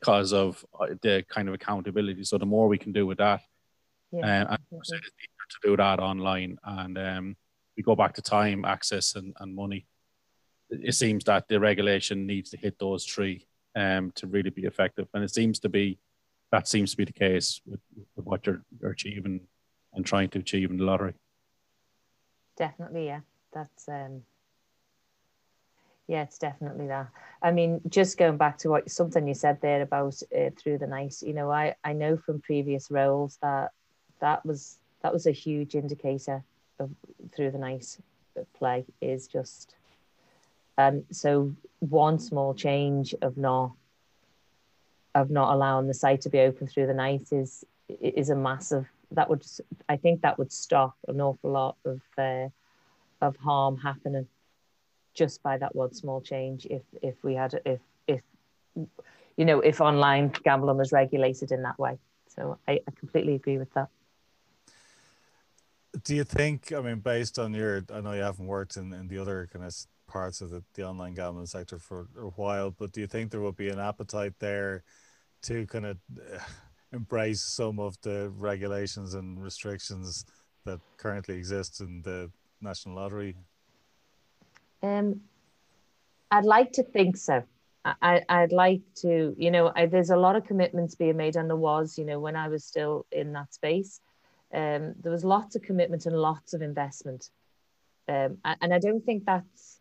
because 0.00 0.32
of 0.32 0.64
uh, 0.80 0.86
the 1.02 1.24
kind 1.28 1.48
of 1.48 1.54
accountability. 1.54 2.24
So 2.24 2.38
the 2.38 2.46
more 2.46 2.68
we 2.68 2.78
can 2.78 2.92
do 2.92 3.06
with 3.06 3.18
that, 3.18 3.40
yeah, 4.10 4.42
um, 4.42 4.58
and 4.72 4.82
to 4.84 5.68
do 5.68 5.76
that 5.76 6.00
online, 6.00 6.58
and 6.64 6.98
um, 6.98 7.36
we 7.76 7.82
go 7.82 7.94
back 7.94 8.14
to 8.14 8.22
time, 8.22 8.64
access, 8.64 9.14
and, 9.16 9.34
and 9.40 9.54
money 9.54 9.86
it 10.80 10.94
seems 10.94 11.24
that 11.24 11.48
the 11.48 11.60
regulation 11.60 12.26
needs 12.26 12.50
to 12.50 12.56
hit 12.56 12.78
those 12.78 13.04
three 13.04 13.46
um, 13.76 14.10
to 14.14 14.26
really 14.26 14.50
be 14.50 14.62
effective. 14.62 15.08
And 15.14 15.22
it 15.22 15.32
seems 15.32 15.58
to 15.60 15.68
be 15.68 15.98
that 16.50 16.68
seems 16.68 16.90
to 16.90 16.98
be 16.98 17.04
the 17.06 17.12
case 17.12 17.62
with, 17.64 17.80
with 18.14 18.26
what 18.26 18.46
you're, 18.46 18.62
you're, 18.78 18.90
achieving 18.90 19.40
and 19.94 20.04
trying 20.04 20.28
to 20.28 20.38
achieve 20.38 20.70
in 20.70 20.76
the 20.76 20.84
lottery. 20.84 21.14
Definitely, 22.58 23.06
yeah. 23.06 23.20
That's 23.54 23.88
um, 23.88 24.22
yeah, 26.12 26.24
it's 26.24 26.36
definitely 26.36 26.88
that. 26.88 27.08
I 27.40 27.52
mean, 27.52 27.80
just 27.88 28.18
going 28.18 28.36
back 28.36 28.58
to 28.58 28.68
what 28.68 28.90
something 28.90 29.26
you 29.26 29.32
said 29.32 29.58
there 29.62 29.80
about 29.80 30.20
uh, 30.38 30.50
through 30.58 30.76
the 30.76 30.86
night. 30.86 31.14
You 31.22 31.32
know, 31.32 31.50
I 31.50 31.74
I 31.84 31.94
know 31.94 32.18
from 32.18 32.42
previous 32.42 32.90
roles 32.90 33.38
that 33.40 33.70
that 34.20 34.44
was 34.44 34.76
that 35.00 35.10
was 35.10 35.26
a 35.26 35.30
huge 35.30 35.74
indicator 35.74 36.44
of 36.78 36.90
through 37.34 37.52
the 37.52 37.58
night 37.58 37.96
play 38.52 38.84
is 39.00 39.26
just 39.26 39.74
um, 40.76 41.02
so 41.10 41.50
one 41.78 42.18
small 42.18 42.52
change 42.52 43.14
of 43.22 43.38
not 43.38 43.72
of 45.14 45.30
not 45.30 45.54
allowing 45.54 45.86
the 45.86 45.94
site 45.94 46.20
to 46.20 46.28
be 46.28 46.40
open 46.40 46.66
through 46.66 46.88
the 46.88 46.92
night 46.92 47.28
is 47.32 47.64
is 47.88 48.28
a 48.28 48.36
massive 48.36 48.86
that 49.12 49.30
would 49.30 49.46
I 49.88 49.96
think 49.96 50.20
that 50.20 50.38
would 50.38 50.52
stop 50.52 50.94
an 51.08 51.22
awful 51.22 51.52
lot 51.52 51.76
of 51.86 52.02
uh, 52.18 52.48
of 53.22 53.34
harm 53.36 53.78
happening 53.78 54.26
just 55.14 55.42
by 55.42 55.58
that 55.58 55.74
one 55.74 55.92
small 55.92 56.20
change 56.20 56.66
if 56.66 56.82
if 57.02 57.14
we 57.22 57.34
had 57.34 57.60
if 57.64 57.80
if 58.06 58.22
you 59.36 59.44
know 59.44 59.60
if 59.60 59.80
online 59.80 60.32
gambling 60.44 60.76
was 60.76 60.92
regulated 60.92 61.52
in 61.52 61.62
that 61.62 61.78
way 61.78 61.98
so 62.28 62.58
I, 62.66 62.72
I 62.72 62.90
completely 62.98 63.34
agree 63.34 63.58
with 63.58 63.72
that 63.74 63.88
do 66.04 66.14
you 66.14 66.24
think 66.24 66.72
i 66.72 66.80
mean 66.80 67.00
based 67.00 67.38
on 67.38 67.52
your 67.52 67.84
i 67.92 68.00
know 68.00 68.12
you 68.12 68.22
haven't 68.22 68.46
worked 68.46 68.76
in, 68.76 68.92
in 68.92 69.08
the 69.08 69.18
other 69.18 69.48
kind 69.52 69.64
of 69.64 69.74
parts 70.12 70.42
of 70.42 70.50
the, 70.50 70.62
the 70.74 70.86
online 70.86 71.14
gambling 71.14 71.46
sector 71.46 71.78
for 71.78 72.06
a 72.18 72.28
while, 72.36 72.70
but 72.70 72.92
do 72.92 73.00
you 73.00 73.06
think 73.06 73.30
there 73.30 73.40
will 73.40 73.52
be 73.52 73.70
an 73.70 73.78
appetite 73.78 74.34
there 74.38 74.84
to 75.42 75.66
kind 75.66 75.86
of 75.86 75.96
uh, 76.20 76.38
embrace 76.92 77.40
some 77.40 77.80
of 77.80 77.96
the 78.02 78.30
regulations 78.36 79.14
and 79.14 79.42
restrictions 79.42 80.26
that 80.66 80.78
currently 80.98 81.34
exist 81.34 81.80
in 81.80 82.02
the 82.02 82.30
national 82.60 82.94
lottery? 82.94 83.34
Um, 84.82 85.20
I'd 86.30 86.44
like 86.44 86.72
to 86.72 86.82
think 86.82 87.16
so. 87.16 87.44
I, 87.84 88.22
I'd 88.28 88.52
like 88.52 88.80
to, 88.96 89.34
you 89.36 89.50
know, 89.50 89.72
I, 89.74 89.86
there's 89.86 90.10
a 90.10 90.16
lot 90.16 90.36
of 90.36 90.44
commitments 90.44 90.94
being 90.94 91.16
made, 91.16 91.36
and 91.36 91.48
there 91.48 91.56
was, 91.56 91.98
you 91.98 92.04
know, 92.04 92.20
when 92.20 92.36
I 92.36 92.48
was 92.48 92.64
still 92.64 93.06
in 93.10 93.32
that 93.32 93.52
space, 93.52 94.00
um, 94.54 94.94
there 95.02 95.10
was 95.10 95.24
lots 95.24 95.56
of 95.56 95.62
commitment 95.62 96.06
and 96.06 96.16
lots 96.16 96.54
of 96.54 96.62
investment, 96.62 97.30
um, 98.08 98.38
and 98.44 98.72
I 98.72 98.78
don't 98.78 99.04
think 99.04 99.24
that's, 99.24 99.80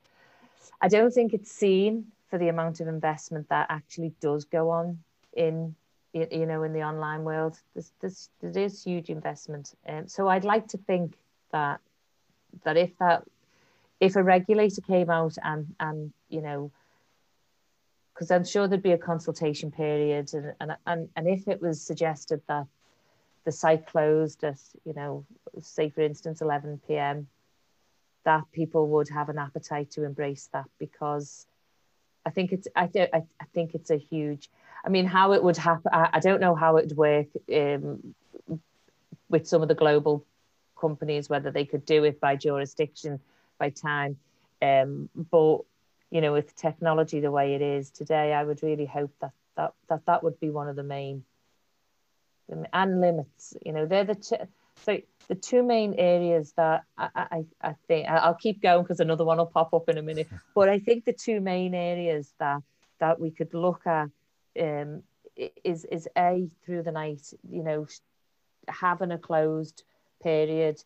I 0.81 0.87
don't 0.87 1.13
think 1.13 1.33
it's 1.33 1.51
seen 1.51 2.07
for 2.29 2.39
the 2.39 2.47
amount 2.47 2.79
of 2.79 2.87
investment 2.87 3.49
that 3.49 3.67
actually 3.69 4.13
does 4.19 4.45
go 4.45 4.71
on 4.71 4.97
in, 5.33 5.75
you 6.13 6.45
know, 6.47 6.63
in 6.63 6.73
the 6.73 6.81
online 6.81 7.23
world. 7.23 7.59
There's, 7.75 7.91
there's 8.01 8.29
there 8.41 8.63
is 8.63 8.83
huge 8.83 9.09
investment, 9.11 9.75
um, 9.87 10.07
so 10.07 10.27
I'd 10.27 10.43
like 10.43 10.67
to 10.69 10.77
think 10.77 11.17
that 11.51 11.81
that 12.63 12.77
if 12.77 12.97
that 12.97 13.23
if 14.01 14.15
a 14.15 14.23
regulator 14.23 14.81
came 14.81 15.09
out 15.09 15.37
and 15.43 15.73
and 15.79 16.11
you 16.27 16.41
know 16.41 16.71
because 18.13 18.31
I'm 18.31 18.43
sure 18.43 18.67
there'd 18.67 18.83
be 18.83 18.91
a 18.91 18.97
consultation 18.97 19.71
period 19.71 20.33
and, 20.33 20.53
and 20.59 20.75
and 20.85 21.09
and 21.15 21.27
if 21.27 21.47
it 21.47 21.61
was 21.61 21.81
suggested 21.81 22.41
that 22.47 22.65
the 23.45 23.51
site 23.51 23.87
closed 23.87 24.43
at 24.43 24.59
you 24.83 24.93
know 24.93 25.25
say 25.61 25.89
for 25.89 26.01
instance 26.01 26.41
11 26.41 26.81
p.m. 26.87 27.27
that 28.25 28.43
people 28.51 28.87
would 28.89 29.09
have 29.09 29.29
an 29.29 29.37
appetite 29.37 29.91
to 29.91 30.03
embrace 30.03 30.49
that 30.51 30.65
because 30.79 31.45
I 32.25 32.31
think 32.31 32.51
it's 32.51 32.67
I, 32.75 32.87
don't 32.87 33.09
I, 33.13 33.23
I 33.39 33.45
think 33.53 33.75
it's 33.75 33.91
a 33.91 33.97
huge 33.97 34.49
I 34.83 34.89
mean 34.89 35.05
how 35.05 35.33
it 35.33 35.43
would 35.43 35.57
happen 35.57 35.91
I, 35.93 36.09
I 36.13 36.19
don't 36.19 36.41
know 36.41 36.55
how 36.55 36.77
it 36.77 36.87
would 36.87 36.97
work 36.97 37.27
um, 37.55 38.15
with 39.29 39.47
some 39.47 39.61
of 39.61 39.67
the 39.67 39.75
global 39.75 40.25
companies 40.79 41.29
whether 41.29 41.51
they 41.51 41.65
could 41.65 41.85
do 41.85 42.03
it 42.03 42.19
by 42.19 42.35
jurisdiction 42.35 43.19
by 43.61 43.69
time. 43.69 44.17
Um, 44.61 45.09
but 45.15 45.59
you 46.09 46.19
know, 46.19 46.33
with 46.33 46.55
technology 46.55 47.19
the 47.21 47.31
way 47.31 47.53
it 47.53 47.61
is 47.61 47.91
today, 47.91 48.33
I 48.33 48.43
would 48.43 48.63
really 48.63 48.85
hope 48.85 49.13
that 49.21 49.31
that 49.55 49.73
that, 49.89 50.05
that 50.07 50.23
would 50.23 50.39
be 50.39 50.49
one 50.49 50.67
of 50.67 50.75
the 50.75 50.83
main 50.83 51.23
and 52.73 52.99
limits. 52.99 53.55
You 53.65 53.71
know, 53.71 53.85
they're 53.85 54.03
the 54.03 54.15
two, 54.15 54.37
so 54.83 54.97
the 55.29 55.35
two 55.35 55.63
main 55.63 55.93
areas 55.97 56.53
that 56.57 56.83
I, 56.97 57.09
I, 57.15 57.45
I 57.61 57.75
think 57.87 58.09
I'll 58.09 58.33
keep 58.33 58.61
going 58.61 58.83
because 58.83 58.99
another 58.99 59.23
one 59.23 59.37
will 59.37 59.45
pop 59.45 59.73
up 59.73 59.87
in 59.87 59.97
a 59.97 60.01
minute. 60.01 60.27
But 60.55 60.67
I 60.67 60.79
think 60.79 61.05
the 61.05 61.13
two 61.13 61.39
main 61.39 61.73
areas 61.73 62.33
that 62.39 62.61
that 62.99 63.19
we 63.19 63.31
could 63.31 63.53
look 63.53 63.85
at 63.85 64.09
um, 64.59 65.03
is 65.63 65.85
is 65.85 66.09
a 66.17 66.49
through 66.65 66.83
the 66.83 66.91
night. 66.91 67.25
You 67.49 67.63
know, 67.63 67.87
having 68.67 69.11
a 69.11 69.19
closed 69.29 69.83
period 70.21 70.83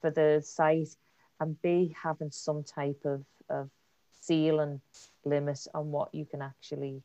for 0.00 0.10
the 0.10 0.42
site 0.44 0.96
and 1.40 1.60
B, 1.62 1.94
having 2.00 2.30
some 2.30 2.62
type 2.62 3.00
of, 3.04 3.24
of 3.48 3.70
ceiling 4.20 4.80
limit 5.24 5.66
on 5.74 5.90
what 5.90 6.14
you 6.14 6.24
can 6.24 6.42
actually 6.42 7.02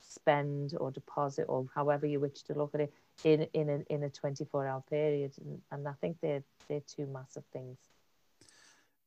spend 0.00 0.74
or 0.78 0.90
deposit 0.90 1.44
or 1.48 1.66
however 1.74 2.06
you 2.06 2.20
wish 2.20 2.42
to 2.42 2.54
look 2.54 2.74
at 2.74 2.80
it 2.80 2.92
in 3.24 3.46
in 3.54 3.68
a, 3.68 3.92
in 3.92 4.02
a 4.02 4.10
24 4.10 4.66
hour 4.66 4.82
period. 4.88 5.32
And, 5.38 5.60
and 5.70 5.88
i 5.88 5.92
think 6.00 6.18
they're 6.20 6.42
they're 6.68 6.80
two 6.80 7.06
massive 7.06 7.44
things. 7.52 7.78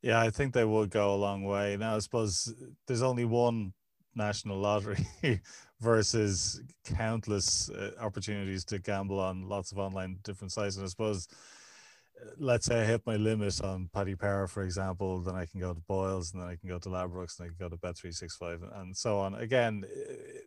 Yeah 0.02 0.20
i 0.22 0.30
think 0.30 0.54
they 0.54 0.66
would 0.66 0.90
go 0.90 1.14
a 1.14 1.18
long 1.18 1.44
way. 1.44 1.78
Now 1.78 1.96
i 1.96 2.00
suppose 2.00 2.54
there's 2.88 3.02
only 3.02 3.26
one 3.26 3.74
national 4.16 4.58
lottery 4.58 5.06
versus 5.82 6.62
countless 6.86 7.70
uh, 7.70 7.92
opportunities 8.00 8.64
to 8.64 8.80
gamble 8.80 9.20
on 9.20 9.48
lots 9.50 9.72
of 9.72 9.78
online 9.78 10.18
different 10.24 10.52
sites. 10.52 10.78
And 10.78 10.86
i 10.86 10.88
suppose 10.88 11.28
let's 12.38 12.66
say 12.66 12.82
I 12.82 12.86
hit 12.86 13.02
my 13.06 13.16
limit 13.16 13.62
on 13.64 13.90
Paddy 13.94 14.16
Power, 14.16 14.48
for 14.48 14.64
example, 14.64 15.20
then 15.20 15.36
I 15.36 15.46
can 15.46 15.60
go 15.60 15.74
to 15.74 15.80
Boyles 15.82 16.34
and 16.34 16.42
then 16.42 16.50
I 16.50 16.56
can 16.56 16.70
go 16.70 16.80
to 16.80 16.90
Ladbrokes 16.90 17.40
and 17.40 17.46
I 17.46 17.48
can 17.50 17.58
go 17.60 17.70
to 17.70 17.78
Bet365 17.78 18.82
and 18.82 18.96
so 18.96 19.20
on. 19.20 19.36
Again, 19.36 19.84
it, 19.88 20.46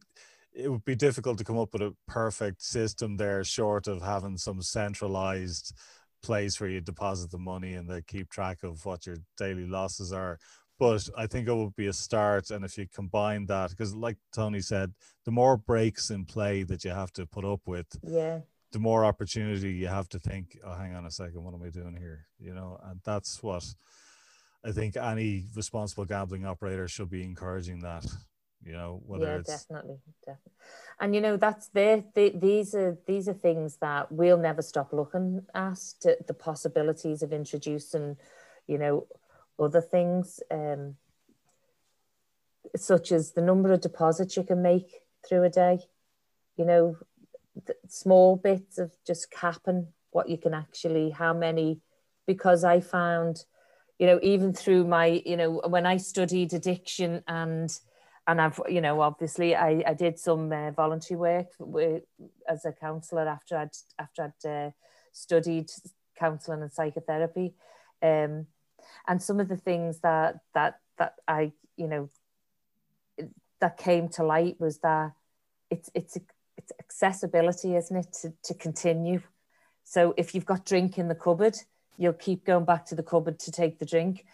it 0.52 0.70
would 0.70 0.84
be 0.84 0.96
difficult 0.96 1.38
to 1.38 1.44
come 1.44 1.58
up 1.58 1.72
with 1.72 1.82
a 1.82 1.94
perfect 2.06 2.62
system 2.62 3.16
there, 3.16 3.44
short 3.44 3.86
of 3.86 4.02
having 4.02 4.36
some 4.36 4.62
centralized 4.62 5.74
place 6.22 6.60
where 6.60 6.70
you 6.70 6.80
deposit 6.80 7.30
the 7.30 7.38
money 7.38 7.74
and 7.74 7.88
they 7.88 8.02
keep 8.02 8.28
track 8.28 8.62
of 8.64 8.84
what 8.84 9.06
your 9.06 9.16
daily 9.36 9.66
losses 9.66 10.12
are. 10.12 10.38
But 10.78 11.08
I 11.16 11.26
think 11.26 11.48
it 11.48 11.54
would 11.54 11.74
be 11.76 11.88
a 11.88 11.92
start. 11.92 12.50
And 12.50 12.64
if 12.64 12.78
you 12.78 12.86
combine 12.92 13.46
that, 13.46 13.70
because 13.70 13.94
like 13.94 14.16
Tony 14.32 14.60
said, 14.60 14.92
the 15.24 15.32
more 15.32 15.56
breaks 15.56 16.10
in 16.10 16.24
play 16.24 16.62
that 16.64 16.84
you 16.84 16.90
have 16.90 17.12
to 17.14 17.26
put 17.26 17.44
up 17.44 17.60
with, 17.66 17.86
yeah 18.02 18.40
the 18.72 18.78
more 18.78 19.04
opportunity 19.04 19.72
you 19.72 19.88
have 19.88 20.08
to 20.10 20.18
think, 20.18 20.58
oh, 20.64 20.74
hang 20.74 20.94
on 20.94 21.06
a 21.06 21.10
second, 21.10 21.42
what 21.42 21.54
am 21.54 21.62
I 21.62 21.70
doing 21.70 21.96
here? 21.96 22.26
You 22.38 22.54
know, 22.54 22.78
and 22.84 23.00
that's 23.04 23.42
what 23.42 23.64
I 24.64 24.72
think 24.72 24.96
any 24.96 25.46
responsible 25.54 26.04
gambling 26.04 26.44
operator 26.44 26.88
should 26.88 27.10
be 27.10 27.24
encouraging 27.24 27.80
that. 27.80 28.04
You 28.64 28.72
know, 28.72 29.00
whether 29.06 29.26
yeah, 29.26 29.36
it's 29.36 29.48
definitely, 29.48 29.98
definitely, 30.26 30.52
and 30.98 31.14
you 31.14 31.20
know 31.20 31.36
that's 31.36 31.68
there. 31.68 32.02
The, 32.14 32.30
these 32.34 32.74
are 32.74 32.98
these 33.06 33.28
are 33.28 33.32
things 33.32 33.76
that 33.76 34.10
we'll 34.10 34.36
never 34.36 34.62
stop 34.62 34.92
looking 34.92 35.46
at 35.54 35.78
to, 36.00 36.16
the 36.26 36.34
possibilities 36.34 37.22
of 37.22 37.32
introducing, 37.32 38.16
you 38.66 38.78
know, 38.78 39.06
other 39.60 39.80
things, 39.80 40.40
um, 40.50 40.96
such 42.74 43.12
as 43.12 43.32
the 43.32 43.42
number 43.42 43.72
of 43.72 43.80
deposits 43.80 44.36
you 44.36 44.42
can 44.42 44.60
make 44.60 44.90
through 45.26 45.44
a 45.44 45.50
day. 45.50 45.78
You 46.56 46.64
know, 46.64 46.96
small 47.88 48.36
bits 48.36 48.78
of 48.78 48.92
just 49.06 49.30
capping 49.30 49.88
what 50.10 50.28
you 50.28 50.38
can 50.38 50.54
actually 50.54 51.10
how 51.10 51.32
many 51.32 51.80
because 52.26 52.64
i 52.64 52.80
found 52.80 53.44
you 53.98 54.06
know 54.06 54.18
even 54.22 54.52
through 54.52 54.84
my 54.84 55.22
you 55.26 55.36
know 55.36 55.60
when 55.68 55.86
i 55.86 55.96
studied 55.96 56.52
addiction 56.52 57.22
and 57.26 57.78
and 58.26 58.40
i've 58.40 58.60
you 58.68 58.80
know 58.80 59.00
obviously 59.00 59.54
i, 59.54 59.82
I 59.86 59.94
did 59.94 60.18
some 60.18 60.52
uh, 60.52 60.70
voluntary 60.70 61.18
work 61.18 61.48
with, 61.58 62.02
as 62.48 62.64
a 62.64 62.72
counselor 62.72 63.28
after 63.28 63.56
i'd 63.56 63.76
after 63.98 64.22
i'd 64.24 64.48
uh, 64.48 64.70
studied 65.12 65.70
counseling 66.18 66.62
and 66.62 66.72
psychotherapy. 66.72 67.54
Um, 68.02 68.46
and 69.06 69.22
some 69.22 69.40
of 69.40 69.48
the 69.48 69.56
things 69.56 70.00
that 70.00 70.36
that 70.54 70.80
that 70.98 71.14
i 71.26 71.52
you 71.76 71.88
know 71.88 72.10
that 73.60 73.76
came 73.76 74.08
to 74.08 74.24
light 74.24 74.56
was 74.58 74.78
that 74.78 75.12
it's 75.70 75.90
it's 75.94 76.16
it's 76.68 76.78
accessibility, 76.80 77.76
isn't 77.76 77.96
it, 77.96 78.12
to, 78.22 78.32
to 78.44 78.54
continue. 78.54 79.22
So 79.84 80.14
if 80.16 80.34
you've 80.34 80.46
got 80.46 80.64
drink 80.64 80.98
in 80.98 81.08
the 81.08 81.14
cupboard, 81.14 81.56
you'll 81.96 82.12
keep 82.12 82.44
going 82.44 82.64
back 82.64 82.86
to 82.86 82.94
the 82.94 83.02
cupboard 83.02 83.38
to 83.40 83.52
take 83.52 83.78
the 83.78 83.86
drink. 83.86 84.26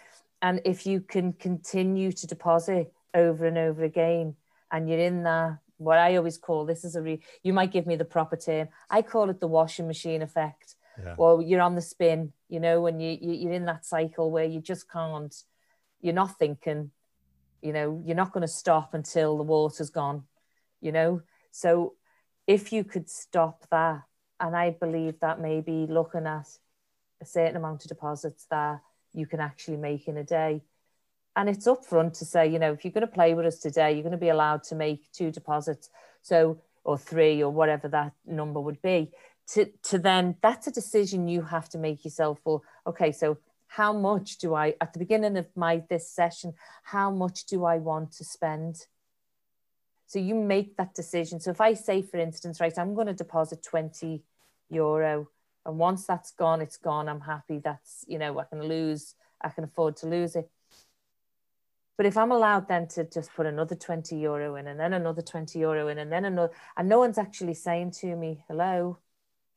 And 0.43 0.61
if 0.65 0.87
you 0.87 1.01
can 1.01 1.33
continue 1.33 2.13
to 2.13 2.27
deposit 2.27 2.93
over 3.15 3.47
and 3.47 3.57
over 3.57 3.85
again, 3.85 4.37
and 4.71 4.89
you're 4.89 4.99
in 4.99 5.23
that, 5.23 5.59
what 5.79 5.99
I 5.99 6.17
always 6.17 6.39
call 6.39 6.65
this 6.65 6.85
is 6.85 6.97
a 6.97 7.03
re, 7.03 7.23
you 7.43 7.53
might 7.53 7.73
give 7.73 7.87
me 7.87 7.97
the 7.97 8.05
proper 8.05 8.37
term. 8.37 8.69
I 8.91 9.03
call 9.03 9.31
it 9.31 9.41
the 9.41 9.47
washing 9.47 9.87
machine 9.87 10.23
effect. 10.23 10.75
Yeah. 11.03 11.15
Or 11.17 11.43
you're 11.43 11.61
on 11.61 11.75
the 11.75 11.83
spin, 11.83 12.33
you 12.49 12.61
know, 12.61 12.81
when 12.81 13.01
you, 13.01 13.19
you 13.21 13.33
you're 13.33 13.53
in 13.53 13.65
that 13.65 13.85
cycle 13.85 14.31
where 14.31 14.45
you 14.45 14.61
just 14.61 14.89
can't, 14.89 15.35
you're 16.01 16.15
not 16.15 16.39
thinking, 16.39 16.93
you 17.63 17.73
know, 17.73 18.01
you're 18.05 18.17
not 18.17 18.33
going 18.33 18.43
to 18.43 18.49
stop 18.49 18.95
until 18.95 19.37
the 19.37 19.43
water's 19.43 19.91
gone, 19.91 20.25
you 20.81 20.93
know. 20.93 21.23
So 21.51 21.95
if 22.47 22.73
you 22.73 22.85
could 22.85 23.09
stop 23.09 23.67
that, 23.71 24.03
and 24.41 24.57
I 24.57 24.71
believe 24.71 25.21
that 25.21 25.41
maybe 25.41 25.87
looking 25.89 26.27
at 26.27 26.49
a 27.21 27.25
certain 27.25 27.57
amount 27.57 27.85
of 27.85 27.89
deposits 27.89 28.47
that 28.51 28.81
you 29.13 29.27
can 29.27 29.41
actually 29.41 29.77
make 29.77 30.09
in 30.09 30.17
a 30.17 30.25
day. 30.25 30.63
And 31.37 31.49
it's 31.49 31.67
upfront 31.67 32.19
to 32.19 32.25
say, 32.25 32.47
you 32.49 32.59
know, 32.59 32.73
if 32.73 32.85
you're 32.85 32.93
going 32.93 33.07
to 33.07 33.13
play 33.13 33.35
with 33.35 33.47
us 33.47 33.59
today, 33.59 33.93
you're 33.93 34.03
going 34.03 34.13
to 34.13 34.19
be 34.19 34.29
allowed 34.29 34.65
to 34.65 34.75
make 34.75 35.11
two 35.13 35.31
deposits. 35.31 35.89
So, 36.23 36.61
or 36.85 36.99
three, 36.99 37.43
or 37.43 37.51
whatever 37.51 37.89
that 37.89 38.13
number 38.27 38.61
would 38.61 38.83
be. 38.83 39.11
To, 39.53 39.67
to 39.85 39.99
then, 39.99 40.37
that's 40.43 40.67
a 40.67 40.73
decision 40.73 41.29
you 41.29 41.43
have 41.43 41.69
to 41.71 41.79
make 41.79 42.05
yourself. 42.05 42.41
Well, 42.45 42.63
okay, 42.87 43.13
so 43.13 43.39
how 43.69 43.93
much 43.93 44.39
do 44.39 44.55
I, 44.55 44.75
at 44.81 44.93
the 44.93 44.99
beginning 44.99 45.37
of 45.37 45.47
my 45.57 45.83
this 45.89 46.09
session, 46.09 46.55
how 46.83 47.11
much 47.11 47.47
do 47.47 47.65
I 47.65 47.79
want 47.79 48.13
to 48.13 48.25
spend? 48.25 48.87
So 50.15 50.21
you 50.21 50.37
make 50.37 50.77
that 50.77 50.95
decision. 50.95 51.41
So 51.41 51.51
if 51.51 51.61
I 51.61 51.75
say, 51.75 52.01
for 52.01 52.19
instance, 52.19 52.61
right, 52.61 52.79
I'm 52.79 52.95
going 52.95 53.09
to 53.09 53.15
deposit 53.15 53.65
20 53.65 54.23
euro, 54.71 55.29
and 55.67 55.77
once 55.77 56.07
that's 56.07 56.31
gone, 56.31 56.61
it's 56.61 56.77
gone. 56.77 57.09
I'm 57.09 57.23
happy. 57.23 57.59
That's, 57.59 58.05
you 58.07 58.21
know, 58.21 58.39
I 58.39 58.45
can 58.45 58.63
lose, 58.63 59.17
I 59.41 59.49
can 59.49 59.65
afford 59.65 59.97
to 59.97 60.07
lose 60.07 60.37
it. 60.37 60.49
But 61.97 62.07
if 62.07 62.17
I'm 62.17 62.31
allowed 62.31 62.69
then 62.69 62.87
to 62.91 63.03
just 63.03 63.35
put 63.35 63.47
another 63.47 63.75
20 63.75 64.15
euro 64.15 64.55
in 64.55 64.69
and 64.69 64.79
then 64.79 64.93
another 64.93 65.21
20 65.21 65.59
euro 65.59 65.89
in 65.89 65.99
and 65.99 66.13
then 66.13 66.27
another, 66.27 66.53
and 66.77 66.89
no 66.89 67.01
one's 67.01 67.19
actually 67.19 67.55
saying 67.55 67.91
to 68.03 68.15
me, 68.15 68.45
hello, 68.47 68.99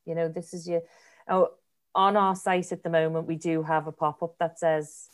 you 0.06 0.16
know, 0.16 0.28
this 0.28 0.52
is 0.52 0.68
your, 0.68 0.82
oh, 1.28 1.50
on 1.94 2.16
our 2.16 2.34
site 2.34 2.72
at 2.72 2.82
the 2.82 2.90
moment, 2.90 3.28
we 3.28 3.36
do 3.36 3.62
have 3.62 3.86
a 3.86 3.92
pop 3.92 4.24
up 4.24 4.34
that 4.40 4.58
says, 4.58 5.06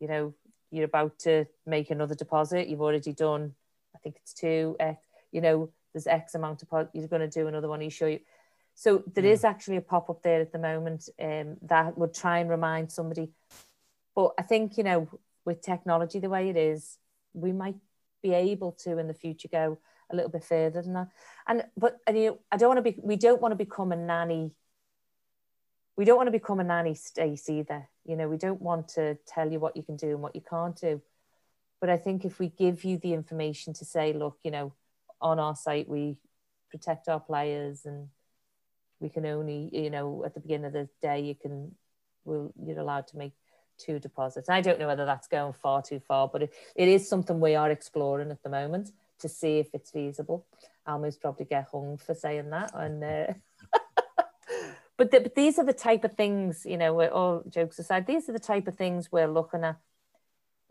you 0.00 0.06
know, 0.06 0.34
you're 0.70 0.84
about 0.84 1.18
to 1.20 1.46
make 1.64 1.90
another 1.90 2.14
deposit. 2.14 2.68
You've 2.68 2.82
already 2.82 3.14
done, 3.14 3.54
I 3.96 3.98
think 4.02 4.16
it's 4.16 4.34
two. 4.34 4.76
X, 4.78 5.02
you 5.32 5.40
know, 5.40 5.70
there's 5.92 6.06
X 6.06 6.34
amount 6.34 6.62
of 6.62 6.88
you're 6.92 7.08
going 7.08 7.28
to 7.28 7.28
do 7.28 7.46
another 7.46 7.68
one. 7.68 7.80
You 7.80 7.90
show 7.90 8.06
you. 8.06 8.20
So 8.74 9.02
there 9.14 9.24
mm. 9.24 9.32
is 9.32 9.44
actually 9.44 9.76
a 9.76 9.80
pop 9.80 10.10
up 10.10 10.22
there 10.22 10.42
at 10.42 10.52
the 10.52 10.58
moment 10.58 11.08
um, 11.20 11.56
that 11.62 11.96
would 11.96 12.12
try 12.12 12.38
and 12.38 12.50
remind 12.50 12.92
somebody. 12.92 13.30
But 14.14 14.32
I 14.38 14.42
think 14.42 14.76
you 14.76 14.84
know, 14.84 15.08
with 15.44 15.62
technology 15.62 16.18
the 16.18 16.28
way 16.28 16.50
it 16.50 16.56
is, 16.56 16.98
we 17.32 17.52
might 17.52 17.76
be 18.22 18.34
able 18.34 18.72
to 18.84 18.98
in 18.98 19.08
the 19.08 19.14
future 19.14 19.48
go 19.50 19.78
a 20.10 20.16
little 20.16 20.30
bit 20.30 20.44
further 20.44 20.82
than 20.82 20.92
that. 20.92 21.08
And 21.46 21.64
but 21.76 21.98
and 22.06 22.18
you, 22.18 22.38
I 22.52 22.58
don't 22.58 22.68
want 22.68 22.84
to 22.84 22.92
be. 22.92 22.98
We 23.02 23.16
don't 23.16 23.40
want 23.40 23.52
to 23.52 23.56
become 23.56 23.92
a 23.92 23.96
nanny. 23.96 24.52
We 25.96 26.04
don't 26.04 26.18
want 26.18 26.26
to 26.26 26.32
become 26.32 26.60
a 26.60 26.64
nanny 26.64 26.94
state 26.94 27.48
either. 27.48 27.88
You 28.04 28.16
know, 28.16 28.28
we 28.28 28.36
don't 28.36 28.60
want 28.60 28.88
to 28.90 29.16
tell 29.26 29.50
you 29.50 29.58
what 29.58 29.76
you 29.76 29.82
can 29.82 29.96
do 29.96 30.10
and 30.10 30.20
what 30.20 30.34
you 30.34 30.42
can't 30.42 30.78
do. 30.78 31.00
But 31.80 31.90
I 31.90 31.96
think 31.96 32.24
if 32.24 32.38
we 32.38 32.48
give 32.48 32.84
you 32.84 32.98
the 32.98 33.12
information 33.12 33.72
to 33.74 33.84
say, 33.84 34.12
look, 34.12 34.38
you 34.42 34.50
know, 34.50 34.72
on 35.20 35.38
our 35.38 35.54
site 35.54 35.88
we 35.88 36.18
protect 36.70 37.08
our 37.08 37.20
players 37.20 37.84
and 37.84 38.08
we 39.00 39.08
can 39.08 39.26
only, 39.26 39.70
you 39.72 39.90
know, 39.90 40.24
at 40.24 40.34
the 40.34 40.40
beginning 40.40 40.66
of 40.66 40.72
the 40.72 40.88
day 41.02 41.20
you 41.20 41.34
can, 41.34 41.74
will 42.24 42.52
you're 42.62 42.78
allowed 42.78 43.06
to 43.08 43.18
make 43.18 43.32
two 43.78 43.98
deposits. 43.98 44.48
I 44.48 44.60
don't 44.60 44.78
know 44.78 44.86
whether 44.86 45.04
that's 45.04 45.28
going 45.28 45.52
far 45.52 45.82
too 45.82 46.00
far, 46.00 46.28
but 46.28 46.44
it, 46.44 46.54
it 46.74 46.88
is 46.88 47.08
something 47.08 47.40
we 47.40 47.54
are 47.54 47.70
exploring 47.70 48.30
at 48.30 48.42
the 48.42 48.48
moment 48.48 48.92
to 49.20 49.28
see 49.28 49.58
if 49.58 49.68
it's 49.74 49.90
feasible. 49.90 50.46
I'll 50.86 50.98
most 50.98 51.20
probably 51.20 51.46
get 51.46 51.68
hung 51.70 51.98
for 51.98 52.14
saying 52.14 52.50
that. 52.50 52.70
And 52.74 53.04
uh, 53.04 53.32
but, 54.96 55.10
the, 55.10 55.20
but 55.20 55.34
these 55.34 55.58
are 55.58 55.64
the 55.64 55.72
type 55.72 56.04
of 56.04 56.16
things, 56.16 56.64
you 56.64 56.76
know, 56.76 57.00
all 57.10 57.42
jokes 57.48 57.78
aside, 57.78 58.06
these 58.06 58.28
are 58.28 58.32
the 58.32 58.38
type 58.38 58.66
of 58.66 58.76
things 58.76 59.10
we're 59.10 59.28
looking 59.28 59.64
at 59.64 59.76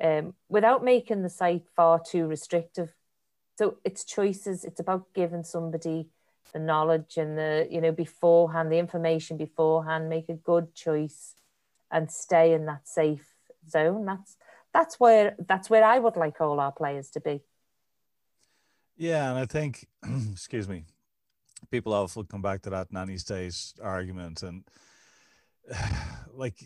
um, 0.01 0.33
without 0.49 0.83
making 0.83 1.23
the 1.23 1.29
site 1.29 1.67
far 1.75 1.99
too 1.99 2.27
restrictive. 2.27 2.93
So 3.57 3.77
it's 3.83 4.03
choices. 4.03 4.63
It's 4.63 4.79
about 4.79 5.13
giving 5.13 5.43
somebody 5.43 6.09
the 6.53 6.59
knowledge 6.59 7.17
and 7.17 7.37
the, 7.37 7.67
you 7.69 7.81
know, 7.81 7.91
beforehand, 7.91 8.71
the 8.71 8.77
information 8.77 9.37
beforehand, 9.37 10.09
make 10.09 10.29
a 10.29 10.33
good 10.33 10.73
choice 10.73 11.35
and 11.91 12.11
stay 12.11 12.53
in 12.53 12.65
that 12.65 12.87
safe 12.87 13.27
zone. 13.69 14.05
That's 14.05 14.37
that's 14.73 14.99
where 14.99 15.35
that's 15.47 15.69
where 15.69 15.83
I 15.83 15.99
would 15.99 16.17
like 16.17 16.41
all 16.41 16.59
our 16.59 16.71
players 16.71 17.09
to 17.11 17.21
be. 17.21 17.41
Yeah, 18.97 19.29
and 19.29 19.39
I 19.39 19.45
think, 19.45 19.87
excuse 20.31 20.67
me, 20.67 20.85
people 21.71 21.93
often 21.93 22.25
come 22.25 22.41
back 22.41 22.61
to 22.63 22.69
that 22.71 22.91
nanny 22.91 23.17
state 23.17 23.55
argument, 23.81 24.43
and 24.43 24.63
like 26.33 26.57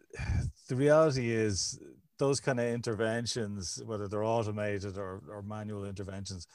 the 0.68 0.76
reality 0.76 1.30
is 1.30 1.78
those 2.22 2.38
kind 2.38 2.60
of 2.60 2.66
interventions, 2.66 3.82
whether 3.84 4.06
they're 4.06 4.22
automated 4.22 4.96
or, 4.96 5.20
or 5.28 5.42
manual 5.42 5.84
interventions, 5.84 6.46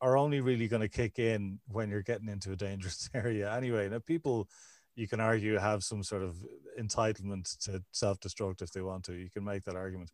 are 0.00 0.16
only 0.16 0.40
really 0.40 0.66
going 0.66 0.80
to 0.80 0.88
kick 0.88 1.18
in 1.18 1.60
when 1.68 1.90
you're 1.90 2.02
getting 2.02 2.30
into 2.30 2.50
a 2.52 2.56
dangerous 2.56 3.10
area 3.14 3.54
anyway. 3.54 3.90
Now, 3.90 3.98
people, 3.98 4.48
you 4.96 5.06
can 5.06 5.20
argue, 5.20 5.58
have 5.58 5.84
some 5.84 6.02
sort 6.02 6.22
of 6.22 6.36
entitlement 6.80 7.58
to 7.64 7.82
self 7.92 8.20
destruct 8.20 8.62
if 8.62 8.72
they 8.72 8.80
want 8.80 9.04
to. 9.04 9.12
You 9.12 9.28
can 9.28 9.44
make 9.44 9.64
that 9.64 9.76
argument. 9.76 10.10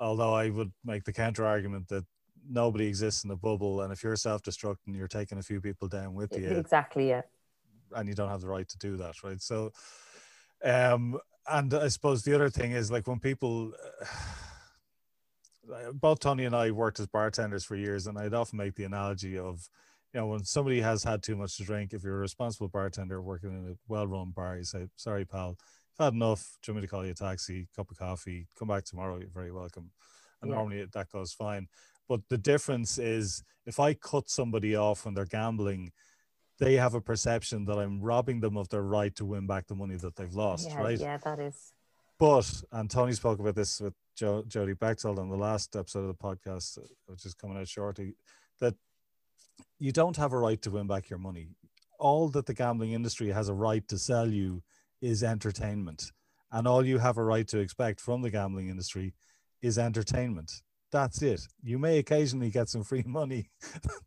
Although 0.00 0.32
I 0.32 0.48
would 0.48 0.72
make 0.86 1.04
the 1.04 1.12
counter 1.12 1.44
argument 1.44 1.88
that 1.88 2.06
nobody 2.48 2.86
exists 2.86 3.24
in 3.24 3.30
a 3.30 3.36
bubble, 3.36 3.82
and 3.82 3.92
if 3.92 4.02
you're 4.02 4.16
self-destructing, 4.16 4.96
you're 4.96 5.06
taking 5.06 5.36
a 5.36 5.42
few 5.42 5.60
people 5.60 5.86
down 5.86 6.14
with 6.14 6.34
you. 6.34 6.48
Exactly. 6.48 7.10
Yeah. 7.10 7.22
And 7.94 8.08
you 8.08 8.14
don't 8.14 8.30
have 8.30 8.40
the 8.40 8.48
right 8.48 8.68
to 8.68 8.78
do 8.78 8.96
that, 8.96 9.22
right? 9.22 9.40
So, 9.42 9.70
um, 10.64 11.18
and 11.48 11.72
I 11.74 11.88
suppose 11.88 12.22
the 12.22 12.34
other 12.34 12.50
thing 12.50 12.72
is 12.72 12.90
like 12.90 13.06
when 13.06 13.20
people. 13.20 13.72
Uh, 15.74 15.92
both 15.92 16.20
Tony 16.20 16.44
and 16.44 16.54
I 16.54 16.72
worked 16.72 17.00
as 17.00 17.06
bartenders 17.06 17.64
for 17.64 17.74
years, 17.74 18.06
and 18.06 18.18
I'd 18.18 18.34
often 18.34 18.58
make 18.58 18.74
the 18.74 18.84
analogy 18.84 19.38
of, 19.38 19.66
you 20.12 20.20
know, 20.20 20.26
when 20.26 20.44
somebody 20.44 20.82
has 20.82 21.02
had 21.02 21.22
too 21.22 21.36
much 21.36 21.56
to 21.56 21.64
drink, 21.64 21.94
if 21.94 22.04
you're 22.04 22.16
a 22.16 22.18
responsible 22.18 22.68
bartender 22.68 23.22
working 23.22 23.48
in 23.48 23.72
a 23.72 23.76
well-run 23.88 24.32
bar, 24.32 24.58
you 24.58 24.64
say, 24.64 24.88
"Sorry, 24.96 25.24
pal, 25.24 25.56
I've 25.98 26.04
had 26.04 26.12
enough. 26.12 26.58
Do 26.60 26.70
you 26.70 26.74
want 26.74 26.82
me 26.82 26.86
to 26.86 26.90
call 26.90 27.06
you 27.06 27.12
a 27.12 27.14
taxi, 27.14 27.66
cup 27.74 27.90
of 27.90 27.96
coffee? 27.96 28.46
Come 28.58 28.68
back 28.68 28.84
tomorrow. 28.84 29.16
You're 29.16 29.30
very 29.30 29.52
welcome." 29.52 29.90
And 30.42 30.50
yeah. 30.50 30.56
normally 30.56 30.84
that 30.84 31.10
goes 31.10 31.32
fine. 31.32 31.68
But 32.08 32.20
the 32.28 32.36
difference 32.36 32.98
is 32.98 33.42
if 33.64 33.80
I 33.80 33.94
cut 33.94 34.28
somebody 34.28 34.76
off 34.76 35.06
when 35.06 35.14
they're 35.14 35.24
gambling, 35.24 35.92
they 36.58 36.74
have 36.74 36.94
a 36.94 37.00
perception 37.00 37.64
that 37.66 37.78
I'm 37.78 38.00
robbing 38.00 38.40
them 38.40 38.56
of 38.56 38.68
their 38.68 38.82
right 38.82 39.14
to 39.16 39.24
win 39.24 39.46
back 39.46 39.66
the 39.66 39.74
money 39.74 39.96
that 39.96 40.16
they've 40.16 40.32
lost, 40.34 40.68
yeah, 40.68 40.80
right? 40.80 40.98
Yeah, 40.98 41.16
that 41.18 41.40
is. 41.40 41.72
But, 42.18 42.62
and 42.70 42.88
Tony 42.88 43.12
spoke 43.12 43.40
about 43.40 43.56
this 43.56 43.80
with 43.80 43.94
jo- 44.16 44.44
Jody 44.46 44.74
Bechtold 44.74 45.18
on 45.18 45.28
the 45.28 45.36
last 45.36 45.74
episode 45.74 46.00
of 46.00 46.08
the 46.08 46.14
podcast, 46.14 46.78
uh, 46.78 46.82
which 47.06 47.26
is 47.26 47.34
coming 47.34 47.58
out 47.58 47.68
shortly, 47.68 48.14
that 48.60 48.74
you 49.80 49.90
don't 49.90 50.16
have 50.16 50.32
a 50.32 50.38
right 50.38 50.60
to 50.62 50.70
win 50.70 50.86
back 50.86 51.10
your 51.10 51.18
money. 51.18 51.48
All 51.98 52.28
that 52.30 52.46
the 52.46 52.54
gambling 52.54 52.92
industry 52.92 53.30
has 53.30 53.48
a 53.48 53.54
right 53.54 53.86
to 53.88 53.98
sell 53.98 54.28
you 54.28 54.62
is 55.00 55.22
entertainment. 55.24 56.12
And 56.52 56.68
all 56.68 56.86
you 56.86 56.98
have 56.98 57.18
a 57.18 57.24
right 57.24 57.48
to 57.48 57.58
expect 57.58 58.00
from 58.00 58.22
the 58.22 58.30
gambling 58.30 58.68
industry 58.68 59.14
is 59.60 59.76
entertainment 59.76 60.62
that's 60.94 61.22
it. 61.22 61.40
You 61.60 61.80
may 61.80 61.98
occasionally 61.98 62.50
get 62.50 62.68
some 62.68 62.84
free 62.84 63.02
money. 63.06 63.50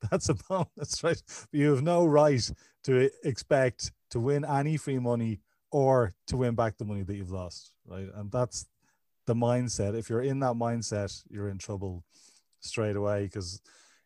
that's 0.10 0.30
a 0.30 0.36
bonus, 0.36 1.04
right? 1.04 1.22
But 1.28 1.60
you 1.60 1.70
have 1.72 1.84
no 1.84 2.06
right 2.06 2.50
to 2.86 3.10
expect 3.28 3.92
to 4.12 4.22
win 4.22 4.46
any 4.46 4.78
free 4.78 4.98
money 4.98 5.42
or 5.70 6.16
to 6.28 6.38
win 6.38 6.56
back 6.56 6.78
the 6.78 6.86
money 6.86 7.04
that 7.04 7.16
you've 7.16 7.30
lost, 7.30 7.74
right? 7.86 8.08
And 8.16 8.32
that's 8.32 8.68
the 9.26 9.36
mindset. 9.36 10.00
If 10.00 10.10
you're 10.10 10.22
in 10.22 10.40
that 10.40 10.54
mindset, 10.54 11.22
you're 11.30 11.50
in 11.50 11.58
trouble 11.58 12.06
straight 12.62 12.96
away 12.96 13.26
because 13.26 13.62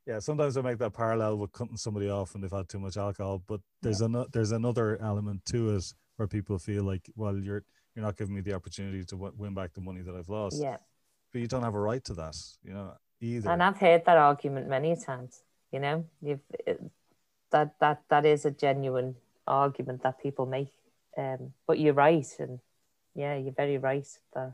yeah, 0.07 0.17
sometimes 0.17 0.57
I 0.57 0.61
make 0.61 0.79
that 0.79 0.93
parallel 0.93 1.37
with 1.37 1.51
cutting 1.51 1.77
somebody 1.77 2.09
off 2.09 2.33
when 2.33 2.41
they've 2.41 2.51
had 2.51 2.67
too 2.67 2.79
much 2.79 2.97
alcohol, 2.97 3.43
but 3.45 3.61
there's 3.83 4.01
yeah. 4.01 4.07
an 4.07 4.25
there's 4.33 4.51
another 4.51 4.99
element 4.99 5.45
to 5.45 5.75
it 5.75 5.93
where 6.15 6.27
people 6.27 6.57
feel 6.57 6.83
like, 6.83 7.07
well, 7.15 7.37
you're 7.37 7.63
you're 7.95 8.03
not 8.03 8.17
giving 8.17 8.33
me 8.33 8.41
the 8.41 8.53
opportunity 8.53 9.03
to 9.03 9.15
w- 9.15 9.33
win 9.37 9.53
back 9.53 9.73
the 9.73 9.81
money 9.81 10.01
that 10.01 10.15
I've 10.15 10.29
lost. 10.29 10.59
Yeah 10.59 10.77
but 11.31 11.41
you 11.41 11.47
don't 11.47 11.63
have 11.63 11.75
a 11.75 11.79
right 11.79 12.03
to 12.05 12.13
that, 12.15 12.35
you 12.63 12.73
know, 12.73 12.93
either. 13.21 13.49
And 13.49 13.63
I've 13.63 13.77
heard 13.77 14.05
that 14.05 14.17
argument 14.17 14.67
many 14.67 14.95
times. 14.95 15.43
You 15.71 15.79
know, 15.79 16.05
you've 16.21 16.41
that 17.51 17.75
that 17.79 18.01
that 18.09 18.25
is 18.25 18.45
a 18.45 18.51
genuine 18.51 19.15
argument 19.47 20.03
that 20.03 20.21
people 20.21 20.45
make. 20.45 20.71
Um, 21.17 21.53
but 21.67 21.79
you're 21.79 21.93
right, 21.93 22.27
and 22.39 22.59
yeah, 23.15 23.35
you're 23.35 23.53
very 23.53 23.77
right. 23.77 24.07
That. 24.33 24.53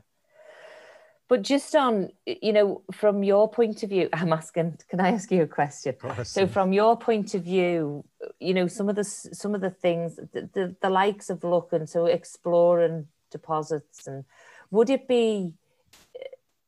But 1.28 1.42
just 1.42 1.76
on, 1.76 2.10
you 2.24 2.54
know, 2.54 2.82
from 2.90 3.22
your 3.22 3.50
point 3.50 3.82
of 3.82 3.90
view, 3.90 4.08
I'm 4.12 4.32
asking. 4.32 4.78
Can 4.88 5.00
I 5.00 5.10
ask 5.10 5.30
you 5.30 5.42
a 5.42 5.46
question? 5.46 5.96
So, 6.24 6.46
from 6.46 6.72
your 6.72 6.96
point 6.96 7.34
of 7.34 7.44
view, 7.44 8.04
you 8.40 8.54
know, 8.54 8.66
some 8.66 8.88
of 8.88 8.96
the 8.96 9.04
some 9.04 9.54
of 9.54 9.60
the 9.60 9.70
things, 9.70 10.16
the, 10.16 10.48
the, 10.52 10.76
the 10.80 10.90
likes 10.90 11.30
of 11.30 11.44
looking, 11.44 11.86
so 11.86 12.06
exploring 12.06 13.08
deposits, 13.30 14.06
and 14.06 14.24
would 14.70 14.90
it 14.90 15.06
be 15.06 15.54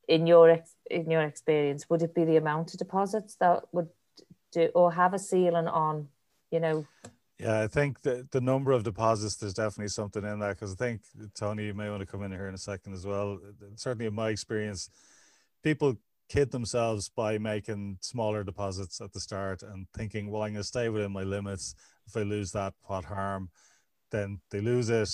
in 0.07 0.27
your 0.27 0.59
in 0.89 1.09
your 1.09 1.21
experience, 1.21 1.89
would 1.89 2.01
it 2.01 2.13
be 2.13 2.25
the 2.25 2.37
amount 2.37 2.73
of 2.73 2.79
deposits 2.79 3.35
that 3.35 3.63
would 3.71 3.89
do 4.51 4.69
or 4.75 4.91
have 4.91 5.13
a 5.13 5.19
ceiling 5.19 5.67
on, 5.67 6.07
you 6.51 6.59
know? 6.59 6.85
Yeah, 7.39 7.61
I 7.61 7.67
think 7.67 8.01
the 8.01 8.27
the 8.31 8.41
number 8.41 8.71
of 8.71 8.83
deposits 8.83 9.35
there's 9.35 9.53
definitely 9.53 9.89
something 9.89 10.23
in 10.23 10.39
that 10.39 10.55
because 10.55 10.73
I 10.73 10.75
think 10.75 11.01
Tony, 11.33 11.65
you 11.65 11.73
may 11.73 11.89
want 11.89 12.01
to 12.01 12.05
come 12.05 12.23
in 12.23 12.31
here 12.31 12.47
in 12.47 12.53
a 12.53 12.59
second 12.59 12.93
as 12.93 13.05
well. 13.05 13.39
Certainly, 13.75 14.07
in 14.07 14.13
my 14.13 14.29
experience, 14.29 14.89
people 15.63 15.95
kid 16.29 16.51
themselves 16.51 17.09
by 17.09 17.37
making 17.37 17.97
smaller 17.99 18.43
deposits 18.43 19.01
at 19.01 19.11
the 19.11 19.19
start 19.19 19.63
and 19.63 19.85
thinking, 19.93 20.29
well, 20.29 20.43
I'm 20.43 20.53
going 20.53 20.61
to 20.61 20.63
stay 20.63 20.87
within 20.87 21.11
my 21.11 21.23
limits. 21.23 21.75
If 22.07 22.15
I 22.15 22.21
lose 22.21 22.53
that, 22.53 22.73
what 22.83 23.03
harm? 23.03 23.49
Then 24.11 24.39
they 24.49 24.61
lose 24.61 24.89
it. 24.89 25.09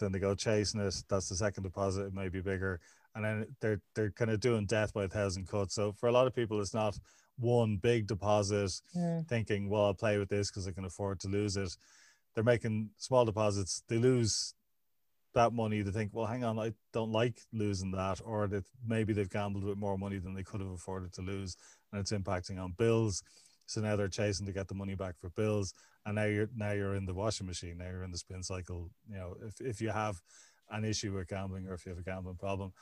Then 0.00 0.12
they 0.12 0.18
go 0.18 0.34
chasing 0.34 0.80
it. 0.80 1.04
That's 1.08 1.28
the 1.28 1.36
second 1.36 1.62
deposit. 1.62 2.06
It 2.06 2.14
may 2.14 2.28
be 2.28 2.40
bigger 2.40 2.80
and 3.16 3.24
then 3.24 3.46
they're 3.60 3.80
they're 3.94 4.10
kind 4.12 4.30
of 4.30 4.38
doing 4.40 4.66
death 4.66 4.92
by 4.92 5.04
a 5.04 5.08
thousand 5.08 5.48
cuts. 5.48 5.74
So 5.74 5.92
for 5.92 6.08
a 6.08 6.12
lot 6.12 6.26
of 6.26 6.34
people, 6.34 6.60
it's 6.60 6.74
not 6.74 6.96
one 7.38 7.78
big 7.78 8.06
deposit, 8.06 8.70
mm. 8.96 9.26
thinking, 9.26 9.68
well, 9.68 9.86
I'll 9.86 9.94
play 9.94 10.18
with 10.18 10.28
this 10.28 10.50
because 10.50 10.68
I 10.68 10.72
can 10.72 10.84
afford 10.84 11.20
to 11.20 11.28
lose 11.28 11.56
it. 11.56 11.74
They're 12.34 12.44
making 12.44 12.90
small 12.98 13.24
deposits. 13.24 13.82
They 13.88 13.96
lose 13.96 14.54
that 15.34 15.52
money. 15.52 15.82
They 15.82 15.90
think, 15.90 16.10
well, 16.12 16.26
hang 16.26 16.44
on, 16.44 16.58
I 16.58 16.72
don't 16.92 17.12
like 17.12 17.40
losing 17.52 17.90
that, 17.92 18.20
or 18.24 18.46
that 18.48 18.64
maybe 18.86 19.12
they've 19.12 19.28
gambled 19.28 19.64
with 19.64 19.78
more 19.78 19.98
money 19.98 20.18
than 20.18 20.34
they 20.34 20.42
could 20.42 20.60
have 20.60 20.70
afforded 20.70 21.12
to 21.14 21.22
lose, 21.22 21.56
and 21.92 22.00
it's 22.00 22.12
impacting 22.12 22.62
on 22.62 22.74
bills. 22.76 23.22
So 23.66 23.80
now 23.80 23.96
they're 23.96 24.08
chasing 24.08 24.46
to 24.46 24.52
get 24.52 24.68
the 24.68 24.74
money 24.74 24.94
back 24.94 25.18
for 25.18 25.30
bills, 25.30 25.74
and 26.04 26.14
now 26.16 26.24
you're 26.24 26.48
now 26.54 26.72
you're 26.72 26.94
in 26.94 27.06
the 27.06 27.14
washing 27.14 27.46
machine. 27.46 27.78
Now 27.78 27.86
you're 27.86 28.04
in 28.04 28.12
the 28.12 28.18
spin 28.18 28.42
cycle. 28.42 28.90
You 29.10 29.16
know, 29.16 29.36
if 29.46 29.60
if 29.60 29.80
you 29.80 29.88
have 29.88 30.20
an 30.70 30.84
issue 30.84 31.12
with 31.12 31.28
gambling 31.28 31.66
or 31.66 31.74
if 31.74 31.86
you 31.86 31.90
have 31.90 31.98
a 31.98 32.02
gambling 32.02 32.36
problem, 32.36 32.72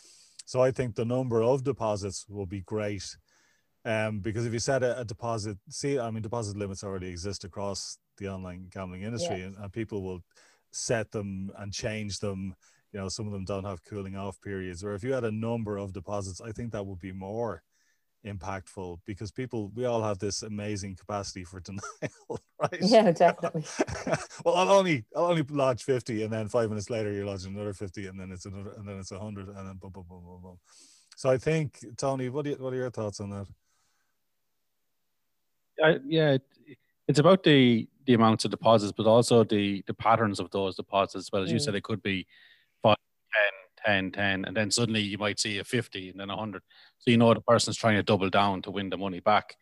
so 0.45 0.61
I 0.61 0.71
think 0.71 0.95
the 0.95 1.05
number 1.05 1.43
of 1.43 1.65
deposits 1.65 2.27
will 2.29 2.47
be 2.47 2.61
great. 2.61 3.05
Um, 3.87 4.21
because 4.21 4.47
if 4.47 4.53
you 4.55 4.61
set 4.61 4.83
a, 4.83 5.01
a, 5.01 5.05
deposit, 5.05 5.59
see, 5.69 5.99
I 5.99 6.11
mean, 6.11 6.23
deposit 6.23 6.57
limits 6.57 6.83
already 6.83 7.09
exist 7.09 7.45
across 7.45 7.99
the 8.17 8.29
online 8.29 8.69
gambling 8.73 9.03
industry, 9.03 9.41
yeah. 9.41 9.47
and, 9.47 9.57
and, 9.59 9.71
people 9.71 10.03
will 10.03 10.21
set 10.71 11.13
them 11.13 11.53
and 11.59 11.71
change 11.71 12.19
them, 12.19 12.57
you 12.95 13.01
know 13.01 13.09
some 13.09 13.27
of 13.27 13.33
them 13.33 13.45
don't 13.45 13.65
have 13.65 13.85
cooling 13.85 14.17
off 14.17 14.41
periods 14.41 14.85
or 14.85 14.95
if 14.95 15.03
you 15.03 15.13
had 15.13 15.25
a 15.25 15.31
number 15.31 15.77
of 15.77 15.93
deposits 15.93 16.41
i 16.41 16.53
think 16.53 16.71
that 16.73 16.87
would 16.87 17.01
be 17.01 17.13
more 17.13 17.63
impactful 18.25 18.99
because 19.05 19.31
people 19.31 19.71
we 19.75 19.85
all 19.85 20.03
have 20.03 20.19
this 20.19 20.43
amazing 20.43 20.97
capacity 20.97 21.45
for 21.45 21.61
denial 21.61 21.83
right? 22.61 22.79
Yeah 22.81 23.11
definitely. 23.13 23.65
Well 24.45 24.57
i'll 24.57 24.71
only 24.71 25.05
i'll 25.15 25.27
only 25.27 25.43
lodge 25.43 25.85
50 25.85 26.23
and 26.23 26.33
then 26.33 26.49
five 26.49 26.69
minutes 26.69 26.91
later 26.91 27.13
you're 27.13 27.27
lodging 27.27 27.55
another 27.55 27.73
50 27.73 28.07
and 28.07 28.19
then 28.19 28.31
it's 28.31 28.47
another 28.47 28.73
and 28.77 28.89
then 28.89 28.99
it's 28.99 29.11
100 29.11 29.49
and 29.49 29.57
then 29.57 29.77
boom 29.77 29.91
boom 29.91 30.05
boom 30.09 30.25
boom 30.25 30.41
boom. 30.43 30.59
So 31.17 31.31
i 31.31 31.39
think 31.39 31.85
tony 31.97 32.29
what 32.29 32.45
do 32.45 32.51
you, 32.51 32.57
what 32.57 32.73
are 32.73 32.77
your 32.77 32.91
thoughts 32.91 33.21
on 33.21 33.31
that? 33.31 33.47
Uh, 35.83 35.99
yeah 36.07 36.33
it, 36.33 36.43
it's 37.09 37.19
about 37.19 37.43
the 37.43 37.89
the 38.07 38.15
amounts 38.15 38.45
of 38.45 38.51
deposits 38.51 38.93
but 38.97 39.07
also 39.07 39.45
the 39.45 39.83
the 39.87 39.95
patterns 39.95 40.41
of 40.41 40.51
those 40.51 40.77
deposits. 40.77 41.27
As 41.27 41.33
well 41.33 41.43
as 41.43 41.51
mm. 41.51 41.55
you 41.55 41.59
said 41.59 41.75
it 41.75 41.83
could 41.83 42.03
be 42.03 42.27
10, 43.85 44.13
10, 44.13 44.45
and 44.45 44.57
then 44.57 44.71
suddenly 44.71 45.01
you 45.01 45.19
might 45.19 45.39
see 45.39 45.59
a 45.59 45.65
50 45.65 46.11
and 46.11 46.21
then 46.21 46.29
100. 46.29 46.63
So 46.99 47.11
you 47.11 47.17
know 47.17 47.35
the 47.35 47.41
person's 47.41 47.77
trying 47.77 47.97
to 47.97 48.03
double 48.03 48.31
down 48.31 48.63
to 48.63 48.71
win 48.71 48.91
the 48.91 48.97
money 48.97 49.21
back. 49.21 49.57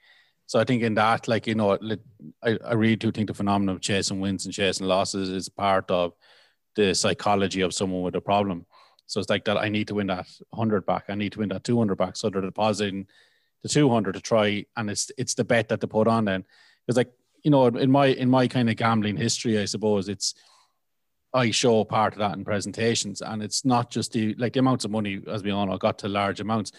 So 0.46 0.60
I 0.60 0.64
think 0.64 0.82
in 0.82 0.94
that, 0.94 1.28
like, 1.28 1.46
you 1.46 1.54
know, 1.54 1.78
I, 2.42 2.58
I 2.64 2.74
really 2.74 2.96
do 2.96 3.10
think 3.10 3.28
the 3.28 3.34
phenomenon 3.34 3.76
of 3.76 3.80
chasing 3.80 4.20
wins 4.20 4.44
and 4.44 4.54
chasing 4.54 4.86
losses 4.86 5.30
is 5.30 5.48
part 5.48 5.90
of 5.90 6.12
the 6.76 6.94
psychology 6.94 7.60
of 7.62 7.74
someone 7.74 8.02
with 8.02 8.16
a 8.16 8.20
problem. 8.20 8.66
So 9.06 9.20
it's 9.20 9.30
like 9.30 9.44
that 9.44 9.56
I 9.56 9.68
need 9.68 9.88
to 9.88 9.94
win 9.94 10.08
that 10.08 10.26
100 10.50 10.86
back. 10.86 11.04
I 11.08 11.14
need 11.14 11.32
to 11.32 11.40
win 11.40 11.48
that 11.50 11.64
200 11.64 11.96
back. 11.96 12.16
So 12.16 12.30
they're 12.30 12.40
depositing 12.40 13.06
the 13.62 13.68
200 13.68 14.12
to 14.12 14.20
try. 14.20 14.64
And 14.76 14.90
it's 14.90 15.10
it's 15.16 15.34
the 15.34 15.44
bet 15.44 15.68
that 15.68 15.80
they 15.80 15.86
put 15.86 16.08
on 16.08 16.24
then. 16.24 16.44
It's 16.88 16.96
like, 16.96 17.12
you 17.42 17.50
know, 17.50 17.66
in 17.66 17.90
my 17.90 18.06
in 18.06 18.30
my 18.30 18.48
kind 18.48 18.70
of 18.70 18.76
gambling 18.76 19.16
history, 19.16 19.58
I 19.58 19.64
suppose 19.66 20.08
it's 20.08 20.34
I 21.34 21.50
show 21.50 21.84
part 21.84 22.12
of 22.12 22.18
that 22.18 22.36
in 22.36 22.44
presentations, 22.44 23.22
and 23.22 23.42
it's 23.42 23.64
not 23.64 23.90
just 23.90 24.12
the 24.12 24.34
like 24.34 24.52
the 24.52 24.60
amounts 24.60 24.84
of 24.84 24.90
money, 24.90 25.20
as 25.28 25.42
we 25.42 25.50
all 25.50 25.66
know, 25.66 25.78
got 25.78 25.98
to 26.00 26.08
large 26.08 26.40
amounts, 26.40 26.72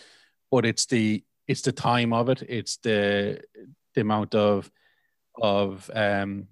but 0.51 0.65
it's 0.65 0.85
the 0.85 1.23
it's 1.47 1.61
the 1.61 1.71
time 1.71 2.13
of 2.13 2.29
it, 2.29 2.43
it's 2.43 2.77
the 2.77 3.41
the 3.95 4.01
amount 4.01 4.35
of 4.35 4.71
of 5.41 5.89
um 5.93 6.47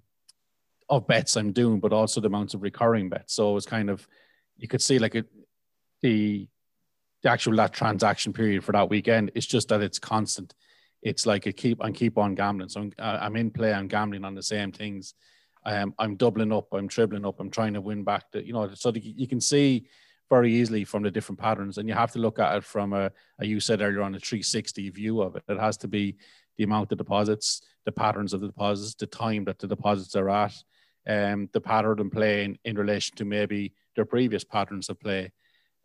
of 0.88 1.06
bets 1.06 1.36
I'm 1.36 1.52
doing, 1.52 1.80
but 1.80 1.92
also 1.92 2.20
the 2.20 2.26
amounts 2.26 2.54
of 2.54 2.62
recurring 2.62 3.08
bets. 3.08 3.34
So 3.34 3.56
it's 3.56 3.66
kind 3.66 3.88
of 3.88 4.06
you 4.56 4.66
could 4.68 4.82
see 4.82 4.98
like 4.98 5.14
it 5.14 5.26
the 6.02 6.48
the 7.22 7.30
actual 7.30 7.54
that 7.56 7.72
transaction 7.72 8.32
period 8.32 8.64
for 8.64 8.72
that 8.72 8.90
weekend. 8.90 9.30
It's 9.36 9.46
just 9.46 9.68
that 9.68 9.80
it's 9.80 10.00
constant. 10.00 10.54
It's 11.02 11.24
like 11.24 11.46
a 11.46 11.52
keep 11.52 11.80
and 11.80 11.94
keep 11.94 12.18
on 12.18 12.34
gambling. 12.34 12.68
So 12.68 12.80
I'm, 12.80 12.92
I'm 12.98 13.36
in 13.36 13.50
play. 13.52 13.72
I'm 13.72 13.86
gambling 13.86 14.24
on 14.24 14.34
the 14.34 14.42
same 14.42 14.72
things 14.72 15.14
um, 15.64 15.94
I'm 15.98 16.16
doubling 16.16 16.52
up, 16.52 16.68
I'm 16.72 16.88
tripling 16.88 17.24
up, 17.24 17.38
I'm 17.40 17.50
trying 17.50 17.74
to 17.74 17.80
win 17.80 18.04
back 18.04 18.30
the, 18.32 18.44
you 18.44 18.52
know, 18.52 18.68
so 18.74 18.90
the, 18.90 19.00
you 19.00 19.28
can 19.28 19.40
see 19.40 19.86
very 20.28 20.52
easily 20.52 20.84
from 20.84 21.02
the 21.02 21.10
different 21.10 21.38
patterns 21.38 21.78
and 21.78 21.88
you 21.88 21.94
have 21.94 22.12
to 22.12 22.18
look 22.18 22.38
at 22.38 22.56
it 22.56 22.64
from 22.64 22.92
a, 22.92 23.10
a, 23.38 23.46
you 23.46 23.60
said 23.60 23.80
earlier 23.80 24.02
on 24.02 24.14
a 24.14 24.18
360 24.18 24.90
view 24.90 25.20
of 25.20 25.36
it. 25.36 25.42
It 25.48 25.60
has 25.60 25.76
to 25.78 25.88
be 25.88 26.16
the 26.56 26.64
amount 26.64 26.90
of 26.90 26.98
deposits, 26.98 27.62
the 27.84 27.92
patterns 27.92 28.32
of 28.32 28.40
the 28.40 28.48
deposits, 28.48 28.94
the 28.94 29.06
time 29.06 29.44
that 29.44 29.58
the 29.58 29.68
deposits 29.68 30.16
are 30.16 30.30
at, 30.30 30.54
um, 31.06 31.48
the 31.52 31.60
pattern 31.60 32.00
of 32.00 32.10
playing 32.10 32.58
in 32.64 32.76
relation 32.76 33.16
to 33.16 33.24
maybe 33.24 33.72
their 33.94 34.04
previous 34.04 34.42
patterns 34.42 34.88
of 34.88 34.98
play. 34.98 35.30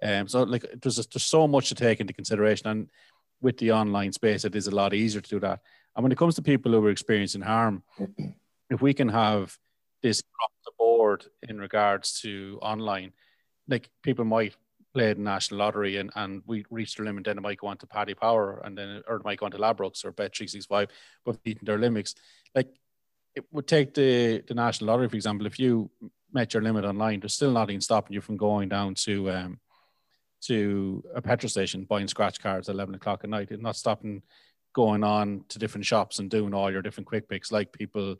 Um, 0.01 0.27
so 0.27 0.43
like 0.43 0.65
there's, 0.81 0.95
there's 0.95 1.23
so 1.23 1.47
much 1.47 1.69
to 1.69 1.75
take 1.75 1.99
into 1.99 2.13
consideration 2.13 2.67
and 2.67 2.89
with 3.41 3.57
the 3.57 3.71
online 3.71 4.11
space, 4.11 4.45
it 4.45 4.55
is 4.55 4.67
a 4.67 4.75
lot 4.75 4.93
easier 4.93 5.21
to 5.21 5.29
do 5.29 5.39
that. 5.41 5.59
And 5.95 6.03
when 6.03 6.11
it 6.11 6.17
comes 6.17 6.35
to 6.35 6.41
people 6.41 6.71
who 6.71 6.85
are 6.85 6.89
experiencing 6.91 7.41
harm, 7.41 7.83
if 8.69 8.81
we 8.81 8.93
can 8.93 9.09
have 9.09 9.57
this 10.01 10.19
across 10.19 10.51
the 10.65 10.71
board 10.77 11.25
in 11.47 11.59
regards 11.59 12.19
to 12.21 12.59
online. 12.61 13.13
Like 13.67 13.89
people 14.03 14.25
might 14.25 14.55
play 14.93 15.13
the 15.13 15.19
national 15.19 15.59
lottery 15.59 15.97
and, 15.97 16.11
and 16.15 16.41
we 16.45 16.65
reach 16.69 16.95
their 16.95 17.05
limit, 17.05 17.25
then 17.25 17.37
it 17.37 17.41
might 17.41 17.59
go 17.59 17.67
on 17.67 17.77
to 17.77 17.87
Paddy 17.87 18.13
Power 18.13 18.61
and 18.63 18.77
then 18.77 19.03
or 19.07 19.17
it 19.17 19.25
might 19.25 19.39
go 19.39 19.45
on 19.45 19.51
to 19.51 19.57
Ladbrokes 19.57 20.05
or 20.05 20.11
Bet 20.11 20.35
three 20.35 20.47
six 20.47 20.65
five, 20.65 20.89
but 21.25 21.43
beating 21.43 21.65
their 21.65 21.77
limits. 21.77 22.15
Like 22.55 22.69
it 23.35 23.45
would 23.51 23.67
take 23.67 23.93
the 23.93 24.43
the 24.47 24.53
national 24.53 24.87
lottery, 24.87 25.09
for 25.09 25.15
example, 25.15 25.45
if 25.45 25.59
you 25.59 25.91
met 26.33 26.53
your 26.53 26.63
limit 26.63 26.85
online, 26.85 27.19
there's 27.19 27.33
still 27.33 27.51
nothing 27.51 27.81
stopping 27.81 28.13
you 28.13 28.21
from 28.21 28.37
going 28.37 28.69
down 28.69 28.95
to 28.95 29.29
um 29.31 29.59
to 30.41 31.03
a 31.15 31.21
petrol 31.21 31.49
station 31.49 31.83
buying 31.83 32.07
scratch 32.07 32.39
cards 32.39 32.69
at 32.69 32.75
eleven 32.75 32.95
o'clock 32.95 33.23
at 33.23 33.29
night. 33.29 33.49
It's 33.51 33.61
not 33.61 33.75
stopping 33.75 34.23
going 34.73 35.03
on 35.03 35.43
to 35.49 35.59
different 35.59 35.85
shops 35.85 36.19
and 36.19 36.29
doing 36.29 36.53
all 36.53 36.71
your 36.71 36.83
different 36.83 37.07
quick 37.07 37.27
picks 37.27 37.51
like 37.51 37.71
people 37.71 38.15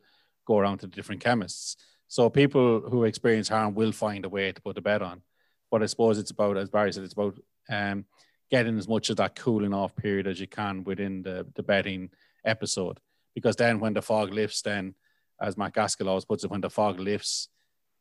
go 0.48 0.58
around 0.58 0.80
to 0.80 0.88
the 0.88 0.96
different 0.96 1.22
chemists. 1.22 1.76
So 2.08 2.30
people 2.30 2.82
who 2.90 3.04
experience 3.04 3.50
harm 3.50 3.76
will 3.76 3.92
find 3.92 4.26
a 4.26 4.30
way 4.30 4.52
to 4.52 4.62
put 4.62 4.78
a 4.78 4.82
bet 4.82 5.02
on. 5.02 5.22
But 5.70 5.84
I 5.84 5.88
suppose 5.88 6.18
it's 6.18 6.32
about, 6.32 6.58
as 6.58 6.70
Barry 6.70 6.94
said, 6.94 7.04
it's 7.04 7.14
about 7.14 7.38
um, 7.70 8.06
getting 8.50 8.78
as 8.78 8.88
much 8.88 9.10
of 9.10 9.18
that 9.18 9.36
cooling 9.36 9.74
off 9.74 9.96
period 9.96 10.26
as 10.26 10.40
you 10.40 10.48
can 10.48 10.86
within 10.86 11.22
the, 11.22 11.46
the 11.56 11.64
betting 11.64 12.10
episode. 12.46 13.00
Because 13.36 13.58
then 13.58 13.80
when 13.80 13.94
the 13.94 14.02
fog 14.02 14.34
lifts, 14.34 14.62
then 14.62 14.96
as 15.42 15.58
Matt 15.58 15.74
Gaskell 15.74 16.08
always 16.08 16.26
puts 16.26 16.46
it, 16.46 16.50
when 16.50 16.62
the 16.62 16.70
fog 16.70 17.00
lifts, 17.00 17.50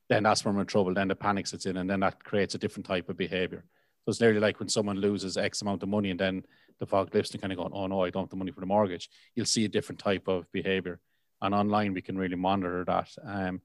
then 0.09 0.23
that's 0.23 0.45
when 0.45 0.55
we're 0.55 0.61
in 0.61 0.67
trouble. 0.69 0.95
Then 0.95 1.09
the 1.09 1.17
panic 1.17 1.49
sets 1.49 1.67
in, 1.67 1.77
and 1.77 1.91
then 1.91 2.01
that 2.01 2.23
creates 2.23 2.55
a 2.55 2.59
different 2.59 2.87
type 2.87 3.09
of 3.09 3.17
behavior. 3.17 3.65
So 4.05 4.11
it's 4.11 4.21
nearly 4.21 4.39
like 4.39 4.61
when 4.61 4.69
someone 4.69 4.99
loses 4.99 5.37
X 5.37 5.63
amount 5.63 5.83
of 5.83 5.89
money, 5.89 6.11
and 6.11 6.21
then 6.21 6.45
the 6.79 6.87
fog 6.87 7.13
lifts 7.13 7.33
and 7.33 7.41
kind 7.41 7.53
of 7.53 7.59
going, 7.59 7.73
"Oh 7.75 7.89
no, 7.89 8.05
I 8.05 8.11
don't 8.11 8.23
have 8.23 8.31
the 8.31 8.37
money 8.37 8.53
for 8.53 8.61
the 8.61 8.67
mortgage." 8.67 9.11
You'll 9.35 9.47
see 9.47 9.65
a 9.65 9.69
different 9.69 9.99
type 9.99 10.29
of 10.29 10.51
behavior 10.53 11.01
and 11.47 11.55
online 11.55 11.95
we 11.95 12.03
can 12.03 12.19
really 12.19 12.37
monitor 12.37 12.85
that. 12.85 13.11
Um, 13.25 13.61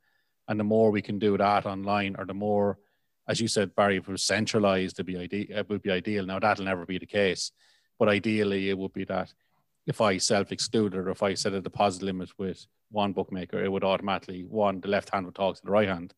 and 0.48 0.60
the 0.60 0.64
more 0.64 0.92
we 0.92 1.02
can 1.02 1.20
do 1.20 1.38
that 1.38 1.66
online, 1.66 2.16
or 2.18 2.26
the 2.26 2.34
more, 2.34 2.78
as 3.28 3.40
you 3.42 3.48
said, 3.48 3.76
Barry, 3.76 3.98
if 3.98 4.08
it 4.08 4.12
was 4.12 4.24
centralized, 4.24 4.96
it'd 4.96 5.06
be 5.06 5.18
ideal. 5.18 5.48
It 5.50 5.70
would 5.70 5.82
be 5.82 5.92
ideal. 5.92 6.26
Now 6.26 6.40
that'll 6.40 6.66
never 6.66 6.86
be 6.86 6.98
the 6.98 7.06
case, 7.06 7.52
but 8.00 8.10
ideally 8.10 8.70
it 8.70 8.78
would 8.78 8.94
be 8.94 9.06
that 9.06 9.34
if 9.88 10.02
I 10.02 10.18
self-excluded 10.18 11.00
or 11.00 11.10
if 11.10 11.24
I 11.24 11.34
set 11.34 11.54
a 11.54 11.62
deposit 11.62 12.04
limit 12.04 12.30
with 12.38 12.66
one 12.92 13.14
bookmaker, 13.14 13.64
it 13.64 13.72
would 13.72 13.84
automatically 13.84 14.44
one 14.44 14.80
the 14.80 14.88
left 14.88 15.10
hand 15.10 15.26
would 15.26 15.36
talk 15.36 15.56
to 15.56 15.66
the 15.66 15.72
right 15.72 15.88
hand, 15.88 16.14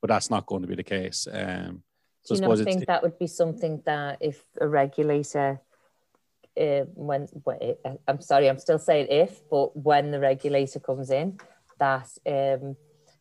but 0.00 0.08
that's 0.08 0.30
not 0.30 0.46
going 0.46 0.62
to 0.62 0.68
be 0.68 0.76
the 0.76 0.84
case. 0.84 1.26
Um, 1.30 1.82
so 2.22 2.34
Do 2.34 2.42
you 2.42 2.48
not 2.48 2.58
think 2.58 2.86
that 2.86 3.02
would 3.02 3.18
be 3.18 3.26
something 3.26 3.82
that 3.86 4.18
if 4.20 4.44
a 4.60 4.68
regulator 4.68 5.60
uh, 6.60 6.84
when, 6.94 7.26
when 7.44 7.58
uh, 7.84 7.94
I'm 8.06 8.20
sorry, 8.20 8.48
I'm 8.48 8.58
still 8.58 8.78
saying 8.78 9.06
if, 9.10 9.40
but 9.48 9.76
when 9.76 10.10
the 10.10 10.20
regulator 10.20 10.78
comes 10.78 11.10
in, 11.10 11.38
that 11.78 12.08
um, 12.26 12.76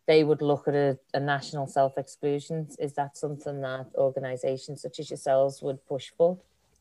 they 0.08 0.24
would 0.24 0.42
look 0.42 0.68
at 0.68 0.76
a, 0.76 0.98
a 1.14 1.20
national 1.20 1.68
self 1.68 1.98
exclusion. 1.98 2.68
Is 2.80 2.94
that 2.94 3.18
something 3.18 3.62
that 3.62 3.88
organisations 3.96 4.82
such 4.82 5.00
as 5.00 5.10
yourselves 5.10 5.62
would 5.62 5.86
push 5.86 6.12
for? 6.18 6.38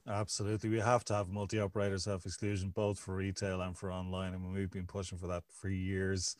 Absolutely. 0.09 0.70
We 0.70 0.80
have 0.80 1.04
to 1.06 1.14
have 1.14 1.28
multi 1.28 1.61
operator 1.61 1.98
self 1.98 2.24
exclusion 2.24 2.70
both 2.70 2.98
for 2.98 3.14
retail 3.14 3.61
and 3.61 3.76
for 3.76 3.92
online. 3.92 4.34
I 4.34 4.38
mean, 4.38 4.52
we've 4.52 4.70
been 4.70 4.86
pushing 4.86 5.18
for 5.18 5.26
that 5.26 5.44
for 5.50 5.68
years. 5.68 6.36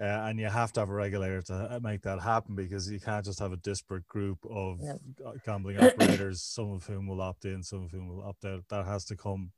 Uh, 0.00 0.04
and 0.04 0.38
you 0.38 0.46
have 0.46 0.72
to 0.72 0.78
have 0.78 0.90
a 0.90 0.94
regulator 0.94 1.42
to 1.42 1.54
uh, 1.54 1.80
make 1.82 2.02
that 2.02 2.20
happen 2.20 2.54
because 2.54 2.88
you 2.88 3.00
can't 3.00 3.24
just 3.24 3.40
have 3.40 3.52
a 3.52 3.56
disparate 3.56 4.06
group 4.06 4.38
of 4.48 4.78
yep. 4.80 5.00
gambling 5.44 5.76
operators, 5.82 6.40
some 6.40 6.70
of 6.70 6.84
whom 6.84 7.08
will 7.08 7.20
opt 7.20 7.44
in, 7.44 7.64
some 7.64 7.82
of 7.82 7.90
whom 7.90 8.08
will 8.08 8.22
opt 8.22 8.44
out. 8.44 8.62
That 8.70 8.86
has 8.86 9.04
to 9.06 9.16
come 9.16 9.50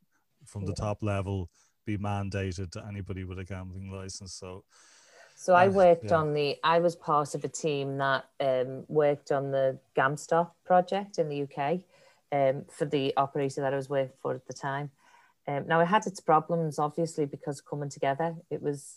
from 0.46 0.64
the 0.64 0.72
top 0.72 1.02
level, 1.02 1.50
be 1.84 1.98
mandated 1.98 2.70
to 2.72 2.86
anybody 2.86 3.24
with 3.24 3.38
a 3.38 3.44
gambling 3.44 3.92
license. 3.92 4.32
So, 4.32 4.64
so 5.36 5.54
I 5.54 5.66
uh, 5.66 5.72
worked 5.72 6.06
yeah. 6.06 6.16
on 6.16 6.32
the. 6.32 6.56
I 6.64 6.78
was 6.78 6.96
part 6.96 7.34
of 7.34 7.44
a 7.44 7.48
team 7.48 7.98
that 7.98 8.24
um, 8.40 8.84
worked 8.88 9.32
on 9.32 9.50
the 9.50 9.78
GamStop 9.94 10.52
project 10.64 11.18
in 11.18 11.28
the 11.28 11.42
UK 11.42 11.80
um, 12.32 12.64
for 12.70 12.86
the 12.86 13.12
operator 13.18 13.60
that 13.60 13.74
I 13.74 13.76
was 13.76 13.90
working 13.90 14.16
for 14.22 14.34
at 14.34 14.46
the 14.46 14.54
time. 14.54 14.90
Um, 15.46 15.66
now 15.66 15.80
it 15.80 15.86
had 15.86 16.06
its 16.06 16.20
problems, 16.20 16.78
obviously, 16.78 17.26
because 17.26 17.60
coming 17.60 17.90
together, 17.90 18.36
it 18.50 18.62
was 18.62 18.96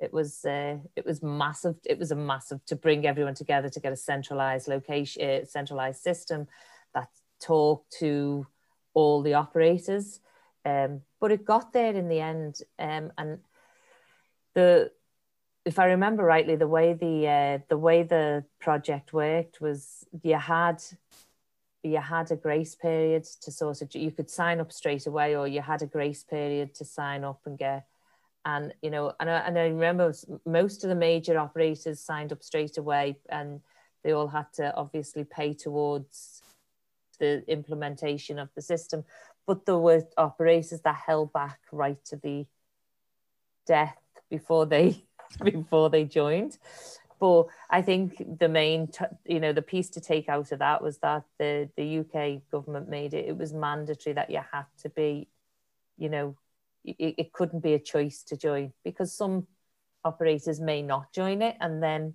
it 0.00 0.12
was 0.12 0.44
uh, 0.44 0.78
it 0.96 1.04
was 1.04 1.22
massive. 1.22 1.76
It 1.84 1.98
was 1.98 2.10
a 2.10 2.16
massive 2.16 2.64
to 2.66 2.76
bring 2.76 3.06
everyone 3.06 3.34
together 3.34 3.68
to 3.68 3.80
get 3.80 3.92
a 3.92 3.96
centralized 3.96 4.66
location, 4.66 5.22
uh, 5.22 5.44
centralized 5.44 6.02
system 6.02 6.48
that 6.94 7.08
talked 7.40 7.92
to 7.98 8.46
all 8.94 9.22
the 9.22 9.34
operators. 9.34 10.20
Um, 10.64 11.02
but 11.20 11.32
it 11.32 11.44
got 11.44 11.72
there 11.72 11.94
in 11.94 12.08
the 12.08 12.20
end, 12.20 12.62
um, 12.78 13.12
and 13.18 13.38
the 14.54 14.90
if 15.64 15.78
I 15.78 15.86
remember 15.86 16.24
rightly, 16.24 16.56
the 16.56 16.66
way 16.66 16.94
the 16.94 17.28
uh, 17.28 17.58
the 17.68 17.78
way 17.78 18.02
the 18.02 18.44
project 18.58 19.12
worked 19.12 19.60
was 19.60 20.06
you 20.22 20.36
had 20.36 20.82
you 21.82 21.98
had 21.98 22.30
a 22.30 22.36
grace 22.36 22.74
period 22.74 23.24
to 23.42 23.50
sort 23.50 23.82
of 23.82 23.94
you 23.94 24.10
could 24.10 24.30
sign 24.30 24.60
up 24.60 24.72
straight 24.72 25.06
away, 25.06 25.36
or 25.36 25.46
you 25.46 25.60
had 25.60 25.82
a 25.82 25.86
grace 25.86 26.24
period 26.24 26.74
to 26.76 26.84
sign 26.84 27.24
up 27.24 27.40
and 27.44 27.58
get 27.58 27.86
and 28.50 28.74
you 28.82 28.90
know 28.90 29.12
and 29.20 29.30
I, 29.30 29.38
and 29.38 29.58
I 29.58 29.68
remember 29.68 30.12
most 30.44 30.84
of 30.84 30.90
the 30.90 30.96
major 30.96 31.38
operators 31.38 32.00
signed 32.00 32.32
up 32.32 32.42
straight 32.42 32.78
away 32.78 33.18
and 33.28 33.60
they 34.02 34.12
all 34.12 34.28
had 34.28 34.52
to 34.54 34.74
obviously 34.74 35.24
pay 35.24 35.54
towards 35.54 36.42
the 37.18 37.44
implementation 37.48 38.38
of 38.38 38.48
the 38.54 38.62
system 38.62 39.04
but 39.46 39.66
there 39.66 39.78
were 39.78 40.02
operators 40.16 40.80
that 40.80 41.02
held 41.06 41.32
back 41.32 41.58
right 41.72 42.02
to 42.04 42.16
the 42.16 42.46
death 43.66 43.98
before 44.30 44.66
they 44.66 45.04
before 45.44 45.90
they 45.90 46.04
joined 46.04 46.58
but 47.20 47.48
I 47.68 47.82
think 47.82 48.38
the 48.38 48.48
main, 48.48 48.86
t- 48.88 49.04
you 49.26 49.40
know, 49.40 49.52
the 49.52 49.60
piece 49.60 49.90
to 49.90 50.00
take 50.00 50.30
out 50.30 50.52
of 50.52 50.60
that 50.60 50.82
was 50.82 50.96
that 51.00 51.24
the 51.38 51.68
the 51.76 51.98
UK 51.98 52.50
government 52.50 52.88
made 52.88 53.12
it. 53.12 53.28
It 53.28 53.36
was 53.36 53.52
mandatory 53.52 54.14
that 54.14 54.30
you 54.30 54.40
had 54.50 54.64
to 54.84 54.88
be, 54.88 55.28
you 55.98 56.08
know, 56.08 56.34
it, 56.84 57.14
it 57.18 57.32
couldn't 57.32 57.60
be 57.60 57.74
a 57.74 57.78
choice 57.78 58.22
to 58.24 58.36
join 58.36 58.72
because 58.84 59.12
some 59.12 59.46
operators 60.04 60.60
may 60.60 60.82
not 60.82 61.12
join 61.12 61.42
it, 61.42 61.56
and 61.60 61.82
then 61.82 62.14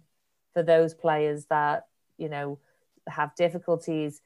for 0.53 0.63
those 0.63 0.93
players 0.93 1.45
that 1.49 1.87
you 2.17 2.29
know 2.29 2.59
have 3.07 3.35
difficulties 3.35 4.21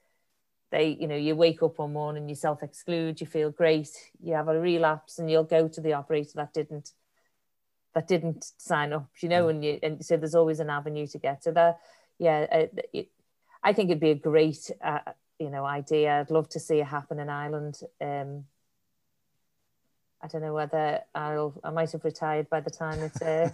they 0.71 0.97
you 0.99 1.07
know 1.07 1.15
you 1.15 1.35
wake 1.35 1.61
up 1.63 1.79
one 1.79 1.93
morning 1.93 2.29
you 2.29 2.35
self 2.35 2.63
exclude 2.63 3.19
you 3.19 3.27
feel 3.27 3.51
great 3.51 3.89
you 4.21 4.33
have 4.33 4.47
a 4.47 4.59
relapse 4.59 5.19
and 5.19 5.29
you'll 5.29 5.43
go 5.43 5.67
to 5.67 5.81
the 5.81 5.93
operator 5.93 6.31
that 6.35 6.53
didn't 6.53 6.91
that 7.95 8.07
didn't 8.07 8.45
sign 8.57 8.93
up 8.93 9.09
you 9.21 9.29
know 9.29 9.49
and 9.49 9.65
you 9.65 9.79
and 9.81 10.05
so 10.05 10.15
there's 10.15 10.35
always 10.35 10.59
an 10.59 10.69
avenue 10.69 11.07
to 11.07 11.17
get 11.17 11.41
to 11.41 11.51
that. 11.51 11.79
Yeah 12.19 12.45
uh, 12.51 12.81
it, 12.93 13.09
i 13.63 13.73
think 13.73 13.89
it'd 13.89 13.99
be 13.99 14.11
a 14.11 14.15
great 14.15 14.71
uh, 14.83 14.99
you 15.39 15.49
know 15.49 15.65
idea. 15.65 16.19
I'd 16.19 16.31
love 16.31 16.49
to 16.49 16.59
see 16.59 16.79
it 16.79 16.85
happen 16.87 17.19
in 17.19 17.29
ireland. 17.29 17.79
Um 17.99 18.45
I 20.21 20.27
don't 20.27 20.41
know 20.41 20.53
whether 20.53 20.99
I'll 21.15 21.53
I 21.63 21.69
might 21.71 21.91
have 21.91 22.03
retired 22.03 22.49
by 22.49 22.59
the 22.59 22.69
time 22.69 22.99
it's 22.99 23.21
uh... 23.21 23.49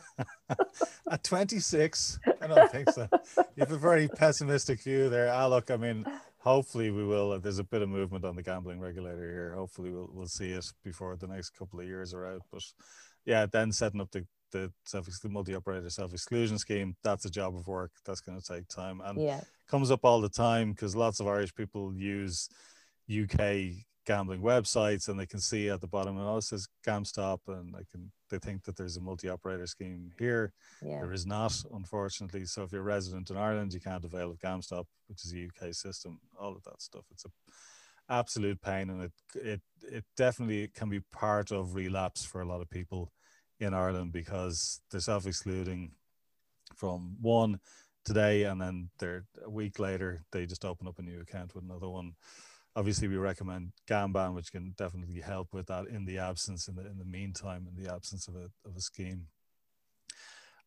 at 1.11 1.23
26. 1.23 2.19
I 2.41 2.47
don't 2.47 2.71
think 2.71 2.89
so. 2.89 3.07
You 3.37 3.59
have 3.59 3.71
a 3.71 3.77
very 3.77 4.07
pessimistic 4.07 4.81
view 4.81 5.09
there. 5.09 5.31
Ah, 5.31 5.47
look, 5.47 5.69
I 5.69 5.77
mean, 5.77 6.05
hopefully 6.39 6.91
we 6.91 7.05
will. 7.05 7.39
There's 7.39 7.59
a 7.59 7.63
bit 7.63 7.81
of 7.81 7.89
movement 7.89 8.25
on 8.25 8.35
the 8.35 8.43
gambling 8.43 8.79
regulator 8.79 9.31
here. 9.31 9.53
Hopefully 9.55 9.91
we'll 9.91 10.09
we'll 10.11 10.27
see 10.27 10.51
it 10.51 10.65
before 10.83 11.15
the 11.15 11.27
next 11.27 11.51
couple 11.51 11.79
of 11.79 11.85
years 11.85 12.13
are 12.13 12.25
out. 12.25 12.41
But 12.51 12.63
yeah, 13.25 13.45
then 13.45 13.71
setting 13.71 14.01
up 14.01 14.11
the 14.11 14.25
the 14.51 14.71
self 14.85 15.07
multi-operator 15.25 15.89
self-exclusion 15.89 16.57
scheme 16.57 16.95
that's 17.03 17.25
a 17.25 17.29
job 17.29 17.55
of 17.55 17.67
work 17.67 17.91
that's 18.05 18.21
going 18.21 18.39
to 18.39 18.45
take 18.45 18.67
time 18.67 19.01
and 19.03 19.21
yeah. 19.21 19.41
comes 19.67 19.91
up 19.91 20.05
all 20.05 20.21
the 20.21 20.29
time 20.29 20.71
because 20.71 20.95
lots 20.95 21.19
of 21.19 21.27
irish 21.27 21.53
people 21.53 21.93
use 21.93 22.47
uk 23.21 23.39
gambling 24.05 24.41
websites 24.41 25.07
and 25.09 25.19
they 25.19 25.25
can 25.25 25.39
see 25.39 25.69
at 25.69 25.81
the 25.81 25.87
bottom 25.87 26.17
and 26.17 26.27
oh, 26.27 26.37
it 26.37 26.43
says 26.43 26.67
GamStop 26.85 27.39
and 27.47 27.73
they 27.73 27.85
can 27.91 28.11
they 28.29 28.39
think 28.39 28.63
that 28.63 28.75
there's 28.75 28.97
a 28.97 29.01
multi-operator 29.01 29.67
scheme 29.67 30.11
here. 30.17 30.51
Yeah. 30.81 31.01
There 31.01 31.13
is 31.13 31.25
not, 31.25 31.53
unfortunately. 31.73 32.45
So 32.45 32.63
if 32.63 32.71
you're 32.71 32.81
a 32.81 32.83
resident 32.83 33.29
in 33.29 33.37
Ireland, 33.37 33.73
you 33.73 33.79
can't 33.79 34.03
avail 34.03 34.31
of 34.31 34.39
GamStop, 34.39 34.85
which 35.07 35.23
is 35.23 35.33
a 35.33 35.45
UK 35.45 35.73
system. 35.73 36.19
All 36.39 36.55
of 36.55 36.63
that 36.63 36.81
stuff. 36.81 37.03
It's 37.11 37.25
a 37.25 37.29
absolute 38.09 38.61
pain, 38.61 38.89
and 38.89 39.03
it 39.03 39.11
it 39.35 39.61
it 39.81 40.05
definitely 40.17 40.69
can 40.75 40.89
be 40.89 40.99
part 41.11 41.51
of 41.51 41.75
relapse 41.75 42.23
for 42.23 42.41
a 42.41 42.47
lot 42.47 42.61
of 42.61 42.69
people 42.69 43.11
in 43.59 43.73
Ireland 43.73 44.11
because 44.11 44.81
they're 44.91 44.99
self-excluding 44.99 45.91
from 46.75 47.15
one 47.21 47.59
today, 48.03 48.43
and 48.43 48.61
then 48.61 48.89
they're 48.99 49.25
a 49.43 49.49
week 49.49 49.79
later 49.79 50.25
they 50.31 50.45
just 50.45 50.65
open 50.65 50.87
up 50.87 50.99
a 50.99 51.03
new 51.03 51.21
account 51.21 51.55
with 51.55 51.63
another 51.63 51.89
one 51.89 52.13
obviously 52.75 53.07
we 53.07 53.17
recommend 53.17 53.71
Gamban, 53.87 54.33
which 54.33 54.51
can 54.51 54.73
definitely 54.77 55.21
help 55.21 55.53
with 55.53 55.67
that 55.67 55.87
in 55.87 56.05
the 56.05 56.17
absence, 56.17 56.67
in 56.67 56.75
the 56.75 56.85
in 56.85 56.97
the 56.97 57.05
meantime, 57.05 57.67
in 57.69 57.81
the 57.81 57.93
absence 57.93 58.27
of 58.27 58.35
a 58.35 58.49
of 58.67 58.75
a 58.75 58.81
scheme. 58.81 59.27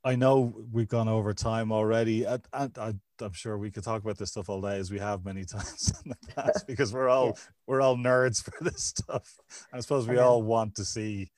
I 0.05 0.15
know 0.15 0.55
we've 0.73 0.89
gone 0.89 1.09
over 1.09 1.35
time 1.35 1.73
already. 1.73 2.27
I, 2.27 2.39
I, 2.53 2.95
am 3.21 3.33
sure 3.33 3.59
we 3.59 3.73
could 3.73 3.83
talk 3.83 4.01
about 4.01 4.17
this 4.17 4.31
stuff 4.31 4.49
all 4.49 4.61
day, 4.61 4.79
as 4.79 4.93
we 4.93 4.99
have 5.01 5.25
many 5.25 5.45
times 5.45 5.93
in 6.05 6.11
the 6.11 6.33
past, 6.35 6.67
because 6.67 6.93
we're 6.93 7.09
all 7.09 7.27
yeah. 7.27 7.33
we're 7.67 7.81
all 7.81 7.97
nerds 7.97 8.43
for 8.43 8.53
this 8.63 8.85
stuff. 8.85 9.39
I 9.73 9.81
suppose 9.81 10.07
we 10.07 10.19
all 10.19 10.43
want 10.43 10.77
to 10.77 10.85
see 10.85 11.31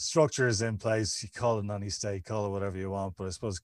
structures 0.00 0.62
in 0.62 0.78
place. 0.78 1.22
You 1.22 1.28
call 1.34 1.58
it 1.58 1.64
nanny 1.64 1.90
state, 1.90 2.24
call 2.24 2.46
it 2.46 2.50
whatever 2.50 2.78
you 2.78 2.90
want, 2.90 3.14
but 3.16 3.26
I 3.26 3.30
suppose 3.30 3.60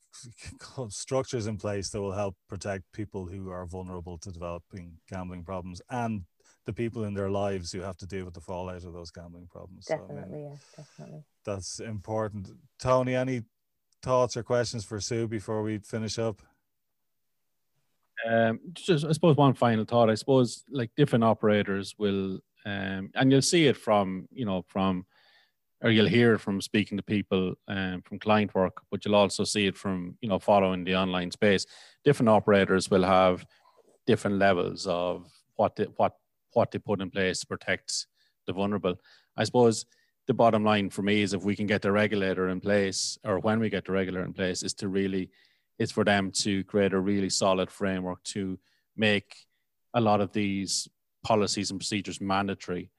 structures 0.88 1.46
in 1.46 1.56
place 1.56 1.90
that 1.90 2.00
will 2.00 2.12
help 2.12 2.36
protect 2.48 2.84
people 2.92 3.26
who 3.26 3.50
are 3.50 3.66
vulnerable 3.66 4.18
to 4.18 4.30
developing 4.30 4.92
gambling 5.08 5.44
problems 5.44 5.80
and 5.90 6.22
the 6.66 6.72
people 6.72 7.04
in 7.04 7.14
their 7.14 7.30
lives 7.30 7.72
who 7.72 7.80
have 7.80 7.96
to 7.96 8.06
deal 8.06 8.24
with 8.24 8.34
the 8.34 8.40
fallout 8.40 8.84
of 8.84 8.92
those 8.92 9.10
gambling 9.10 9.46
problems. 9.50 9.86
Definitely, 9.86 10.16
so, 10.16 10.22
I 10.22 10.30
mean, 10.30 10.44
yeah, 10.44 10.56
definitely. 10.76 11.24
That's 11.44 11.80
important. 11.80 12.50
Tony, 12.80 13.14
any 13.14 13.42
thoughts 14.02 14.36
or 14.36 14.42
questions 14.42 14.84
for 14.84 15.00
Sue 15.00 15.28
before 15.28 15.62
we 15.62 15.78
finish 15.78 16.18
up? 16.18 16.42
Um, 18.28 18.60
just 18.72 19.04
I 19.04 19.12
suppose 19.12 19.36
one 19.36 19.54
final 19.54 19.84
thought. 19.84 20.10
I 20.10 20.14
suppose 20.14 20.64
like 20.70 20.90
different 20.96 21.24
operators 21.24 21.94
will, 21.98 22.40
um, 22.64 23.10
and 23.14 23.30
you'll 23.30 23.42
see 23.42 23.66
it 23.66 23.76
from 23.76 24.26
you 24.32 24.44
know 24.44 24.64
from 24.66 25.06
or 25.82 25.90
you'll 25.90 26.08
hear 26.08 26.34
it 26.34 26.38
from 26.38 26.60
speaking 26.60 26.96
to 26.96 27.02
people 27.02 27.54
um, 27.68 28.02
from 28.02 28.18
client 28.18 28.54
work, 28.54 28.82
but 28.90 29.04
you'll 29.04 29.14
also 29.14 29.44
see 29.44 29.66
it 29.66 29.76
from 29.76 30.16
you 30.20 30.28
know 30.28 30.38
following 30.38 30.84
the 30.84 30.96
online 30.96 31.30
space. 31.30 31.66
Different 32.04 32.28
operators 32.28 32.90
will 32.90 33.04
have 33.04 33.46
different 34.06 34.38
levels 34.38 34.86
of 34.86 35.30
what 35.56 35.76
they, 35.76 35.84
what 35.96 36.14
what 36.52 36.70
they 36.70 36.78
put 36.78 37.00
in 37.00 37.10
place 37.10 37.40
to 37.40 37.46
protect 37.46 38.06
the 38.46 38.52
vulnerable. 38.52 38.94
I 39.36 39.44
suppose 39.44 39.84
the 40.26 40.34
bottom 40.34 40.64
line 40.64 40.90
for 40.90 41.02
me 41.02 41.22
is 41.22 41.34
if 41.34 41.44
we 41.44 41.54
can 41.54 41.66
get 41.66 41.82
the 41.82 41.92
regulator 41.92 42.48
in 42.48 42.60
place, 42.60 43.18
or 43.24 43.38
when 43.38 43.60
we 43.60 43.70
get 43.70 43.84
the 43.84 43.92
regulator 43.92 44.24
in 44.24 44.32
place, 44.32 44.62
is 44.62 44.74
to 44.74 44.88
really 44.88 45.30
is 45.78 45.92
for 45.92 46.04
them 46.04 46.30
to 46.30 46.64
create 46.64 46.94
a 46.94 46.98
really 46.98 47.28
solid 47.28 47.70
framework 47.70 48.22
to 48.24 48.58
make 48.96 49.36
a 49.92 50.00
lot 50.00 50.22
of 50.22 50.32
these 50.32 50.88
policies 51.22 51.70
and 51.70 51.78
procedures 51.78 52.20
mandatory 52.20 52.90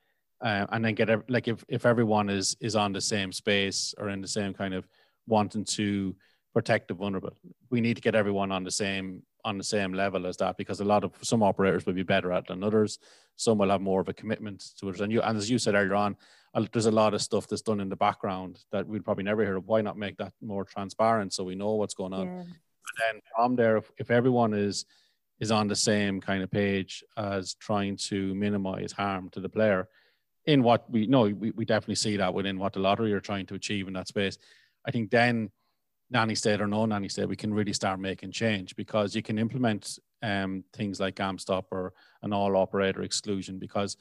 uh, 0.41 0.65
and 0.71 0.85
then 0.85 0.95
get 0.95 1.29
like 1.29 1.47
if, 1.47 1.63
if 1.67 1.85
everyone 1.85 2.29
is 2.29 2.55
is 2.59 2.75
on 2.75 2.93
the 2.93 3.01
same 3.01 3.31
space 3.31 3.93
or 3.97 4.09
in 4.09 4.21
the 4.21 4.27
same 4.27 4.53
kind 4.53 4.73
of 4.73 4.87
wanting 5.27 5.65
to 5.65 6.15
protect 6.53 6.87
the 6.87 6.93
vulnerable 6.93 7.35
we 7.69 7.81
need 7.81 7.95
to 7.95 8.01
get 8.01 8.15
everyone 8.15 8.51
on 8.51 8.63
the 8.63 8.71
same 8.71 9.21
on 9.47 9.57
the 9.57 9.63
same 9.63 9.93
level 9.93 10.27
as 10.27 10.35
that 10.37 10.57
because 10.57 10.81
a 10.81 10.85
lot 10.85 11.05
of 11.05 11.13
some 11.21 11.41
operators 11.41 11.85
will 11.85 11.93
be 11.93 12.03
better 12.03 12.33
at 12.33 12.45
than 12.47 12.63
others. 12.63 12.99
Some 13.37 13.57
will 13.57 13.69
have 13.69 13.79
more 13.79 14.01
of 14.01 14.09
a 14.09 14.13
commitment 14.13 14.61
to 14.79 14.89
it. 14.89 14.99
And 14.99 15.11
you 15.11 15.21
and 15.21 15.37
as 15.37 15.49
you 15.49 15.57
said 15.57 15.73
earlier 15.73 15.95
on 15.95 16.17
there's 16.71 16.87
a 16.87 16.91
lot 16.91 17.13
of 17.13 17.21
stuff 17.21 17.47
that's 17.47 17.61
done 17.61 17.79
in 17.79 17.87
the 17.87 17.95
background 17.95 18.59
that 18.71 18.87
we'd 18.87 19.05
probably 19.05 19.23
never 19.23 19.43
hear 19.43 19.57
of. 19.57 19.67
Why 19.67 19.81
not 19.81 19.97
make 19.97 20.17
that 20.17 20.33
more 20.41 20.65
transparent 20.65 21.33
so 21.33 21.43
we 21.43 21.55
know 21.55 21.75
what's 21.75 21.93
going 21.93 22.13
on? 22.13 22.25
Yeah. 22.25 22.39
and 22.39 22.97
then 22.99 23.21
from 23.33 23.55
there 23.55 23.77
if, 23.77 23.91
if 23.97 24.11
everyone 24.11 24.53
is 24.53 24.85
is 25.39 25.51
on 25.51 25.67
the 25.67 25.75
same 25.75 26.19
kind 26.19 26.43
of 26.43 26.51
page 26.51 27.03
as 27.15 27.53
trying 27.53 27.95
to 27.95 28.33
minimize 28.35 28.91
harm 28.91 29.29
to 29.29 29.39
the 29.39 29.49
player 29.49 29.87
in 30.47 30.63
what 30.63 30.89
we 30.89 31.05
know, 31.05 31.23
we, 31.23 31.51
we 31.51 31.65
definitely 31.65 31.95
see 31.95 32.17
that 32.17 32.33
within 32.33 32.57
what 32.57 32.73
the 32.73 32.79
lottery 32.79 33.13
are 33.13 33.19
trying 33.19 33.45
to 33.47 33.55
achieve 33.55 33.87
in 33.87 33.93
that 33.93 34.07
space. 34.07 34.37
I 34.85 34.91
think 34.91 35.11
then 35.11 35.51
nanny 36.09 36.35
state 36.35 36.61
or 36.61 36.67
no 36.67 36.85
nanny 36.85 37.09
state, 37.09 37.27
we 37.27 37.35
can 37.35 37.53
really 37.53 37.73
start 37.73 37.99
making 37.99 38.31
change 38.31 38.75
because 38.77 39.13
you 39.13 39.21
can 39.21 39.37
implement 39.37 39.99
um, 40.23 40.63
things 40.73 40.99
like 41.01 41.15
GamStop 41.15 41.65
or 41.71 41.93
an 42.23 42.31
all 42.31 42.55
operator 42.55 43.03
exclusion 43.03 43.59
because 43.59 43.97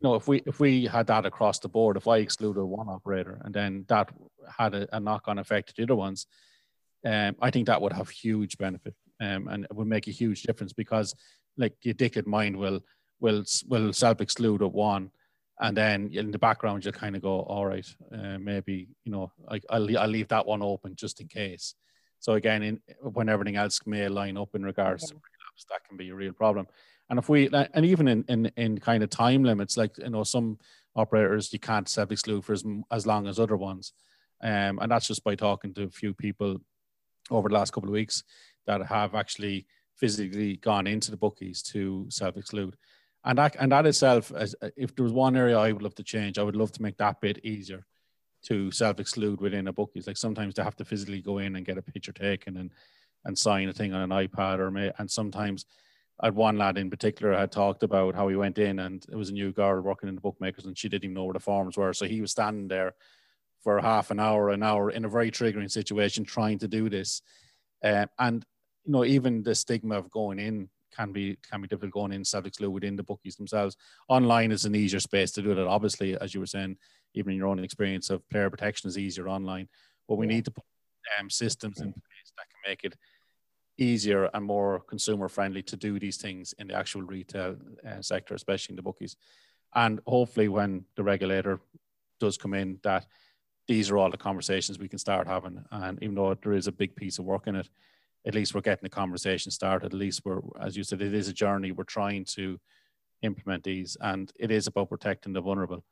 you 0.00 0.08
know 0.08 0.14
if 0.14 0.28
we 0.28 0.42
if 0.46 0.60
we 0.60 0.86
had 0.86 1.08
that 1.08 1.26
across 1.26 1.58
the 1.58 1.68
board, 1.68 1.96
if 1.96 2.06
I 2.06 2.18
excluded 2.18 2.64
one 2.64 2.88
operator 2.88 3.40
and 3.44 3.52
then 3.52 3.84
that 3.88 4.10
had 4.56 4.74
a, 4.74 4.96
a 4.96 5.00
knock 5.00 5.24
on 5.26 5.38
effect 5.38 5.68
to 5.68 5.74
the 5.76 5.82
other 5.82 5.96
ones, 5.96 6.26
um, 7.04 7.34
I 7.42 7.50
think 7.50 7.66
that 7.66 7.82
would 7.82 7.92
have 7.92 8.08
huge 8.08 8.56
benefit 8.56 8.94
um, 9.20 9.48
and 9.48 9.64
it 9.64 9.74
would 9.74 9.88
make 9.88 10.06
a 10.06 10.12
huge 10.12 10.42
difference 10.44 10.72
because 10.72 11.14
like 11.56 11.74
the 11.82 11.90
addicted 11.90 12.26
mind 12.26 12.56
will 12.56 12.80
will 13.20 13.42
will 13.66 13.92
self 13.92 14.20
exclude 14.20 14.62
at 14.62 14.72
one 14.72 15.10
and 15.60 15.76
then 15.76 16.10
in 16.12 16.30
the 16.30 16.38
background 16.38 16.84
you'll 16.84 16.92
kind 16.92 17.16
of 17.16 17.22
go 17.22 17.40
all 17.40 17.66
right 17.66 17.86
uh, 18.12 18.38
maybe 18.38 18.88
you 19.04 19.12
know 19.12 19.32
I, 19.48 19.60
I'll, 19.70 19.98
I'll 19.98 20.08
leave 20.08 20.28
that 20.28 20.46
one 20.46 20.62
open 20.62 20.94
just 20.96 21.20
in 21.20 21.28
case. 21.28 21.74
So 22.18 22.34
again 22.34 22.62
in, 22.62 22.80
when 23.00 23.28
everything 23.28 23.56
else 23.56 23.80
may 23.86 24.08
line 24.08 24.36
up 24.36 24.54
in 24.54 24.64
regards 24.64 25.04
to 25.08 25.14
relapse 25.14 25.66
that 25.70 25.86
can 25.88 25.96
be 25.96 26.10
a 26.10 26.14
real 26.14 26.32
problem. 26.32 26.66
And 27.08 27.18
if 27.18 27.28
we 27.28 27.48
and 27.52 27.84
even 27.84 28.08
in, 28.08 28.24
in 28.28 28.52
in 28.56 28.78
kind 28.78 29.02
of 29.02 29.10
time 29.10 29.44
limits 29.44 29.76
like 29.76 29.96
you 29.98 30.10
know 30.10 30.24
some 30.24 30.58
operators 30.94 31.52
you 31.52 31.58
can't 31.58 31.88
self 31.88 32.10
exclude 32.10 32.44
for 32.44 32.52
as, 32.52 32.64
as 32.90 33.06
long 33.06 33.26
as 33.26 33.38
other 33.38 33.56
ones. 33.56 33.92
Um, 34.42 34.78
and 34.80 34.90
that's 34.90 35.06
just 35.06 35.24
by 35.24 35.34
talking 35.34 35.72
to 35.74 35.84
a 35.84 35.90
few 35.90 36.12
people 36.12 36.58
over 37.30 37.48
the 37.48 37.54
last 37.54 37.72
couple 37.72 37.88
of 37.88 37.94
weeks 37.94 38.22
that 38.66 38.84
have 38.86 39.14
actually 39.14 39.66
physically 39.96 40.56
gone 40.56 40.86
into 40.86 41.10
the 41.10 41.16
bookies 41.16 41.62
to 41.62 42.06
self 42.10 42.36
exclude 42.36 42.76
and 43.26 43.38
that 43.38 43.56
and 43.58 43.72
that 43.72 43.86
itself, 43.86 44.32
as 44.34 44.54
if 44.76 44.94
there 44.94 45.02
was 45.02 45.12
one 45.12 45.36
area 45.36 45.58
I 45.58 45.72
would 45.72 45.82
love 45.82 45.96
to 45.96 46.04
change, 46.04 46.38
I 46.38 46.44
would 46.44 46.56
love 46.56 46.72
to 46.72 46.82
make 46.82 46.96
that 46.98 47.20
bit 47.20 47.44
easier 47.44 47.84
to 48.44 48.70
self-exclude 48.70 49.40
within 49.40 49.66
a 49.66 49.72
bookies. 49.72 50.06
Like 50.06 50.16
sometimes 50.16 50.54
they 50.54 50.62
have 50.62 50.76
to 50.76 50.84
physically 50.84 51.20
go 51.20 51.38
in 51.38 51.56
and 51.56 51.66
get 51.66 51.76
a 51.76 51.82
picture 51.82 52.12
taken 52.12 52.56
and 52.56 52.70
and 53.24 53.36
sign 53.36 53.68
a 53.68 53.72
thing 53.72 53.92
on 53.92 54.00
an 54.00 54.28
iPad 54.28 54.60
or 54.60 54.70
may, 54.70 54.92
and 54.98 55.10
sometimes 55.10 55.66
I 56.20 56.26
had 56.28 56.36
one 56.36 56.56
lad 56.56 56.78
in 56.78 56.88
particular 56.88 57.36
had 57.36 57.50
talked 57.50 57.82
about 57.82 58.14
how 58.14 58.28
he 58.28 58.36
went 58.36 58.58
in 58.58 58.78
and 58.78 59.04
it 59.10 59.16
was 59.16 59.30
a 59.30 59.34
new 59.34 59.52
girl 59.52 59.80
working 59.80 60.08
in 60.08 60.14
the 60.14 60.20
bookmakers 60.20 60.64
and 60.64 60.78
she 60.78 60.88
didn't 60.88 61.04
even 61.04 61.14
know 61.14 61.24
where 61.24 61.34
the 61.34 61.40
forms 61.40 61.76
were. 61.76 61.92
So 61.92 62.06
he 62.06 62.20
was 62.20 62.30
standing 62.30 62.68
there 62.68 62.94
for 63.62 63.80
half 63.80 64.10
an 64.10 64.20
hour, 64.20 64.50
an 64.50 64.62
hour 64.62 64.90
in 64.90 65.04
a 65.04 65.08
very 65.08 65.30
triggering 65.30 65.70
situation 65.70 66.24
trying 66.24 66.58
to 66.60 66.68
do 66.68 66.88
this. 66.88 67.20
Uh, 67.84 68.06
and 68.18 68.46
you 68.84 68.92
know, 68.92 69.04
even 69.04 69.42
the 69.42 69.54
stigma 69.54 69.98
of 69.98 70.10
going 70.10 70.38
in 70.38 70.70
can 70.96 71.12
be 71.12 71.36
can 71.48 71.60
be 71.60 71.68
difficult 71.68 71.92
going 71.92 72.12
in 72.12 72.24
self-exclude 72.24 72.70
within 72.70 72.96
the 72.96 73.02
bookies 73.02 73.36
themselves. 73.36 73.76
Online 74.08 74.52
is 74.52 74.64
an 74.64 74.74
easier 74.74 75.00
space 75.00 75.30
to 75.32 75.42
do 75.42 75.54
that. 75.54 75.66
Obviously, 75.66 76.16
as 76.18 76.34
you 76.34 76.40
were 76.40 76.46
saying, 76.46 76.76
even 77.14 77.32
in 77.32 77.38
your 77.38 77.48
own 77.48 77.62
experience 77.62 78.10
of 78.10 78.28
player 78.28 78.50
protection 78.50 78.88
is 78.88 78.98
easier 78.98 79.28
online. 79.28 79.68
But 80.08 80.16
we 80.16 80.26
need 80.26 80.44
to 80.44 80.50
put 80.50 80.64
um, 81.18 81.30
systems 81.30 81.80
in 81.80 81.92
place 81.92 82.32
that 82.36 82.48
can 82.48 82.70
make 82.70 82.84
it 82.84 82.96
easier 83.78 84.30
and 84.32 84.44
more 84.44 84.80
consumer 84.80 85.28
friendly 85.28 85.62
to 85.62 85.76
do 85.76 85.98
these 85.98 86.16
things 86.16 86.54
in 86.58 86.68
the 86.68 86.74
actual 86.74 87.02
retail 87.02 87.56
uh, 87.86 88.00
sector, 88.00 88.34
especially 88.34 88.72
in 88.72 88.76
the 88.76 88.82
bookies. 88.82 89.16
And 89.74 90.00
hopefully, 90.06 90.48
when 90.48 90.84
the 90.96 91.02
regulator 91.02 91.60
does 92.20 92.38
come 92.38 92.54
in, 92.54 92.78
that 92.82 93.06
these 93.68 93.90
are 93.90 93.98
all 93.98 94.10
the 94.10 94.16
conversations 94.16 94.78
we 94.78 94.88
can 94.88 94.98
start 94.98 95.26
having. 95.26 95.64
And 95.70 96.02
even 96.02 96.14
though 96.14 96.34
there 96.34 96.52
is 96.52 96.68
a 96.68 96.72
big 96.72 96.94
piece 96.96 97.18
of 97.18 97.24
work 97.24 97.46
in 97.46 97.56
it, 97.56 97.68
at 98.26 98.34
least 98.34 98.54
we're 98.54 98.60
getting 98.60 98.82
the 98.82 98.90
conversation 98.90 99.52
started. 99.52 99.86
At 99.86 99.92
least 99.92 100.22
we're, 100.24 100.40
as 100.60 100.76
you 100.76 100.82
said, 100.82 101.00
it 101.00 101.14
is 101.14 101.28
a 101.28 101.32
journey. 101.32 101.70
We're 101.70 101.84
trying 101.84 102.24
to 102.36 102.58
implement 103.22 103.62
these, 103.64 103.96
and 104.00 104.30
it 104.38 104.50
is 104.50 104.66
about 104.66 104.90
protecting 104.90 105.32
the 105.32 105.40
vulnerable 105.40 105.84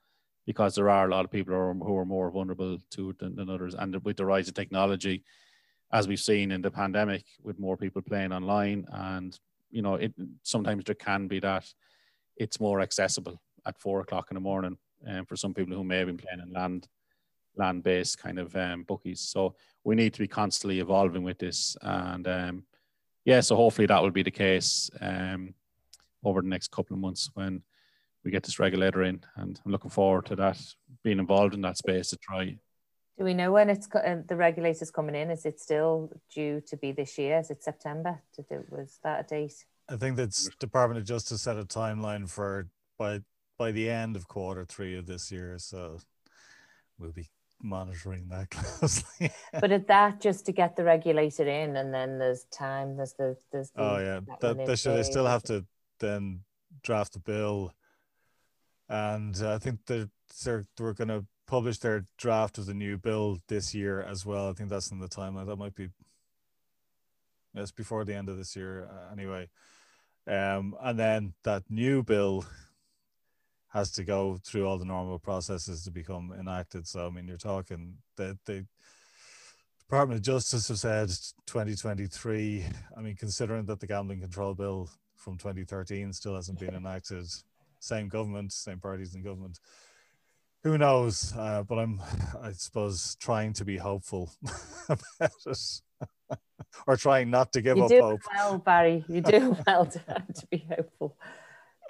because 0.46 0.74
there 0.74 0.90
are 0.90 1.06
a 1.06 1.10
lot 1.10 1.24
of 1.24 1.30
people 1.30 1.54
who 1.54 1.60
are, 1.60 1.74
who 1.74 1.96
are 1.96 2.04
more 2.04 2.30
vulnerable 2.30 2.78
to 2.90 3.10
it 3.10 3.18
than, 3.18 3.34
than 3.36 3.48
others. 3.48 3.74
And 3.74 3.96
with 4.04 4.16
the 4.16 4.26
rise 4.26 4.48
of 4.48 4.54
technology, 4.54 5.24
as 5.92 6.08
we've 6.08 6.20
seen 6.20 6.50
in 6.50 6.60
the 6.60 6.70
pandemic, 6.70 7.24
with 7.42 7.58
more 7.58 7.76
people 7.76 8.02
playing 8.02 8.32
online, 8.32 8.84
and 8.92 9.38
you 9.70 9.80
know, 9.80 9.94
it 9.94 10.12
sometimes 10.42 10.84
there 10.84 10.94
can 10.94 11.28
be 11.28 11.40
that 11.40 11.66
it's 12.36 12.60
more 12.60 12.80
accessible 12.80 13.40
at 13.64 13.78
four 13.78 14.00
o'clock 14.00 14.26
in 14.30 14.34
the 14.34 14.40
morning, 14.40 14.76
and 15.04 15.20
um, 15.20 15.26
for 15.26 15.36
some 15.36 15.54
people 15.54 15.74
who 15.74 15.84
may 15.84 15.98
have 15.98 16.08
been 16.08 16.18
playing 16.18 16.40
in 16.40 16.52
land 16.52 16.88
land-based 17.56 18.18
kind 18.18 18.38
of 18.38 18.54
um, 18.56 18.82
bookies. 18.84 19.20
So 19.20 19.54
we 19.84 19.94
need 19.94 20.12
to 20.14 20.20
be 20.20 20.28
constantly 20.28 20.80
evolving 20.80 21.22
with 21.22 21.38
this, 21.38 21.76
and 21.82 22.26
um, 22.26 22.64
yeah, 23.24 23.40
so 23.40 23.56
hopefully 23.56 23.86
that 23.86 24.02
will 24.02 24.10
be 24.10 24.22
the 24.22 24.30
case 24.30 24.90
um, 25.00 25.54
over 26.24 26.42
the 26.42 26.48
next 26.48 26.70
couple 26.70 26.94
of 26.94 27.00
months 27.00 27.30
when 27.34 27.62
we 28.24 28.30
get 28.30 28.42
this 28.42 28.58
regulator 28.58 29.02
in, 29.02 29.20
and 29.36 29.60
I'm 29.64 29.72
looking 29.72 29.90
forward 29.90 30.26
to 30.26 30.36
that 30.36 30.60
being 31.02 31.18
involved 31.18 31.54
in 31.54 31.60
that 31.62 31.76
space 31.76 32.08
to 32.10 32.16
try. 32.16 32.56
Do 33.16 33.24
we 33.24 33.34
know 33.34 33.52
when 33.52 33.70
it's 33.70 33.88
uh, 33.94 34.22
the 34.26 34.34
regulators 34.34 34.90
coming 34.90 35.14
in? 35.14 35.30
Is 35.30 35.46
it 35.46 35.60
still 35.60 36.10
due 36.34 36.60
to 36.66 36.76
be 36.76 36.90
this 36.90 37.16
year? 37.16 37.38
Is 37.38 37.50
it 37.50 37.62
September? 37.62 38.22
Did 38.34 38.46
it 38.50 38.66
was 38.70 38.98
that 39.04 39.20
a 39.20 39.22
date? 39.22 39.64
I 39.88 39.96
think 39.96 40.16
that's 40.16 40.48
Department 40.58 40.98
of 40.98 41.06
Justice 41.06 41.42
set 41.42 41.58
a 41.58 41.64
timeline 41.64 42.28
for 42.28 42.68
by 42.98 43.20
by 43.56 43.70
the 43.70 43.88
end 43.88 44.16
of 44.16 44.26
quarter 44.26 44.64
three 44.64 44.96
of 44.96 45.06
this 45.06 45.30
year. 45.30 45.58
So 45.58 45.98
we'll 46.98 47.12
be 47.12 47.28
monitoring 47.64 48.28
that 48.28 48.50
closely. 48.50 49.30
but 49.52 49.72
is 49.72 49.84
that 49.88 50.20
just 50.20 50.46
to 50.46 50.52
get 50.52 50.76
the 50.76 50.84
regulator 50.84 51.46
in, 51.46 51.76
and 51.76 51.92
then 51.92 52.18
there's 52.18 52.44
time. 52.44 52.96
There's 52.96 53.14
the 53.14 53.36
there's. 53.50 53.70
The, 53.70 53.82
oh 53.82 53.98
yeah, 53.98 54.20
that, 54.40 54.40
that 54.40 54.66
they 54.66 54.76
should. 54.76 54.96
They 54.96 55.02
still 55.02 55.26
have 55.26 55.42
to 55.44 55.64
then 55.98 56.40
draft 56.82 57.14
the 57.14 57.20
bill, 57.20 57.72
and 58.88 59.36
uh, 59.42 59.54
I 59.54 59.58
think 59.58 59.80
they're 59.86 60.10
they're, 60.44 60.64
they're 60.76 60.92
going 60.92 61.08
to 61.08 61.24
publish 61.46 61.78
their 61.78 62.04
draft 62.18 62.58
of 62.58 62.66
the 62.66 62.74
new 62.74 62.96
bill 62.96 63.38
this 63.48 63.74
year 63.74 64.02
as 64.02 64.24
well. 64.24 64.48
I 64.48 64.52
think 64.52 64.70
that's 64.70 64.90
in 64.90 64.98
the 64.98 65.08
timeline. 65.08 65.46
That 65.46 65.56
might 65.56 65.74
be. 65.74 65.88
Yes, 67.54 67.70
before 67.70 68.04
the 68.04 68.14
end 68.14 68.28
of 68.28 68.36
this 68.36 68.56
year, 68.56 68.88
uh, 68.90 69.12
anyway. 69.12 69.48
Um, 70.26 70.74
and 70.82 70.98
then 70.98 71.34
that 71.44 71.62
new 71.68 72.02
bill 72.02 72.44
has 73.74 73.90
to 73.90 74.04
go 74.04 74.38
through 74.44 74.66
all 74.66 74.78
the 74.78 74.84
normal 74.84 75.18
processes 75.18 75.82
to 75.82 75.90
become 75.90 76.32
enacted. 76.38 76.86
So 76.86 77.08
I 77.08 77.10
mean, 77.10 77.26
you're 77.26 77.36
talking 77.36 77.94
that 78.16 78.38
the 78.46 78.64
Department 79.80 80.20
of 80.20 80.24
Justice 80.24 80.68
have 80.68 80.78
said 80.78 81.08
2023. 81.46 82.64
I 82.96 83.00
mean, 83.00 83.16
considering 83.16 83.66
that 83.66 83.80
the 83.80 83.88
Gambling 83.88 84.20
Control 84.20 84.54
Bill 84.54 84.88
from 85.16 85.36
2013 85.36 86.12
still 86.12 86.36
hasn't 86.36 86.60
been 86.60 86.74
enacted, 86.74 87.26
same 87.80 88.08
government, 88.08 88.52
same 88.52 88.78
parties 88.78 89.16
in 89.16 89.22
government. 89.22 89.58
Who 90.62 90.78
knows? 90.78 91.34
Uh, 91.36 91.64
but 91.64 91.78
I'm, 91.78 92.00
I 92.40 92.52
suppose, 92.52 93.16
trying 93.16 93.52
to 93.54 93.64
be 93.64 93.76
hopeful 93.76 94.32
about 94.88 95.32
it. 95.46 95.80
or 96.86 96.96
trying 96.96 97.28
not 97.28 97.52
to 97.52 97.60
give 97.60 97.76
you 97.76 97.84
up 97.84 97.90
do 97.90 98.00
hope. 98.00 98.20
Well, 98.34 98.58
Barry, 98.58 99.04
you 99.08 99.20
do 99.20 99.56
well 99.66 99.84
to, 99.86 99.98
to 99.98 100.46
be 100.46 100.64
hopeful 100.70 101.16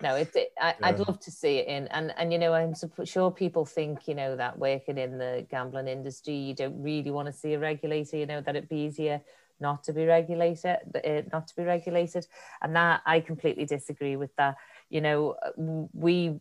no 0.05 0.14
it's 0.14 0.36
it, 0.36 0.52
I, 0.61 0.92
would 0.92 1.07
love 1.09 1.18
to 1.20 1.30
see 1.30 1.57
it 1.57 1.66
in 1.66 1.88
and 1.88 2.12
and 2.16 2.32
you 2.32 2.38
know 2.38 2.52
i'm 2.52 2.74
sure 3.05 3.30
people 3.30 3.64
think 3.64 4.07
you 4.07 4.14
know 4.14 4.36
that 4.36 4.59
working 4.59 4.98
in 4.98 5.18
the 5.18 5.46
gambling 5.50 5.88
industry 5.88 6.34
you 6.34 6.55
don't 6.55 6.80
really 6.80 7.11
want 7.11 7.26
to 7.26 7.32
see 7.32 7.55
a 7.55 7.59
regulator 7.59 8.16
you 8.18 8.26
know 8.26 8.40
that 8.42 8.55
it'd 8.55 8.68
be 8.68 8.76
easier 8.76 9.20
not 9.61 9.82
to 9.84 9.92
be 9.92 10.05
regulated 10.05 10.76
uh, 10.94 11.22
not 11.32 11.46
to 11.48 11.57
be 11.57 11.62
regulated. 11.62 12.26
And 12.61 12.76
that 12.76 13.00
i 13.07 13.20
completely 13.20 13.64
disagree 13.64 14.16
with 14.16 14.34
that. 14.36 14.57
You 14.90 15.00
know 15.00 15.36
we 15.57 16.38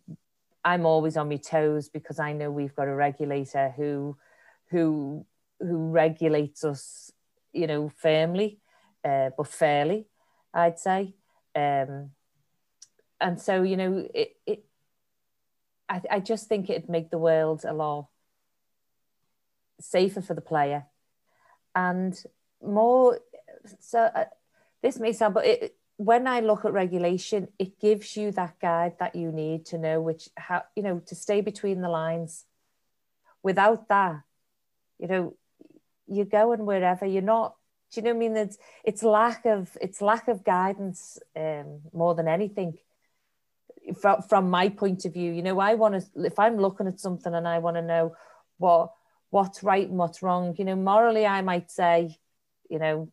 i'm 0.65 0.85
always 0.85 1.17
on 1.17 1.29
my 1.29 1.37
toes 1.37 1.89
because 1.89 2.19
i 2.19 2.33
know 2.33 2.51
we've 2.51 2.75
got 2.75 2.87
a 2.87 2.95
regulator 2.95 3.73
who 3.77 4.17
who 4.71 5.25
who 5.59 5.77
regulates 5.91 6.63
us 6.63 7.11
you 7.51 7.67
know 7.67 7.91
firmly 7.95 8.59
uh, 9.05 9.29
but 9.37 9.47
fairly 9.47 10.07
i'd 10.53 10.79
say. 10.79 11.15
Um 11.55 12.11
and 13.23 13.41
so 13.41 13.63
you 13.63 13.77
know 13.77 14.07
it, 14.13 14.35
it 14.45 14.65
I, 15.89 16.01
I 16.11 16.19
just 16.19 16.47
think 16.47 16.69
it'd 16.69 16.89
make 16.89 17.09
the 17.09 17.17
world 17.17 17.65
a 17.65 17.73
lot 17.73 18.07
safer 19.79 20.21
for 20.21 20.33
the 20.33 20.41
player. 20.41 20.85
And 21.75 22.15
more 22.63 23.19
so 23.79 23.99
uh, 23.99 24.25
this 24.81 24.99
may 24.99 25.13
sound 25.13 25.33
but 25.33 25.45
it, 25.45 25.75
when 25.97 26.27
i 26.27 26.39
look 26.39 26.65
at 26.65 26.73
regulation 26.73 27.47
it 27.59 27.79
gives 27.79 28.15
you 28.15 28.31
that 28.31 28.57
guide 28.59 28.93
that 28.99 29.15
you 29.15 29.31
need 29.31 29.65
to 29.65 29.77
know 29.77 30.01
which 30.01 30.29
how 30.35 30.63
you 30.75 30.83
know 30.83 30.99
to 30.99 31.15
stay 31.15 31.41
between 31.41 31.81
the 31.81 31.89
lines. 31.89 32.45
Without 33.41 33.87
that 33.89 34.21
you 34.99 35.07
know 35.07 35.35
you're 36.07 36.25
going 36.25 36.65
wherever 36.65 37.05
you're 37.05 37.21
not 37.21 37.55
do 37.91 37.99
you 37.99 38.05
know 38.05 38.11
what 38.11 38.25
i 38.25 38.27
mean? 38.27 38.37
It's 38.37 38.57
it's 38.83 39.03
lack 39.03 39.45
of 39.45 39.77
it's 39.81 40.01
lack 40.01 40.27
of 40.27 40.43
guidance 40.43 41.19
um, 41.35 41.81
more 41.93 42.15
than 42.15 42.27
anything 42.27 42.77
from, 43.99 44.21
from 44.23 44.49
my 44.49 44.69
point 44.69 45.05
of 45.05 45.13
view 45.13 45.31
you 45.31 45.41
know 45.41 45.59
i 45.59 45.73
want 45.73 45.93
to 45.93 46.25
if 46.25 46.39
i'm 46.39 46.57
looking 46.57 46.87
at 46.87 46.99
something 46.99 47.33
and 47.33 47.47
i 47.47 47.59
want 47.59 47.75
to 47.75 47.81
know 47.81 48.15
what 48.57 48.91
what's 49.29 49.63
right 49.63 49.89
and 49.89 49.97
what's 49.97 50.21
wrong 50.21 50.55
you 50.57 50.65
know 50.65 50.75
morally 50.75 51.25
i 51.25 51.41
might 51.41 51.69
say 51.69 52.17
you 52.69 52.79
know 52.79 53.09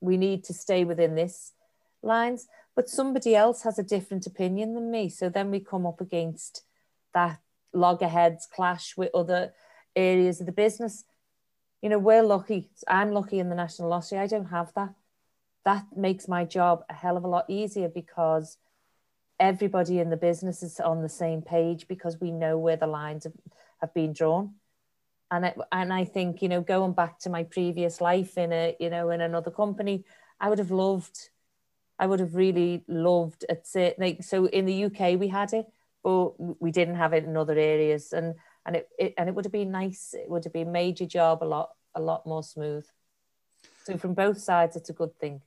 we 0.00 0.16
need 0.16 0.44
to 0.44 0.52
stay 0.52 0.84
within 0.84 1.14
this 1.14 1.52
lines 2.02 2.46
but 2.74 2.88
somebody 2.88 3.34
else 3.34 3.62
has 3.62 3.78
a 3.78 3.82
different 3.82 4.26
opinion 4.26 4.74
than 4.74 4.90
me. 4.90 5.08
So 5.08 5.28
then 5.28 5.50
we 5.50 5.60
come 5.60 5.86
up 5.86 6.00
against 6.00 6.62
that 7.14 7.40
loggerheads 7.74 8.46
clash 8.46 8.96
with 8.96 9.10
other 9.14 9.52
areas 9.94 10.40
of 10.40 10.46
the 10.46 10.52
business. 10.52 11.04
You 11.82 11.88
know 11.88 11.98
we're 11.98 12.22
lucky 12.22 12.70
i'm 12.86 13.10
lucky 13.10 13.40
in 13.40 13.48
the 13.48 13.56
national 13.56 13.88
lottery 13.88 14.18
i 14.18 14.26
don't 14.26 14.46
have 14.46 14.72
that. 14.74 14.94
That 15.64 15.84
makes 15.96 16.28
my 16.28 16.44
job 16.44 16.84
a 16.88 16.94
hell 16.94 17.16
of 17.16 17.24
a 17.24 17.28
lot 17.28 17.44
easier 17.48 17.88
because 17.88 18.56
everybody 19.42 19.98
in 19.98 20.08
the 20.08 20.16
business 20.16 20.62
is 20.62 20.78
on 20.78 21.02
the 21.02 21.08
same 21.08 21.42
page 21.42 21.88
because 21.88 22.20
we 22.20 22.30
know 22.30 22.56
where 22.56 22.76
the 22.76 22.86
lines 22.86 23.24
have, 23.24 23.32
have 23.80 23.92
been 23.92 24.12
drawn. 24.12 24.54
And 25.32 25.46
I, 25.46 25.54
and 25.72 25.92
I 25.92 26.04
think 26.04 26.42
you 26.42 26.48
know 26.48 26.60
going 26.60 26.92
back 26.92 27.18
to 27.20 27.30
my 27.30 27.42
previous 27.42 28.00
life 28.00 28.38
in 28.38 28.52
a 28.52 28.76
you 28.78 28.90
know 28.90 29.10
in 29.10 29.20
another 29.20 29.50
company 29.50 30.04
I 30.38 30.48
would 30.48 30.58
have 30.58 30.70
loved 30.70 31.30
I 31.98 32.06
would 32.06 32.20
have 32.20 32.36
really 32.36 32.84
loved 32.86 33.44
at 33.48 33.66
it 33.74 33.98
like 33.98 34.22
so 34.22 34.46
in 34.46 34.66
the 34.66 34.84
UK 34.84 35.18
we 35.18 35.28
had 35.28 35.52
it 35.54 35.66
but 36.04 36.34
we 36.60 36.70
didn't 36.70 36.96
have 36.96 37.12
it 37.12 37.24
in 37.24 37.36
other 37.36 37.58
areas. 37.58 38.12
And 38.12 38.34
and 38.64 38.76
it, 38.76 38.88
it 38.98 39.14
and 39.18 39.28
it 39.28 39.34
would 39.34 39.46
have 39.46 39.58
been 39.60 39.72
nice 39.72 40.14
it 40.14 40.30
would 40.30 40.44
have 40.44 40.52
been 40.52 40.70
made 40.70 41.00
your 41.00 41.08
job 41.08 41.42
a 41.42 41.50
lot 41.56 41.70
a 41.94 42.00
lot 42.00 42.26
more 42.26 42.44
smooth. 42.44 42.86
So 43.84 43.96
from 43.96 44.14
both 44.14 44.38
sides 44.38 44.76
it's 44.76 44.90
a 44.90 45.00
good 45.00 45.18
thing 45.18 45.40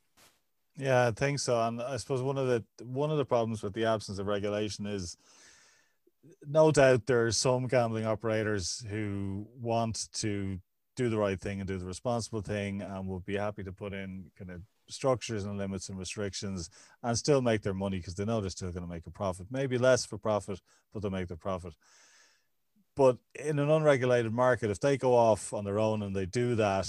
yeah, 0.78 1.08
I 1.08 1.12
think 1.12 1.40
so. 1.40 1.62
And 1.62 1.82
I 1.82 1.98
suppose 1.98 2.22
one 2.22 2.38
of 2.38 2.48
the 2.48 2.64
one 2.84 3.12
of 3.12 3.18
the 3.18 3.26
problems 3.26 3.64
with 3.64 3.74
the 3.74 3.86
absence 3.86 4.20
of 4.20 4.28
regulation 4.28 4.86
is 4.86 5.18
no 6.48 6.72
doubt 6.72 7.06
there 7.06 7.26
are 7.26 7.32
some 7.32 7.68
gambling 7.68 8.06
operators 8.06 8.86
who 8.90 9.48
want 9.60 10.08
to 10.14 10.60
do 10.96 11.10
the 11.10 11.18
right 11.18 11.40
thing 11.40 11.60
and 11.60 11.68
do 11.68 11.78
the 11.78 11.86
responsible 11.86 12.42
thing 12.42 12.82
and 12.82 13.08
will 13.08 13.20
be 13.20 13.36
happy 13.36 13.64
to 13.64 13.72
put 13.72 13.94
in 13.94 14.32
kind 14.38 14.50
of 14.50 14.62
structures 14.88 15.46
and 15.46 15.58
limits 15.58 15.90
and 15.90 15.98
restrictions 15.98 16.70
and 17.04 17.18
still 17.18 17.42
make 17.42 17.62
their 17.62 17.74
money 17.74 17.98
because 17.98 18.16
they 18.16 18.26
know 18.26 18.40
they're 18.40 18.50
still 18.50 18.72
going 18.72 18.86
to 18.86 18.92
make 18.92 19.06
a 19.08 19.12
profit. 19.12 19.48
Maybe 19.50 19.78
less 19.78 20.06
for 20.06 20.18
profit, 20.18 20.62
but 20.94 21.02
they'll 21.02 21.12
make 21.12 21.28
their 21.28 21.38
profit. 21.38 21.74
But 22.96 23.18
in 23.34 23.60
an 23.60 23.70
unregulated 23.70 24.32
market, 24.32 24.72
if 24.72 24.80
they 24.80 24.98
go 24.98 25.14
off 25.14 25.54
on 25.54 25.66
their 25.66 25.80
own 25.80 26.02
and 26.02 26.16
they 26.16 26.26
do 26.26 26.56
that, 26.56 26.88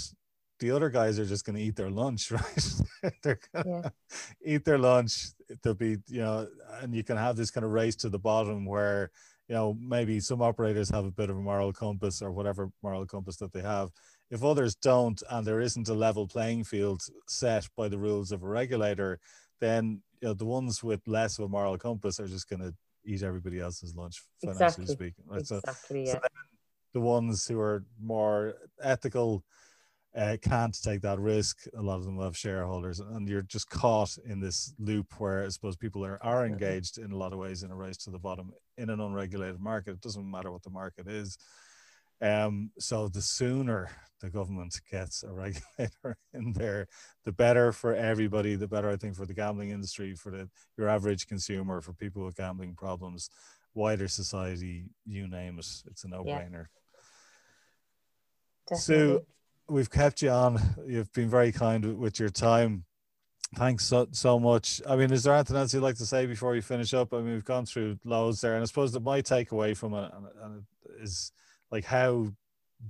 the 0.59 0.71
other 0.71 0.89
guys 0.89 1.19
are 1.19 1.25
just 1.25 1.45
going 1.45 1.55
to 1.55 1.61
eat 1.61 1.75
their 1.75 1.89
lunch, 1.89 2.31
right? 3.03 3.13
They're 3.23 3.39
going 3.53 3.65
to 3.65 3.69
yeah. 3.83 4.55
eat 4.55 4.65
their 4.65 4.77
lunch. 4.77 5.27
They'll 5.61 5.73
be, 5.73 5.97
you 6.07 6.21
know, 6.21 6.47
and 6.81 6.93
you 6.93 7.03
can 7.03 7.17
have 7.17 7.35
this 7.35 7.51
kind 7.51 7.65
of 7.65 7.71
race 7.71 7.95
to 7.97 8.09
the 8.09 8.19
bottom 8.19 8.65
where, 8.65 9.11
you 9.47 9.55
know, 9.55 9.77
maybe 9.79 10.19
some 10.19 10.41
operators 10.41 10.89
have 10.89 11.05
a 11.05 11.11
bit 11.11 11.29
of 11.29 11.37
a 11.37 11.41
moral 11.41 11.71
compass 11.71 12.21
or 12.21 12.31
whatever 12.31 12.69
moral 12.83 13.05
compass 13.05 13.37
that 13.37 13.53
they 13.53 13.61
have. 13.61 13.91
If 14.29 14.43
others 14.43 14.75
don't, 14.75 15.21
and 15.29 15.47
there 15.47 15.61
isn't 15.61 15.87
a 15.87 15.93
level 15.93 16.27
playing 16.27 16.65
field 16.65 17.01
set 17.27 17.67
by 17.77 17.87
the 17.87 17.97
rules 17.97 18.31
of 18.31 18.43
a 18.43 18.47
regulator, 18.47 19.19
then 19.61 20.01
you 20.21 20.27
know 20.27 20.33
the 20.33 20.45
ones 20.45 20.83
with 20.83 21.07
less 21.07 21.39
of 21.39 21.45
a 21.45 21.47
moral 21.47 21.77
compass 21.77 22.19
are 22.19 22.27
just 22.27 22.49
going 22.49 22.61
to 22.61 22.73
eat 23.05 23.23
everybody 23.23 23.61
else's 23.61 23.95
lunch, 23.95 24.21
financially 24.41 24.65
exactly. 24.65 24.85
speaking. 24.87 25.23
Right? 25.27 25.39
Exactly. 25.39 26.05
So, 26.05 26.11
yeah. 26.11 26.13
so 26.13 26.19
the 26.93 26.99
ones 26.99 27.47
who 27.47 27.59
are 27.59 27.85
more 28.01 28.55
ethical 28.81 29.45
uh, 30.17 30.35
can't 30.41 30.81
take 30.81 31.01
that 31.01 31.19
risk. 31.19 31.67
A 31.77 31.81
lot 31.81 31.97
of 31.97 32.05
them 32.05 32.19
have 32.19 32.35
shareholders, 32.35 32.99
and 32.99 33.29
you're 33.29 33.43
just 33.43 33.69
caught 33.69 34.17
in 34.25 34.39
this 34.39 34.73
loop 34.79 35.19
where 35.19 35.45
I 35.45 35.49
suppose 35.49 35.75
people 35.75 36.03
are, 36.03 36.17
are 36.23 36.45
engaged 36.45 36.97
in 36.97 37.11
a 37.11 37.15
lot 37.17 37.33
of 37.33 37.39
ways 37.39 37.61
in 37.61 37.69
a 37.69 37.75
race 37.75 37.97
to 37.97 38.09
the 38.09 38.17
bottom 38.17 38.51
in 38.77 38.89
an 38.89 38.99
unregulated 38.99 39.59
market. 39.59 39.91
It 39.91 40.01
doesn't 40.01 40.29
matter 40.29 40.51
what 40.51 40.63
the 40.63 40.71
market 40.71 41.07
is. 41.07 41.37
Um, 42.19 42.71
so 42.79 43.07
the 43.07 43.21
sooner 43.21 43.91
the 44.19 44.31
government 44.31 44.79
gets 44.89 45.21
a 45.21 45.31
regulator 45.31 46.17
in 46.33 46.53
there, 46.53 46.87
the 47.23 47.31
better 47.31 47.71
for 47.71 47.93
everybody. 47.93 48.55
The 48.55 48.67
better, 48.67 48.89
I 48.89 48.95
think, 48.95 49.15
for 49.15 49.27
the 49.27 49.35
gambling 49.35 49.69
industry, 49.69 50.15
for 50.15 50.31
the 50.31 50.49
your 50.77 50.89
average 50.89 51.27
consumer, 51.27 51.79
for 51.79 51.93
people 51.93 52.25
with 52.25 52.35
gambling 52.35 52.73
problems, 52.73 53.29
wider 53.75 54.07
society, 54.07 54.85
you 55.05 55.27
name 55.27 55.59
it. 55.59 55.67
It's 55.85 56.03
a 56.03 56.07
no-brainer. 56.07 56.65
Yeah. 58.71 58.77
Sue, 58.77 59.21
we've 59.69 59.89
kept 59.89 60.21
you 60.21 60.29
on. 60.29 60.59
You've 60.85 61.11
been 61.13 61.29
very 61.29 61.51
kind 61.51 61.97
with 61.97 62.19
your 62.19 62.29
time. 62.29 62.85
Thanks 63.55 63.85
so, 63.85 64.07
so 64.11 64.39
much. 64.39 64.81
I 64.87 64.95
mean, 64.95 65.11
is 65.11 65.23
there 65.23 65.33
anything 65.33 65.55
else 65.55 65.73
you'd 65.73 65.83
like 65.83 65.95
to 65.97 66.05
say 66.05 66.25
before 66.25 66.55
you 66.55 66.61
finish 66.61 66.93
up? 66.93 67.13
I 67.13 67.17
mean, 67.17 67.33
we've 67.33 67.45
gone 67.45 67.65
through 67.65 67.97
loads 68.03 68.41
there, 68.41 68.55
and 68.55 68.61
I 68.61 68.65
suppose 68.65 68.91
that 68.93 69.03
my 69.03 69.21
takeaway 69.21 69.75
from 69.75 69.93
it 69.93 70.11
is 70.99 71.31
like 71.71 71.85
how 71.85 72.27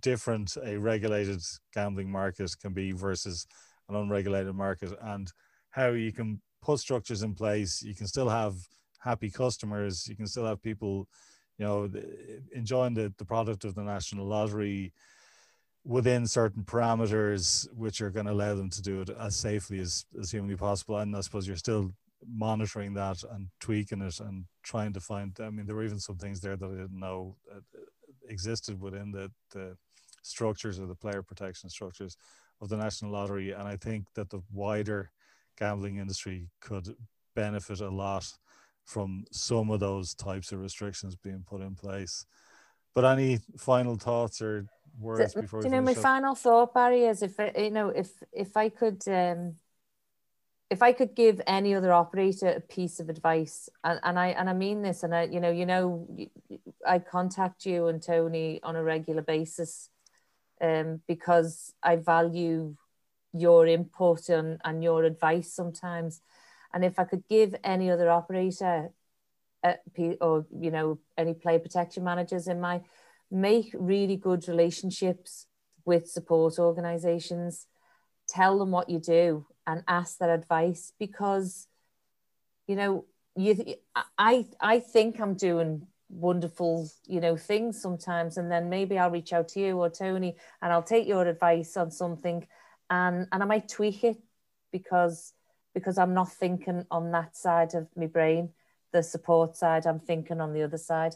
different 0.01 0.57
a 0.63 0.78
regulated 0.78 1.41
gambling 1.73 2.11
market 2.11 2.51
can 2.59 2.73
be 2.73 2.91
versus 2.91 3.45
an 3.88 3.95
unregulated 3.95 4.55
market, 4.55 4.93
and 5.01 5.32
how 5.69 5.89
you 5.89 6.11
can 6.11 6.41
put 6.61 6.80
structures 6.80 7.21
in 7.21 7.36
place. 7.36 7.84
You 7.84 7.93
can 7.93 8.07
still 8.07 8.30
have 8.30 8.55
happy 8.99 9.30
customers. 9.30 10.07
You 10.07 10.15
can 10.15 10.28
still 10.28 10.45
have 10.45 10.61
people, 10.61 11.07
you 11.59 11.65
know, 11.65 11.89
enjoying 12.51 12.95
the, 12.95 13.13
the 13.17 13.25
product 13.25 13.63
of 13.63 13.75
the 13.75 13.84
national 13.84 14.25
lottery 14.25 14.91
within 15.88 16.27
certain 16.27 16.63
parameters 16.63 17.65
which 17.73 18.01
are 18.01 18.09
going 18.09 18.25
to 18.25 18.33
allow 18.33 18.53
them 18.53 18.69
to 18.69 18.81
do 18.81 18.99
it 18.99 19.09
as 19.09 19.38
safely 19.38 19.79
as, 19.79 20.05
as 20.19 20.29
humanly 20.29 20.57
possible. 20.57 20.97
And 20.97 21.15
i 21.15 21.21
suppose 21.21 21.47
you're 21.47 21.55
still 21.55 21.91
monitoring 22.27 22.93
that 22.95 23.23
and 23.31 23.47
tweaking 23.61 24.01
it 24.01 24.19
and 24.19 24.45
trying 24.63 24.91
to 24.91 24.99
find 24.99 25.38
i 25.39 25.49
mean 25.49 25.65
there 25.65 25.75
were 25.75 25.85
even 25.85 25.99
some 25.99 26.17
things 26.17 26.41
there 26.41 26.57
that 26.57 26.65
i 26.65 26.71
didn't 26.71 26.99
know 26.99 27.35
uh, 27.49 27.57
uh, 27.57 27.81
existed 28.27 28.81
within 28.81 29.11
the, 29.11 29.31
the 29.51 29.77
structures 30.23 30.79
or 30.79 30.88
the 30.88 30.95
player 30.95 31.21
protection 31.21 31.69
structures 31.69 32.17
of 32.59 32.69
the 32.69 32.75
national 32.75 33.11
lottery. 33.11 33.51
And 33.51 33.67
i 33.67 33.77
think 33.77 34.07
that 34.15 34.29
the 34.29 34.41
wider 34.51 35.11
gambling 35.57 35.97
industry 35.97 36.49
could 36.59 36.95
benefit 37.33 37.79
a 37.79 37.89
lot 37.89 38.25
from 38.83 39.23
some 39.31 39.69
of 39.69 39.79
those 39.79 40.13
types 40.13 40.51
of 40.51 40.59
restrictions 40.59 41.15
being 41.15 41.43
put 41.45 41.61
in 41.61 41.75
place. 41.75 42.25
But 42.95 43.05
any 43.05 43.39
final 43.57 43.95
thoughts 43.95 44.41
or 44.41 44.65
words 44.99 45.33
before 45.33 45.63
you 45.63 45.69
know 45.69 45.81
my 45.81 45.91
up? 45.91 45.97
final 45.97 46.35
thought 46.35 46.73
barry 46.73 47.03
is 47.05 47.21
if 47.21 47.35
you 47.57 47.69
know 47.69 47.89
if 47.89 48.11
if 48.31 48.57
i 48.57 48.69
could 48.69 49.01
um 49.07 49.55
if 50.69 50.81
i 50.81 50.91
could 50.91 51.15
give 51.15 51.41
any 51.47 51.73
other 51.73 51.91
operator 51.91 52.49
a 52.49 52.59
piece 52.59 52.99
of 52.99 53.09
advice 53.09 53.69
and, 53.83 53.99
and 54.03 54.19
i 54.19 54.27
and 54.27 54.49
i 54.49 54.53
mean 54.53 54.81
this 54.81 55.03
and 55.03 55.15
i 55.15 55.23
you 55.23 55.39
know 55.39 55.51
you 55.51 55.65
know 55.65 56.07
i 56.85 56.99
contact 56.99 57.65
you 57.65 57.87
and 57.87 58.01
tony 58.01 58.59
on 58.63 58.75
a 58.75 58.83
regular 58.83 59.21
basis 59.21 59.89
um 60.61 61.01
because 61.07 61.73
i 61.83 61.95
value 61.95 62.75
your 63.33 63.67
input 63.67 64.29
and, 64.29 64.59
and 64.63 64.83
your 64.83 65.03
advice 65.03 65.53
sometimes 65.53 66.21
and 66.73 66.83
if 66.83 66.97
i 66.97 67.03
could 67.03 67.23
give 67.27 67.55
any 67.63 67.91
other 67.91 68.09
operator 68.09 68.89
uh, 69.63 69.73
or 70.21 70.45
you 70.59 70.71
know 70.71 70.99
any 71.17 71.33
play 71.33 71.57
protection 71.57 72.03
managers 72.03 72.47
in 72.47 72.59
my 72.59 72.81
make 73.30 73.73
really 73.78 74.15
good 74.15 74.47
relationships 74.47 75.47
with 75.86 76.09
support 76.09 76.59
organizations. 76.59 77.67
Tell 78.28 78.59
them 78.59 78.71
what 78.71 78.89
you 78.89 78.99
do 78.99 79.45
and 79.65 79.84
ask 79.88 80.17
their 80.17 80.34
advice 80.34 80.93
because 80.99 81.67
you 82.67 82.75
know 82.75 83.05
you 83.36 83.75
i 84.17 84.45
i 84.59 84.80
think 84.80 85.19
i'm 85.19 85.36
doing 85.36 85.86
wonderful 86.09 86.89
you 87.05 87.19
know 87.19 87.36
things 87.36 87.82
sometimes 87.82 88.38
and 88.38 88.51
then 88.51 88.69
maybe 88.69 88.97
i'll 88.97 89.11
reach 89.11 89.34
out 89.34 89.47
to 89.47 89.59
you 89.59 89.78
or 89.78 89.89
tony 89.89 90.36
and 90.61 90.71
i'll 90.71 90.82
take 90.84 91.07
your 91.07 91.25
advice 91.28 91.78
on 91.78 91.91
something 91.91 92.47
and 92.89 93.28
and 93.32 93.43
i 93.43 93.45
might 93.45 93.67
tweak 93.67 94.03
it 94.03 94.17
because 94.71 95.34
because 95.73 95.97
i'm 95.97 96.13
not 96.13 96.32
thinking 96.32 96.86
on 96.89 97.11
that 97.11 97.36
side 97.36 97.73
of 97.73 97.88
my 97.95 98.07
brain 98.07 98.49
the 98.93 99.03
support 99.03 99.55
side 99.55 99.86
i'm 99.86 99.99
thinking 99.99 100.41
on 100.41 100.53
the 100.53 100.63
other 100.63 100.78
side. 100.78 101.15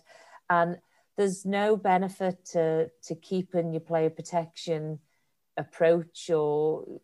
And 0.50 0.78
there's 1.22 1.46
no 1.46 1.78
benefit 1.78 2.44
to 2.44 2.90
to 3.04 3.14
keeping 3.14 3.72
your 3.72 3.80
player 3.82 4.10
protection 4.10 4.98
approach 5.56 6.32
or 6.32 7.00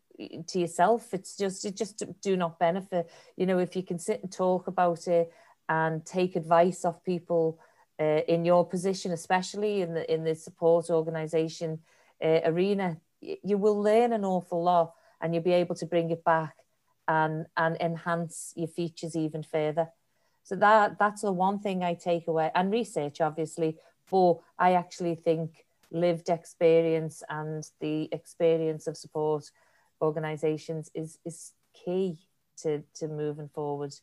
to 0.48 0.58
yourself 0.58 1.14
it's 1.14 1.38
just 1.38 1.64
it 1.66 1.78
just 1.78 2.04
do 2.24 2.36
not 2.36 2.58
benefit 2.58 3.12
you 3.36 3.46
know 3.46 3.60
if 3.60 3.76
you 3.76 3.84
can 3.84 4.00
sit 4.00 4.24
and 4.24 4.32
talk 4.32 4.66
about 4.66 5.08
it 5.08 5.32
and 5.70 6.04
take 6.04 6.36
advice 6.36 6.84
off 6.84 7.04
people 7.04 7.60
uh, 8.00 8.22
in 8.28 8.44
your 8.44 8.68
position 8.68 9.12
especially 9.12 9.82
in 9.82 9.94
the 9.94 10.12
in 10.12 10.24
the 10.24 10.34
support 10.34 10.90
organization 10.90 11.78
uh, 12.24 12.40
arena 12.46 12.98
you 13.22 13.58
will 13.60 13.80
learn 13.80 14.14
an 14.14 14.26
awful 14.26 14.64
lot 14.64 14.94
and 15.22 15.36
you'll 15.36 15.44
be 15.44 15.62
able 15.64 15.76
to 15.76 15.86
bring 15.86 16.10
it 16.10 16.24
back 16.24 16.56
and 17.08 17.46
and 17.56 17.78
enhance 17.80 18.52
your 18.56 18.68
features 18.68 19.16
even 19.16 19.44
further 19.44 19.88
so 20.48 20.56
that 20.56 20.98
that's 20.98 21.24
the 21.24 21.32
one 21.34 21.60
thing 21.60 21.84
I 21.84 21.94
take 21.94 22.30
away, 22.30 22.52
and 22.56 22.72
research 22.72 23.20
obviously. 23.20 23.78
For 24.08 24.42
I 24.58 24.74
actually 24.74 25.16
think 25.16 25.66
lived 25.92 26.30
experience 26.30 27.24
and 27.30 27.70
the 27.80 28.10
experience 28.12 28.88
of 28.88 28.98
support 28.98 29.50
organisations 30.02 30.92
is 30.94 31.20
is 31.26 31.54
key 31.74 32.18
to 32.64 32.84
to 32.96 33.08
moving 33.08 33.50
forward 33.50 33.94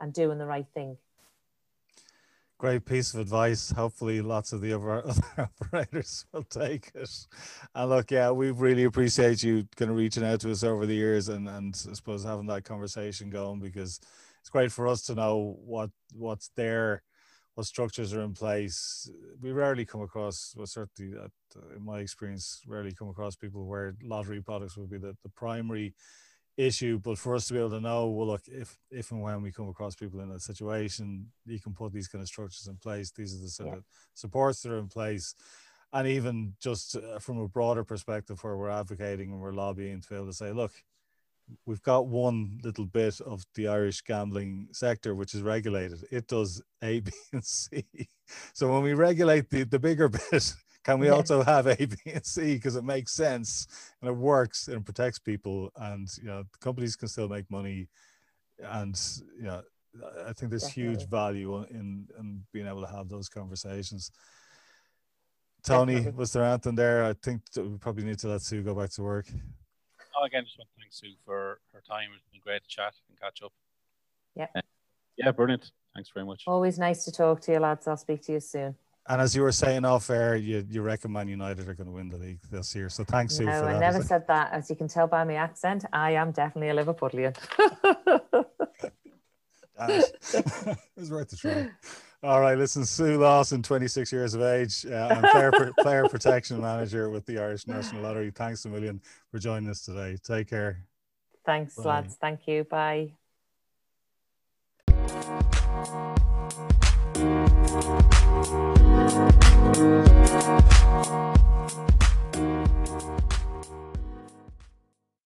and 0.00 0.12
doing 0.12 0.38
the 0.38 0.46
right 0.46 0.66
thing. 0.74 0.98
Great 2.58 2.84
piece 2.84 3.12
of 3.12 3.18
advice. 3.18 3.72
Hopefully, 3.72 4.20
lots 4.20 4.52
of 4.52 4.60
the 4.60 4.72
other, 4.72 5.04
other 5.08 5.50
operators 5.60 6.26
will 6.32 6.44
take 6.44 6.92
it. 6.94 7.10
And 7.74 7.90
look, 7.90 8.10
yeah, 8.10 8.30
we 8.30 8.52
really 8.52 8.84
appreciate 8.84 9.42
you 9.42 9.66
kind 9.76 9.90
of 9.90 9.96
reaching 9.96 10.24
out 10.24 10.40
to 10.40 10.50
us 10.52 10.62
over 10.62 10.86
the 10.86 10.94
years 10.94 11.28
and 11.28 11.48
and 11.48 11.74
I 11.90 11.94
suppose 11.94 12.24
having 12.24 12.46
that 12.46 12.64
conversation 12.64 13.30
going 13.30 13.58
because 13.60 14.00
it's 14.40 14.50
great 14.50 14.70
for 14.70 14.86
us 14.86 15.02
to 15.02 15.14
know 15.14 15.56
what 15.64 15.90
what's 16.14 16.50
there, 16.56 17.02
what 17.54 17.66
structures 17.66 18.14
are 18.14 18.22
in 18.22 18.32
place. 18.32 19.10
We 19.40 19.52
rarely 19.52 19.84
come 19.84 20.00
across, 20.00 20.54
well, 20.56 20.66
certainly 20.66 21.14
uh, 21.18 21.28
in 21.76 21.84
my 21.84 22.00
experience, 22.00 22.62
rarely 22.66 22.92
come 22.92 23.08
across 23.08 23.36
people 23.36 23.66
where 23.66 23.94
lottery 24.02 24.40
products 24.40 24.76
would 24.76 24.90
be 24.90 24.98
the, 24.98 25.16
the 25.22 25.28
primary 25.28 25.94
issue. 26.56 26.98
But 26.98 27.18
for 27.18 27.34
us 27.34 27.46
to 27.46 27.54
be 27.54 27.58
able 27.58 27.70
to 27.70 27.80
know, 27.80 28.08
well, 28.08 28.26
look, 28.26 28.42
if 28.46 28.78
if 28.90 29.10
and 29.10 29.22
when 29.22 29.42
we 29.42 29.52
come 29.52 29.68
across 29.68 29.94
people 29.94 30.20
in 30.20 30.30
that 30.30 30.42
situation, 30.42 31.30
you 31.44 31.60
can 31.60 31.74
put 31.74 31.92
these 31.92 32.08
kind 32.08 32.22
of 32.22 32.28
structures 32.28 32.66
in 32.66 32.76
place. 32.76 33.10
These 33.10 33.34
are 33.34 33.42
the 33.42 33.48
sort 33.48 33.68
yeah. 33.70 33.76
of 33.76 33.84
supports 34.14 34.62
that 34.62 34.72
are 34.72 34.78
in 34.78 34.88
place. 34.88 35.34
And 35.94 36.08
even 36.08 36.54
just 36.58 36.96
uh, 36.96 37.18
from 37.18 37.38
a 37.38 37.48
broader 37.48 37.84
perspective, 37.84 38.42
where 38.42 38.56
we're 38.56 38.70
advocating 38.70 39.30
and 39.30 39.40
we're 39.40 39.52
lobbying 39.52 40.00
to 40.00 40.08
be 40.08 40.14
able 40.14 40.26
to 40.26 40.32
say, 40.32 40.50
look, 40.50 40.72
we've 41.66 41.82
got 41.82 42.06
one 42.06 42.58
little 42.62 42.86
bit 42.86 43.20
of 43.20 43.44
the 43.54 43.68
Irish 43.68 44.02
gambling 44.02 44.68
sector 44.72 45.14
which 45.14 45.34
is 45.34 45.42
regulated. 45.42 46.04
It 46.10 46.26
does 46.26 46.62
A, 46.82 47.00
B, 47.00 47.12
and 47.32 47.44
C. 47.44 47.84
So 48.54 48.72
when 48.72 48.82
we 48.82 48.94
regulate 48.94 49.50
the, 49.50 49.64
the 49.64 49.78
bigger 49.78 50.08
bit, 50.30 50.54
can 50.84 50.98
we 50.98 51.08
yeah. 51.08 51.12
also 51.12 51.42
have 51.42 51.66
A, 51.66 51.76
B, 51.76 51.96
and 52.06 52.24
C 52.24 52.54
because 52.54 52.76
it 52.76 52.84
makes 52.84 53.12
sense 53.12 53.66
and 54.00 54.08
it 54.08 54.14
works 54.14 54.68
and 54.68 54.84
protects 54.84 55.18
people 55.18 55.70
and 55.76 56.08
you 56.16 56.28
know 56.28 56.44
companies 56.60 56.96
can 56.96 57.08
still 57.08 57.28
make 57.28 57.50
money 57.50 57.88
and 58.58 58.98
you 59.36 59.44
know 59.44 59.62
I 60.26 60.32
think 60.32 60.50
there's 60.50 60.62
Definitely. 60.62 60.92
huge 60.94 61.08
value 61.10 61.62
in 61.64 62.08
in 62.18 62.42
being 62.52 62.66
able 62.66 62.80
to 62.80 62.92
have 62.92 63.08
those 63.08 63.28
conversations. 63.28 64.10
Tony, 65.62 65.96
Definitely. 65.96 66.18
was 66.18 66.32
there 66.32 66.44
anything 66.44 66.74
there? 66.74 67.04
I 67.04 67.12
think 67.22 67.42
we 67.56 67.76
probably 67.78 68.04
need 68.04 68.18
to 68.20 68.28
let 68.28 68.42
Sue 68.42 68.62
go 68.62 68.74
back 68.74 68.90
to 68.92 69.02
work 69.02 69.26
oh, 70.18 70.24
again, 70.24 70.44
just 70.44 70.58
want 70.58 70.68
to 70.74 70.80
thank 70.80 70.92
Sue 70.92 71.14
for 71.24 71.60
her 71.72 71.82
time. 71.86 72.10
It's 72.16 72.26
been 72.30 72.40
great 72.42 72.62
to 72.62 72.68
chat 72.68 72.94
and 73.08 73.18
catch 73.20 73.42
up. 73.42 73.52
Yeah. 74.34 74.46
Uh, 74.54 74.60
yeah, 75.16 75.30
brilliant. 75.30 75.70
Thanks 75.94 76.10
very 76.12 76.24
much. 76.24 76.44
Always 76.46 76.78
nice 76.78 77.04
to 77.04 77.12
talk 77.12 77.40
to 77.42 77.52
you, 77.52 77.58
lads. 77.58 77.86
I'll 77.86 77.96
speak 77.96 78.22
to 78.22 78.32
you 78.32 78.40
soon. 78.40 78.74
And 79.08 79.20
as 79.20 79.34
you 79.34 79.42
were 79.42 79.52
saying 79.52 79.84
off 79.84 80.08
air, 80.10 80.36
you, 80.36 80.64
you 80.70 80.80
reckon 80.80 81.12
Man 81.12 81.26
United 81.26 81.68
are 81.68 81.74
going 81.74 81.88
to 81.88 81.92
win 81.92 82.08
the 82.08 82.16
league 82.18 82.38
this 82.50 82.74
year. 82.74 82.88
So 82.88 83.02
thanks, 83.02 83.36
Sue. 83.36 83.46
No, 83.46 83.64
I 83.64 83.78
never 83.78 84.00
said 84.02 84.26
that. 84.28 84.52
As 84.52 84.70
you 84.70 84.76
can 84.76 84.86
tell 84.86 85.08
by 85.08 85.24
my 85.24 85.34
accent, 85.34 85.84
I 85.92 86.12
am 86.12 86.30
definitely 86.30 86.68
a 86.70 86.84
Liverpoolian. 86.84 87.36
it 89.88 90.78
was 90.96 91.10
worth 91.10 91.30
the 91.30 91.36
try. 91.36 91.68
All 92.24 92.40
right, 92.40 92.56
listen, 92.56 92.86
Sue 92.86 93.18
Lawson, 93.18 93.64
26 93.64 94.12
years 94.12 94.34
of 94.34 94.42
age. 94.42 94.86
Uh, 94.86 95.08
I'm 95.10 95.28
player, 95.32 95.50
player 95.78 96.06
protection 96.06 96.60
manager 96.60 97.10
with 97.10 97.26
the 97.26 97.40
Irish 97.40 97.66
National 97.66 98.02
Lottery. 98.02 98.30
Thanks 98.30 98.64
a 98.64 98.68
million 98.68 99.00
for 99.32 99.40
joining 99.40 99.68
us 99.68 99.84
today. 99.84 100.16
Take 100.22 100.48
care. 100.48 100.84
Thanks, 101.44 101.76
Bye. 101.76 101.82
lads. 101.82 102.16
Thank 102.20 102.46
you. 102.46 102.62
Bye. 102.62 103.14